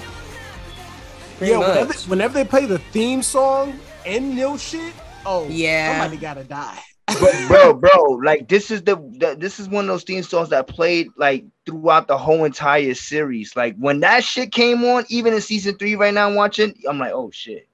[1.38, 2.08] Pretty yeah, whenever, much.
[2.08, 4.94] whenever they play the theme song and no shit,
[5.26, 6.00] oh Yeah.
[6.00, 6.80] somebody gotta die.
[7.20, 10.50] Bro, bro, bro, like this is the, the this is one of those theme songs
[10.50, 13.56] that played like throughout the whole entire series.
[13.56, 17.00] Like when that shit came on, even in season three, right now I'm watching, I'm
[17.00, 17.68] like, oh shit,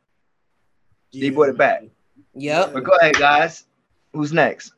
[1.13, 1.83] they brought it back.
[2.35, 2.73] Yep.
[2.73, 3.65] But go ahead, guys.
[4.13, 4.73] Who's next?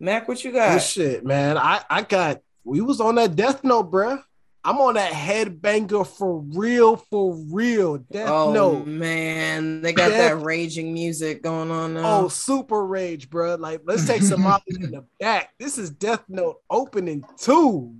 [0.00, 0.82] Mac, what you Good got?
[0.82, 1.58] shit, man.
[1.58, 2.40] I I got.
[2.64, 4.22] We was on that Death Note, bruh.
[4.64, 7.98] I'm on that headbanger for real, for real.
[7.98, 8.86] Death Oh Note.
[8.86, 12.22] man, they got Death- that raging music going on now.
[12.24, 13.58] Oh, super rage, bruh.
[13.58, 15.50] Like, let's take some Molly in the back.
[15.58, 17.94] This is Death Note opening two.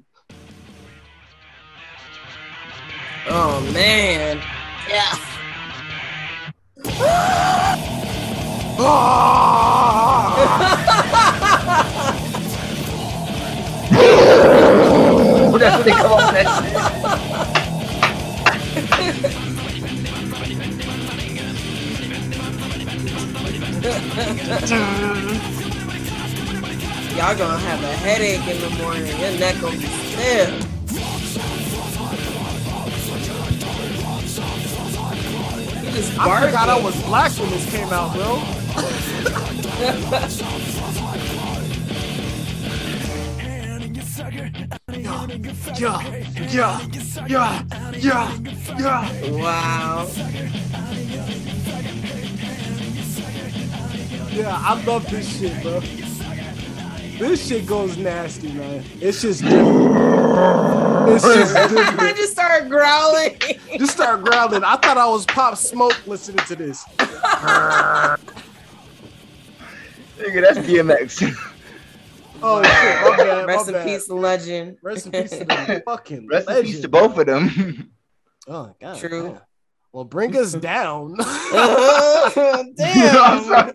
[3.31, 4.39] Oh man.
[4.89, 5.15] Yeah.
[8.81, 11.05] Ah!
[15.59, 16.99] That's what they come up with that shit.
[27.17, 29.07] Y'all gonna have a headache in the morning.
[29.21, 30.51] Your neck gonna be stiff.
[35.85, 38.43] You just I forgot I was black when this came out, bro.
[44.19, 45.29] Yeah,
[45.79, 46.81] yeah,
[47.29, 47.63] yeah,
[47.97, 48.37] yeah,
[48.77, 49.31] yeah.
[49.31, 50.09] Wow.
[54.33, 55.79] Yeah, I love this shit, bro.
[57.19, 58.85] This shit goes nasty, man.
[59.01, 59.97] It's just different.
[61.11, 63.39] It's just I just started growling.
[63.79, 64.65] Just start growling.
[64.65, 66.85] I thought I was Pop Smoke listening to this.
[70.19, 71.55] Nigga, that's DMX.
[72.43, 73.47] Oh shit, my bad.
[73.47, 73.87] Rest my in bad.
[73.87, 74.77] peace, the legend.
[74.83, 77.93] Rest in peace to the fucking Rest in peace to both of them.
[78.51, 78.97] Oh god.
[78.97, 79.29] True.
[79.33, 79.41] damn.
[79.93, 81.17] Well, bring us down.
[81.21, 83.73] I'm Damn.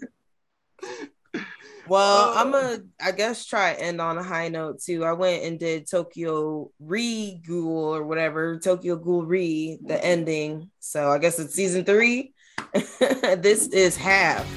[1.87, 2.33] Well, uh, Oh.
[2.37, 5.03] I'm gonna, I guess, try to end on a high note too.
[5.05, 10.71] I went and did Tokyo Re Ghoul or whatever, Tokyo Ghoul Re, the ending.
[10.79, 12.33] So I guess it's season three.
[12.73, 14.47] this is half.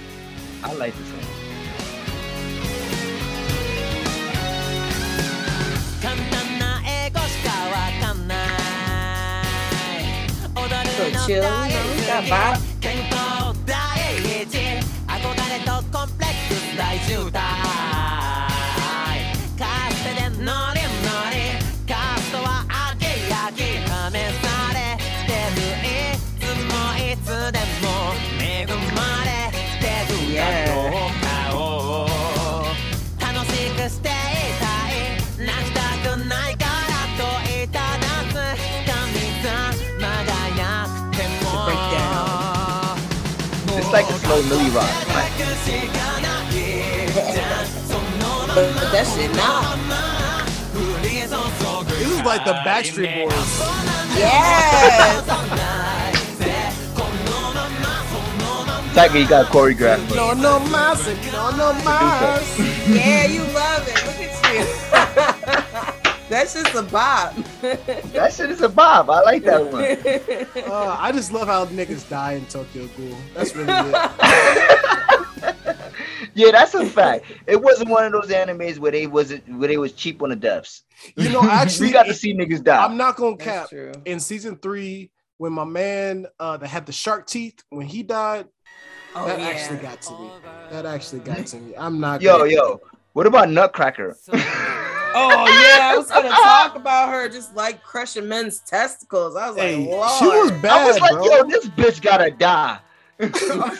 [0.63, 1.11] I like this
[15.07, 18.06] 憧れとコンプレックス大渋滞
[43.97, 44.85] like a slow Millie rock.
[45.09, 45.33] Like,
[48.55, 49.77] But that shit nah.
[51.87, 53.59] this is like the Backstreet Boys.
[54.19, 55.25] Yes.
[58.95, 60.15] Thaiger, you got choreographed.
[60.15, 62.59] No, no mas, no, no mas.
[62.89, 64.05] yeah, you love it.
[64.05, 65.63] Look at you.
[66.29, 67.35] That's just a bop.
[68.13, 69.11] That shit is a bob.
[69.11, 69.85] I like that one.
[70.73, 73.17] Uh, I just love how niggas die in Tokyo Ghoul.
[73.35, 73.95] That's really good.
[76.35, 77.25] Yeah, that's a fact.
[77.47, 80.37] It wasn't one of those animes where they was where they was cheap on the
[80.37, 80.83] deaths.
[81.17, 82.85] You know, actually, we got to see niggas die.
[82.85, 83.55] I'm not gonna cap.
[83.55, 83.93] That's true.
[84.05, 88.47] In season three, when my man uh that had the shark teeth, when he died,
[89.15, 89.47] Oh, that yeah.
[89.47, 90.31] actually got to me.
[90.71, 91.75] That actually got to me.
[91.75, 92.21] I'm not.
[92.21, 92.81] yo, gonna- yo.
[93.15, 94.15] What about Nutcracker?
[95.19, 99.37] Oh yeah, I was gonna talk about her just like crushing men's testicles.
[99.37, 100.09] I was Hey, like, Lord.
[100.09, 101.25] she was I bad, was like, bro.
[101.25, 102.81] yo, this bitch gotta die.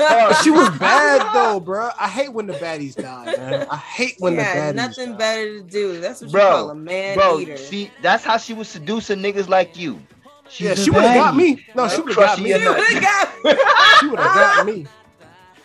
[0.09, 1.91] Oh, she was bad though, bro.
[1.99, 3.67] I hate when the baddies die, man.
[3.71, 5.19] I hate when She the baddies nothing die.
[5.19, 6.01] better to do.
[6.01, 7.57] That's what you call a man Bro, eater.
[7.59, 10.01] see, that's how she was seducing niggas like you.
[10.49, 11.67] She's Yeah, she would have got me.
[11.75, 12.51] No, she would have got me.
[12.51, 13.29] your would've got
[14.01, 14.87] She would have got me.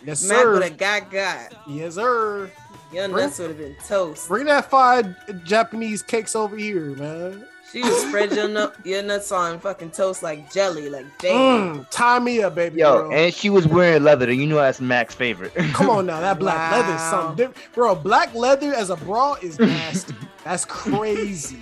[0.03, 0.63] Yes, Mac would sir.
[0.63, 1.53] have got got.
[1.69, 2.51] Yes, sir.
[2.91, 4.27] Your Bring- nuts would have been toast.
[4.27, 7.45] Bring that five Japanese cakes over here, man.
[7.71, 11.79] She would spread your nut, your nuts on fucking toast like jelly, like damn.
[11.79, 12.79] Mm, tie me up, baby.
[12.81, 13.13] Yo, girl.
[13.13, 15.53] and she was wearing leather, and you know that's Mac's favorite.
[15.71, 17.95] Come on now, that black leather is something different, bro.
[17.95, 20.13] Black leather as a bra is nasty.
[20.43, 21.59] That's crazy.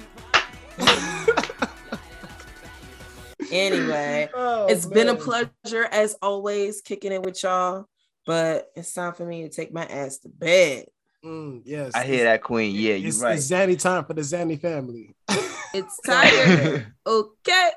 [3.51, 7.85] Anyway, Oh, it's been a pleasure as always kicking it with y'all,
[8.25, 10.85] but it's time for me to take my ass to bed.
[11.25, 12.73] Mm, yes, I hear that, Queen.
[12.75, 13.35] Yeah, you're right.
[13.37, 15.15] it's Zanny time for the Zanny family.
[15.71, 16.87] It's tired.
[17.05, 17.69] okay.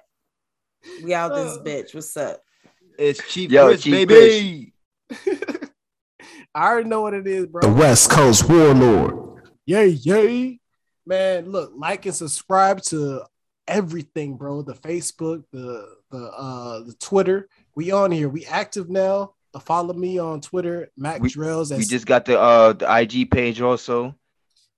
[1.04, 1.62] We out this Oh.
[1.62, 1.94] bitch.
[1.94, 2.40] What's up?
[2.98, 4.72] It's cheap Yo, Chris, Chief baby.
[6.54, 7.60] I already know what it is, bro.
[7.60, 9.42] The West Coast Warlord.
[9.66, 10.58] Yay, yay.
[11.04, 13.24] Man, look, like and subscribe to
[13.68, 14.62] everything, bro.
[14.62, 17.46] The Facebook, the the uh the Twitter.
[17.74, 18.30] We on here.
[18.30, 19.34] We active now.
[19.60, 21.76] Follow me on Twitter, Mac We- Drells.
[21.76, 24.14] we just got the uh the IG page also.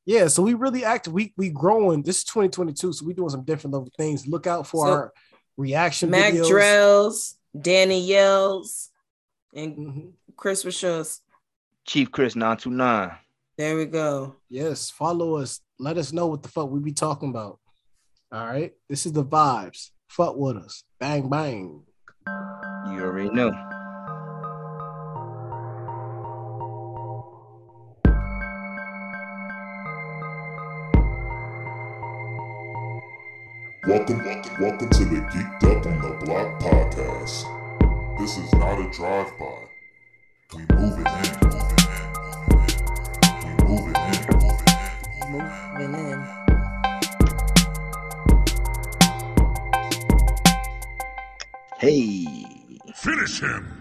[0.06, 1.08] Yeah, so we really act.
[1.08, 2.02] We we growing.
[2.02, 4.26] This is 2022, so we doing some different level things.
[4.26, 5.12] Look out for So- our
[5.56, 6.50] reaction Mac videos.
[6.50, 8.90] Drells, Danny Yells,
[9.54, 10.12] and Mhm.
[10.36, 11.20] Chris Rashus.
[11.86, 13.12] Chief Chris 929.
[13.56, 14.36] There we go.
[14.48, 15.60] Yes, follow us.
[15.78, 17.60] Let us know what the fuck we be talking about.
[18.32, 19.90] All right, this is the vibes.
[20.08, 20.82] Fuck with us.
[20.98, 21.82] Bang bang.
[22.26, 23.52] You already know.
[33.86, 37.44] Welcome, welcome, welcome to the Geeked Up on the Block podcast.
[38.18, 39.68] This is not a drive-by.
[40.54, 42.08] We moving in, moving in,
[43.44, 44.72] we moving in, moving
[45.20, 45.44] in.
[45.76, 46.18] Moving in.
[51.78, 52.46] Hey.
[52.94, 53.73] Finish him.